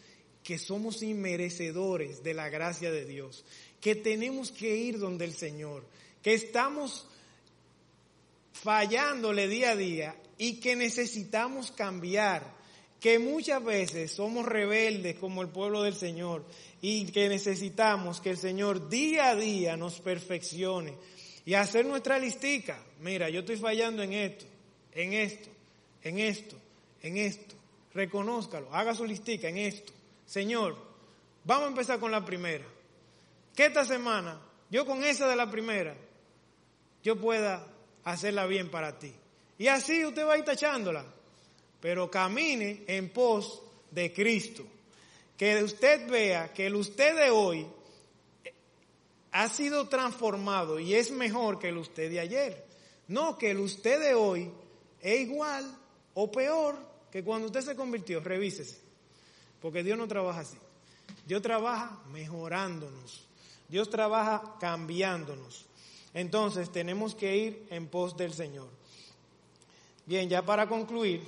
que 0.48 0.58
somos 0.58 1.02
inmerecedores 1.02 2.22
de 2.22 2.32
la 2.32 2.48
gracia 2.48 2.90
de 2.90 3.04
Dios, 3.04 3.44
que 3.82 3.94
tenemos 3.94 4.50
que 4.50 4.74
ir 4.74 4.98
donde 4.98 5.26
el 5.26 5.34
Señor, 5.34 5.84
que 6.22 6.32
estamos 6.32 7.06
fallándole 8.54 9.46
día 9.46 9.72
a 9.72 9.76
día 9.76 10.16
y 10.38 10.54
que 10.54 10.74
necesitamos 10.74 11.70
cambiar, 11.70 12.56
que 12.98 13.18
muchas 13.18 13.62
veces 13.62 14.10
somos 14.10 14.46
rebeldes 14.46 15.18
como 15.18 15.42
el 15.42 15.50
pueblo 15.50 15.82
del 15.82 15.94
Señor 15.94 16.46
y 16.80 17.04
que 17.08 17.28
necesitamos 17.28 18.22
que 18.22 18.30
el 18.30 18.38
Señor 18.38 18.88
día 18.88 19.28
a 19.28 19.36
día 19.36 19.76
nos 19.76 20.00
perfeccione 20.00 20.94
y 21.44 21.52
hacer 21.52 21.84
nuestra 21.84 22.18
listica. 22.18 22.82
Mira, 23.02 23.28
yo 23.28 23.40
estoy 23.40 23.58
fallando 23.58 24.02
en 24.02 24.14
esto, 24.14 24.46
en 24.94 25.12
esto, 25.12 25.50
en 26.02 26.18
esto, 26.18 26.56
en 27.02 27.18
esto. 27.18 27.54
Reconózcalo, 27.92 28.74
haga 28.74 28.94
su 28.94 29.04
listica 29.04 29.50
en 29.50 29.58
esto. 29.58 29.97
Señor, 30.28 30.76
vamos 31.42 31.64
a 31.64 31.68
empezar 31.68 31.98
con 31.98 32.10
la 32.10 32.22
primera. 32.22 32.66
Que 33.56 33.64
esta 33.64 33.86
semana, 33.86 34.38
yo 34.68 34.84
con 34.84 35.02
esa 35.02 35.26
de 35.26 35.34
la 35.34 35.50
primera, 35.50 35.96
yo 37.02 37.18
pueda 37.18 37.66
hacerla 38.04 38.44
bien 38.44 38.70
para 38.70 38.98
ti. 38.98 39.10
Y 39.56 39.68
así 39.68 40.04
usted 40.04 40.26
va 40.26 40.34
a 40.34 40.38
ir 40.38 40.44
tachándola. 40.44 41.06
Pero 41.80 42.10
camine 42.10 42.84
en 42.86 43.08
pos 43.08 43.62
de 43.90 44.12
Cristo 44.12 44.64
que 45.38 45.62
usted 45.62 46.10
vea 46.10 46.52
que 46.52 46.66
el 46.66 46.74
usted 46.74 47.16
de 47.16 47.30
hoy 47.30 47.66
ha 49.30 49.48
sido 49.48 49.88
transformado 49.88 50.78
y 50.78 50.94
es 50.94 51.10
mejor 51.10 51.58
que 51.58 51.68
el 51.68 51.78
usted 51.78 52.10
de 52.10 52.20
ayer. 52.20 52.66
No, 53.06 53.38
que 53.38 53.52
el 53.52 53.60
usted 53.60 53.98
de 53.98 54.14
hoy 54.14 54.50
es 55.00 55.20
igual 55.20 55.64
o 56.12 56.30
peor 56.30 56.76
que 57.10 57.24
cuando 57.24 57.46
usted 57.46 57.62
se 57.62 57.76
convirtió. 57.76 58.20
Revísese. 58.20 58.87
Porque 59.60 59.82
Dios 59.82 59.98
no 59.98 60.08
trabaja 60.08 60.40
así. 60.40 60.56
Dios 61.26 61.42
trabaja 61.42 61.98
mejorándonos. 62.12 63.26
Dios 63.68 63.90
trabaja 63.90 64.56
cambiándonos. 64.60 65.66
Entonces 66.14 66.70
tenemos 66.70 67.14
que 67.14 67.36
ir 67.36 67.66
en 67.70 67.86
pos 67.86 68.16
del 68.16 68.32
Señor. 68.32 68.68
Bien, 70.06 70.28
ya 70.28 70.42
para 70.42 70.66
concluir, 70.66 71.22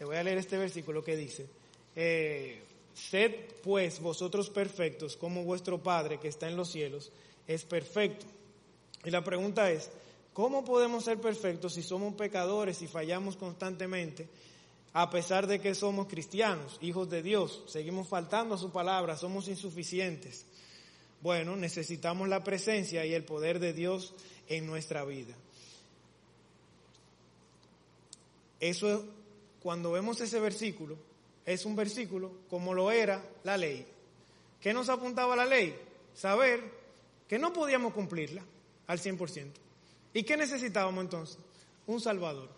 voy 0.00 0.16
a 0.16 0.24
leer 0.24 0.38
este 0.38 0.56
versículo 0.56 1.04
que 1.04 1.14
dice, 1.14 1.46
eh, 1.94 2.62
sed 2.94 3.34
pues 3.62 4.00
vosotros 4.00 4.48
perfectos 4.48 5.16
como 5.16 5.44
vuestro 5.44 5.82
Padre 5.82 6.18
que 6.18 6.28
está 6.28 6.48
en 6.48 6.56
los 6.56 6.70
cielos 6.70 7.12
es 7.46 7.64
perfecto. 7.64 8.26
Y 9.04 9.10
la 9.10 9.22
pregunta 9.22 9.70
es, 9.70 9.90
¿cómo 10.40 10.64
podemos 10.64 11.04
ser 11.04 11.20
perfectos 11.20 11.74
si 11.74 11.82
somos 11.82 12.14
pecadores 12.14 12.80
y 12.80 12.86
fallamos 12.86 13.36
constantemente? 13.36 14.26
A 14.94 15.10
pesar 15.10 15.46
de 15.46 15.60
que 15.60 15.74
somos 15.74 16.06
cristianos, 16.06 16.78
hijos 16.80 17.10
de 17.10 17.22
Dios, 17.22 17.62
seguimos 17.66 18.08
faltando 18.08 18.54
a 18.54 18.58
su 18.58 18.72
palabra, 18.72 19.18
somos 19.18 19.48
insuficientes. 19.48 20.46
Bueno, 21.20 21.56
necesitamos 21.56 22.26
la 22.26 22.42
presencia 22.42 23.04
y 23.04 23.12
el 23.12 23.22
poder 23.22 23.58
de 23.58 23.74
Dios 23.74 24.14
en 24.48 24.66
nuestra 24.66 25.04
vida. 25.04 25.34
Eso, 28.60 29.04
cuando 29.62 29.92
vemos 29.92 30.22
ese 30.22 30.40
versículo, 30.40 30.96
es 31.44 31.66
un 31.66 31.76
versículo 31.76 32.32
como 32.48 32.72
lo 32.72 32.90
era 32.90 33.22
la 33.44 33.58
ley. 33.58 33.86
¿Qué 34.58 34.72
nos 34.72 34.88
apuntaba 34.88 35.36
la 35.36 35.44
ley? 35.44 35.78
Saber 36.14 36.64
que 37.28 37.38
no 37.38 37.52
podíamos 37.52 37.92
cumplirla 37.92 38.42
al 38.86 38.98
100%. 38.98 39.69
¿Y 40.12 40.22
qué 40.22 40.36
necesitábamos 40.36 41.04
entonces? 41.04 41.38
Un 41.86 42.00
Salvador. 42.00 42.48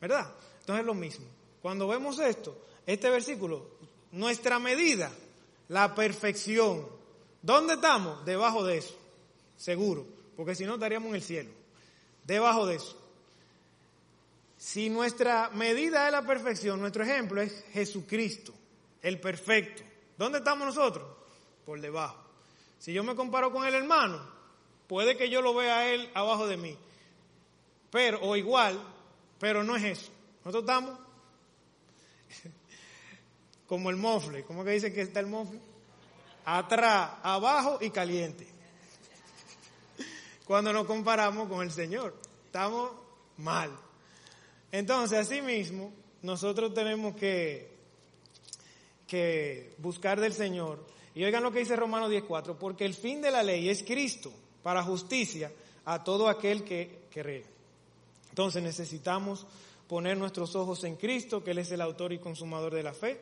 ¿Verdad? 0.00 0.30
Entonces 0.60 0.80
es 0.80 0.86
lo 0.86 0.94
mismo. 0.94 1.26
Cuando 1.62 1.88
vemos 1.88 2.18
esto, 2.18 2.56
este 2.86 3.10
versículo, 3.10 3.66
nuestra 4.12 4.58
medida, 4.58 5.10
la 5.68 5.94
perfección. 5.94 6.86
¿Dónde 7.42 7.74
estamos? 7.74 8.24
Debajo 8.24 8.64
de 8.64 8.78
eso. 8.78 8.96
Seguro. 9.56 10.06
Porque 10.36 10.54
si 10.54 10.64
no 10.64 10.74
estaríamos 10.74 11.08
en 11.10 11.14
el 11.16 11.22
cielo. 11.22 11.50
Debajo 12.24 12.66
de 12.66 12.76
eso. 12.76 12.96
Si 14.58 14.90
nuestra 14.90 15.50
medida 15.50 16.06
es 16.06 16.12
la 16.12 16.26
perfección, 16.26 16.80
nuestro 16.80 17.04
ejemplo 17.04 17.40
es 17.40 17.64
Jesucristo, 17.72 18.52
el 19.00 19.20
perfecto. 19.20 19.84
¿Dónde 20.16 20.38
estamos 20.38 20.66
nosotros? 20.66 21.06
Por 21.64 21.80
debajo. 21.80 22.16
Si 22.78 22.92
yo 22.92 23.04
me 23.04 23.14
comparo 23.14 23.52
con 23.52 23.64
el 23.64 23.74
hermano, 23.74 24.20
puede 24.88 25.16
que 25.16 25.28
yo 25.28 25.42
lo 25.42 25.54
vea 25.54 25.78
a 25.78 25.92
él 25.92 26.10
abajo 26.14 26.48
de 26.48 26.56
mí. 26.56 26.76
Pero, 27.90 28.20
o 28.22 28.34
igual, 28.36 28.82
pero 29.38 29.62
no 29.62 29.76
es 29.76 29.84
eso. 29.84 30.10
Nosotros 30.44 30.62
estamos 30.62 30.98
como 33.66 33.90
el 33.90 33.96
mofle. 33.96 34.42
¿Cómo 34.44 34.64
que 34.64 34.70
dice 34.70 34.92
que 34.92 35.02
está 35.02 35.20
el 35.20 35.26
mofle? 35.26 35.60
Atrás, 36.44 37.12
abajo 37.22 37.78
y 37.80 37.90
caliente. 37.90 38.46
Cuando 40.46 40.72
nos 40.72 40.86
comparamos 40.86 41.48
con 41.48 41.62
el 41.62 41.70
Señor, 41.70 42.16
estamos 42.46 42.90
mal. 43.36 43.70
Entonces, 44.72 45.18
así 45.18 45.42
mismo, 45.42 45.92
nosotros 46.22 46.72
tenemos 46.72 47.14
que, 47.14 47.70
que 49.06 49.74
buscar 49.78 50.18
del 50.20 50.32
Señor. 50.32 50.86
Y 51.14 51.24
oigan 51.24 51.42
lo 51.42 51.52
que 51.52 51.58
dice 51.60 51.76
Romanos 51.76 52.10
10.4, 52.10 52.56
porque 52.56 52.86
el 52.86 52.94
fin 52.94 53.20
de 53.20 53.30
la 53.30 53.42
ley 53.42 53.68
es 53.68 53.82
Cristo 53.82 54.32
para 54.62 54.82
justicia 54.82 55.52
a 55.84 56.04
todo 56.04 56.28
aquel 56.28 56.64
que 56.64 56.98
cree. 57.10 57.44
Entonces 58.30 58.62
necesitamos 58.62 59.46
poner 59.88 60.16
nuestros 60.16 60.54
ojos 60.54 60.84
en 60.84 60.96
Cristo, 60.96 61.42
que 61.42 61.52
Él 61.52 61.58
es 61.58 61.72
el 61.72 61.80
autor 61.80 62.12
y 62.12 62.18
consumador 62.18 62.74
de 62.74 62.82
la 62.82 62.92
fe, 62.92 63.20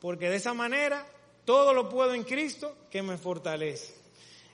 porque 0.00 0.28
de 0.28 0.36
esa 0.36 0.52
manera 0.52 1.06
todo 1.44 1.72
lo 1.72 1.88
puedo 1.88 2.12
en 2.12 2.24
Cristo 2.24 2.76
que 2.90 3.02
me 3.02 3.16
fortalece. 3.16 3.94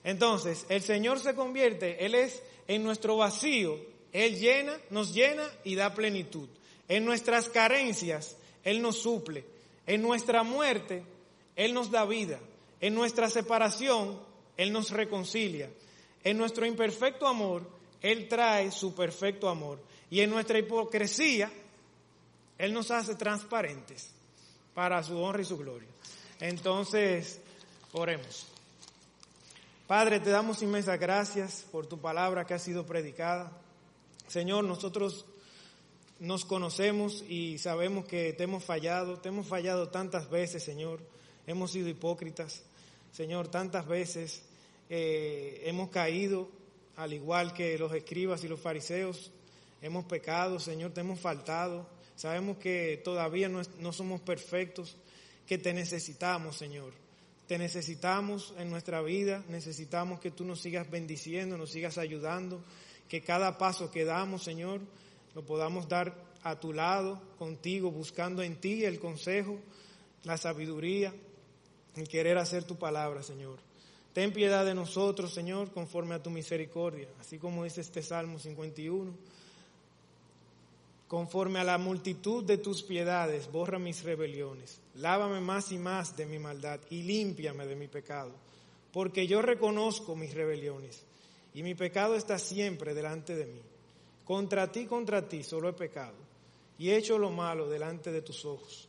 Entonces, 0.04 0.66
el 0.68 0.82
Señor 0.82 1.20
se 1.20 1.34
convierte, 1.34 2.04
Él 2.04 2.14
es 2.14 2.42
en 2.68 2.82
nuestro 2.84 3.16
vacío, 3.16 3.80
Él 4.12 4.38
llena, 4.38 4.78
nos 4.90 5.14
llena 5.14 5.48
y 5.64 5.74
da 5.74 5.94
plenitud. 5.94 6.48
En 6.88 7.04
nuestras 7.04 7.48
carencias, 7.48 8.36
Él 8.62 8.82
nos 8.82 8.98
suple. 8.98 9.44
En 9.86 10.02
nuestra 10.02 10.42
muerte, 10.42 11.02
Él 11.56 11.72
nos 11.72 11.90
da 11.90 12.04
vida. 12.04 12.38
En 12.80 12.94
nuestra 12.94 13.30
separación, 13.30 14.20
Él 14.56 14.72
nos 14.72 14.90
reconcilia. 14.90 15.70
En 16.24 16.38
nuestro 16.38 16.66
imperfecto 16.66 17.26
amor, 17.26 17.68
Él 18.00 18.28
trae 18.28 18.70
su 18.70 18.94
perfecto 18.94 19.48
amor. 19.48 19.80
Y 20.10 20.20
en 20.20 20.30
nuestra 20.30 20.58
hipocresía, 20.58 21.50
Él 22.58 22.72
nos 22.72 22.90
hace 22.90 23.14
transparentes 23.14 24.10
para 24.74 25.02
su 25.02 25.18
honra 25.18 25.42
y 25.42 25.46
su 25.46 25.58
gloria. 25.58 25.88
Entonces, 26.40 27.40
oremos. 27.92 28.46
Padre, 29.86 30.20
te 30.20 30.30
damos 30.30 30.62
inmensas 30.62 30.98
gracias 30.98 31.64
por 31.70 31.86
tu 31.86 31.98
palabra 31.98 32.46
que 32.46 32.54
ha 32.54 32.58
sido 32.58 32.86
predicada. 32.86 33.52
Señor, 34.26 34.64
nosotros 34.64 35.26
nos 36.18 36.44
conocemos 36.44 37.24
y 37.28 37.58
sabemos 37.58 38.06
que 38.06 38.32
te 38.32 38.44
hemos 38.44 38.64
fallado, 38.64 39.18
te 39.18 39.28
hemos 39.28 39.46
fallado 39.46 39.88
tantas 39.88 40.30
veces, 40.30 40.62
Señor. 40.62 41.00
Hemos 41.46 41.72
sido 41.72 41.88
hipócritas, 41.88 42.62
Señor, 43.12 43.48
tantas 43.48 43.86
veces 43.86 44.42
eh, 44.94 45.62
hemos 45.64 45.88
caído, 45.88 46.50
al 46.96 47.14
igual 47.14 47.54
que 47.54 47.78
los 47.78 47.94
escribas 47.94 48.44
y 48.44 48.48
los 48.48 48.60
fariseos, 48.60 49.32
hemos 49.80 50.04
pecado, 50.04 50.60
Señor, 50.60 50.92
te 50.92 51.00
hemos 51.00 51.18
faltado. 51.18 51.86
Sabemos 52.14 52.58
que 52.58 53.00
todavía 53.02 53.48
no, 53.48 53.92
somos 53.94 54.20
perfectos, 54.20 54.98
que 55.46 55.56
te 55.56 55.72
necesitamos, 55.72 56.58
Señor. 56.58 56.92
Te 57.46 57.56
necesitamos 57.56 58.52
en 58.58 58.68
nuestra 58.68 59.00
vida, 59.00 59.42
necesitamos 59.48 60.20
que 60.20 60.30
tú 60.30 60.44
nos 60.44 60.60
sigas 60.60 60.90
bendiciendo, 60.90 61.56
nos 61.56 61.70
sigas 61.70 61.96
ayudando, 61.96 62.62
que 63.08 63.22
cada 63.22 63.56
paso 63.56 63.90
que 63.90 64.04
damos, 64.04 64.44
Señor, 64.44 64.82
lo 65.34 65.42
podamos 65.42 65.88
dar 65.88 66.14
a 66.42 66.60
tu 66.60 66.74
lado, 66.74 67.18
contigo, 67.38 67.90
buscando 67.90 68.42
en 68.42 68.56
ti 68.56 68.84
el 68.84 69.00
consejo, 69.00 69.58
la 70.24 70.36
sabiduría, 70.36 71.14
el 71.96 72.08
querer 72.08 72.36
hacer 72.36 72.64
tu 72.64 72.76
palabra, 72.76 73.22
Señor. 73.22 73.71
Ten 74.12 74.32
piedad 74.32 74.64
de 74.64 74.74
nosotros, 74.74 75.32
Señor, 75.32 75.72
conforme 75.72 76.14
a 76.14 76.22
tu 76.22 76.30
misericordia, 76.30 77.08
así 77.20 77.38
como 77.38 77.64
dice 77.64 77.80
este 77.80 78.02
Salmo 78.02 78.38
51 78.38 79.12
Conforme 81.12 81.58
a 81.58 81.64
la 81.64 81.76
multitud 81.76 82.42
de 82.42 82.56
tus 82.56 82.82
piedades, 82.82 83.52
borra 83.52 83.78
mis 83.78 84.02
rebeliones. 84.02 84.80
Lávame 84.94 85.42
más 85.42 85.70
y 85.70 85.76
más 85.76 86.16
de 86.16 86.24
mi 86.24 86.38
maldad 86.38 86.80
y 86.88 87.02
límpiame 87.02 87.66
de 87.66 87.76
mi 87.76 87.86
pecado. 87.86 88.32
Porque 88.94 89.26
yo 89.26 89.42
reconozco 89.42 90.16
mis 90.16 90.32
rebeliones 90.32 91.02
y 91.52 91.62
mi 91.62 91.74
pecado 91.74 92.14
está 92.14 92.38
siempre 92.38 92.94
delante 92.94 93.36
de 93.36 93.44
mí. 93.44 93.60
Contra 94.24 94.72
ti, 94.72 94.86
contra 94.86 95.28
ti 95.28 95.42
solo 95.42 95.68
he 95.68 95.74
pecado 95.74 96.16
y 96.78 96.88
he 96.88 96.96
hecho 96.96 97.18
lo 97.18 97.28
malo 97.28 97.68
delante 97.68 98.10
de 98.10 98.22
tus 98.22 98.46
ojos, 98.46 98.88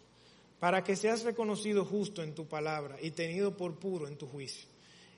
para 0.61 0.82
que 0.82 0.95
seas 0.95 1.24
reconocido 1.24 1.84
justo 1.84 2.24
en 2.24 2.34
tu 2.34 2.45
palabra 2.45 2.95
y 3.01 3.11
tenido 3.11 3.57
por 3.57 3.76
puro 3.76 4.07
en 4.07 4.15
tu 4.15 4.28
juicio. 4.28 4.72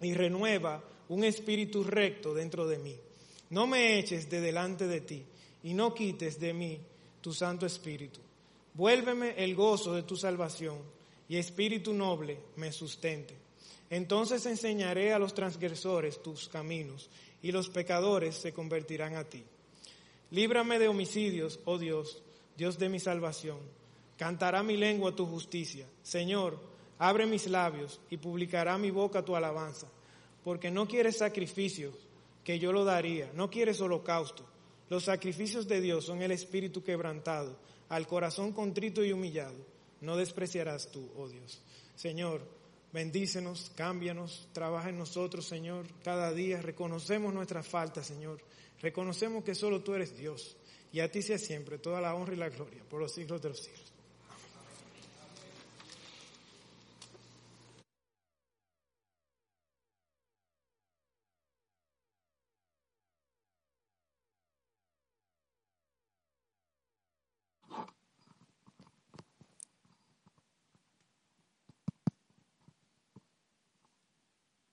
y 0.00 0.14
renueva 0.14 0.82
un 1.08 1.24
espíritu 1.24 1.84
recto 1.84 2.34
dentro 2.34 2.66
de 2.66 2.78
mí. 2.78 2.96
No 3.50 3.66
me 3.66 3.98
eches 3.98 4.28
de 4.28 4.40
delante 4.40 4.86
de 4.86 5.00
ti 5.00 5.24
y 5.62 5.74
no 5.74 5.94
quites 5.94 6.38
de 6.38 6.52
mí 6.52 6.78
tu 7.20 7.32
Santo 7.32 7.66
Espíritu. 7.66 8.20
Vuélveme 8.74 9.34
el 9.36 9.54
gozo 9.54 9.94
de 9.94 10.02
tu 10.02 10.16
salvación 10.16 10.78
y 11.28 11.36
espíritu 11.36 11.92
noble 11.92 12.38
me 12.56 12.72
sustente. 12.72 13.34
Entonces 13.90 14.44
enseñaré 14.46 15.12
a 15.12 15.18
los 15.18 15.34
transgresores 15.34 16.22
tus 16.22 16.48
caminos 16.48 17.08
y 17.42 17.52
los 17.52 17.70
pecadores 17.70 18.36
se 18.36 18.52
convertirán 18.52 19.16
a 19.16 19.24
ti. 19.24 19.42
Líbrame 20.30 20.78
de 20.78 20.88
homicidios, 20.88 21.58
oh 21.64 21.78
Dios, 21.78 22.22
Dios 22.56 22.78
de 22.78 22.88
mi 22.88 23.00
salvación. 23.00 23.58
Cantará 24.18 24.62
mi 24.62 24.76
lengua 24.76 25.14
tu 25.14 25.26
justicia. 25.26 25.86
Señor, 26.02 26.60
abre 26.98 27.26
mis 27.26 27.46
labios 27.46 28.00
y 28.10 28.16
publicará 28.16 28.78
mi 28.78 28.90
boca 28.90 29.24
tu 29.24 29.36
alabanza, 29.36 29.88
porque 30.44 30.70
no 30.70 30.86
quieres 30.86 31.18
sacrificios 31.18 31.94
que 32.48 32.58
yo 32.58 32.72
lo 32.72 32.84
daría. 32.84 33.30
No 33.34 33.50
quieres 33.50 33.80
holocausto. 33.80 34.42
Los 34.88 35.04
sacrificios 35.04 35.68
de 35.68 35.82
Dios 35.82 36.06
son 36.06 36.22
el 36.22 36.30
espíritu 36.30 36.82
quebrantado, 36.82 37.58
al 37.90 38.06
corazón 38.06 38.52
contrito 38.52 39.04
y 39.04 39.12
humillado. 39.12 39.56
No 40.00 40.16
despreciarás 40.16 40.90
tú, 40.90 41.10
oh 41.16 41.28
Dios. 41.28 41.60
Señor, 41.94 42.40
bendícenos, 42.90 43.70
cámbianos, 43.74 44.48
trabaja 44.52 44.88
en 44.88 44.96
nosotros, 44.96 45.44
Señor, 45.44 45.86
cada 46.02 46.32
día. 46.32 46.62
Reconocemos 46.62 47.34
nuestras 47.34 47.66
faltas, 47.66 48.06
Señor. 48.06 48.40
Reconocemos 48.80 49.44
que 49.44 49.54
solo 49.54 49.82
tú 49.82 49.94
eres 49.94 50.16
Dios. 50.16 50.56
Y 50.90 51.00
a 51.00 51.10
ti 51.10 51.20
sea 51.20 51.38
siempre 51.38 51.76
toda 51.76 52.00
la 52.00 52.14
honra 52.14 52.32
y 52.32 52.38
la 52.38 52.48
gloria 52.48 52.82
por 52.88 53.00
los 53.00 53.12
siglos 53.12 53.42
de 53.42 53.50
los 53.50 53.58
siglos. 53.58 53.77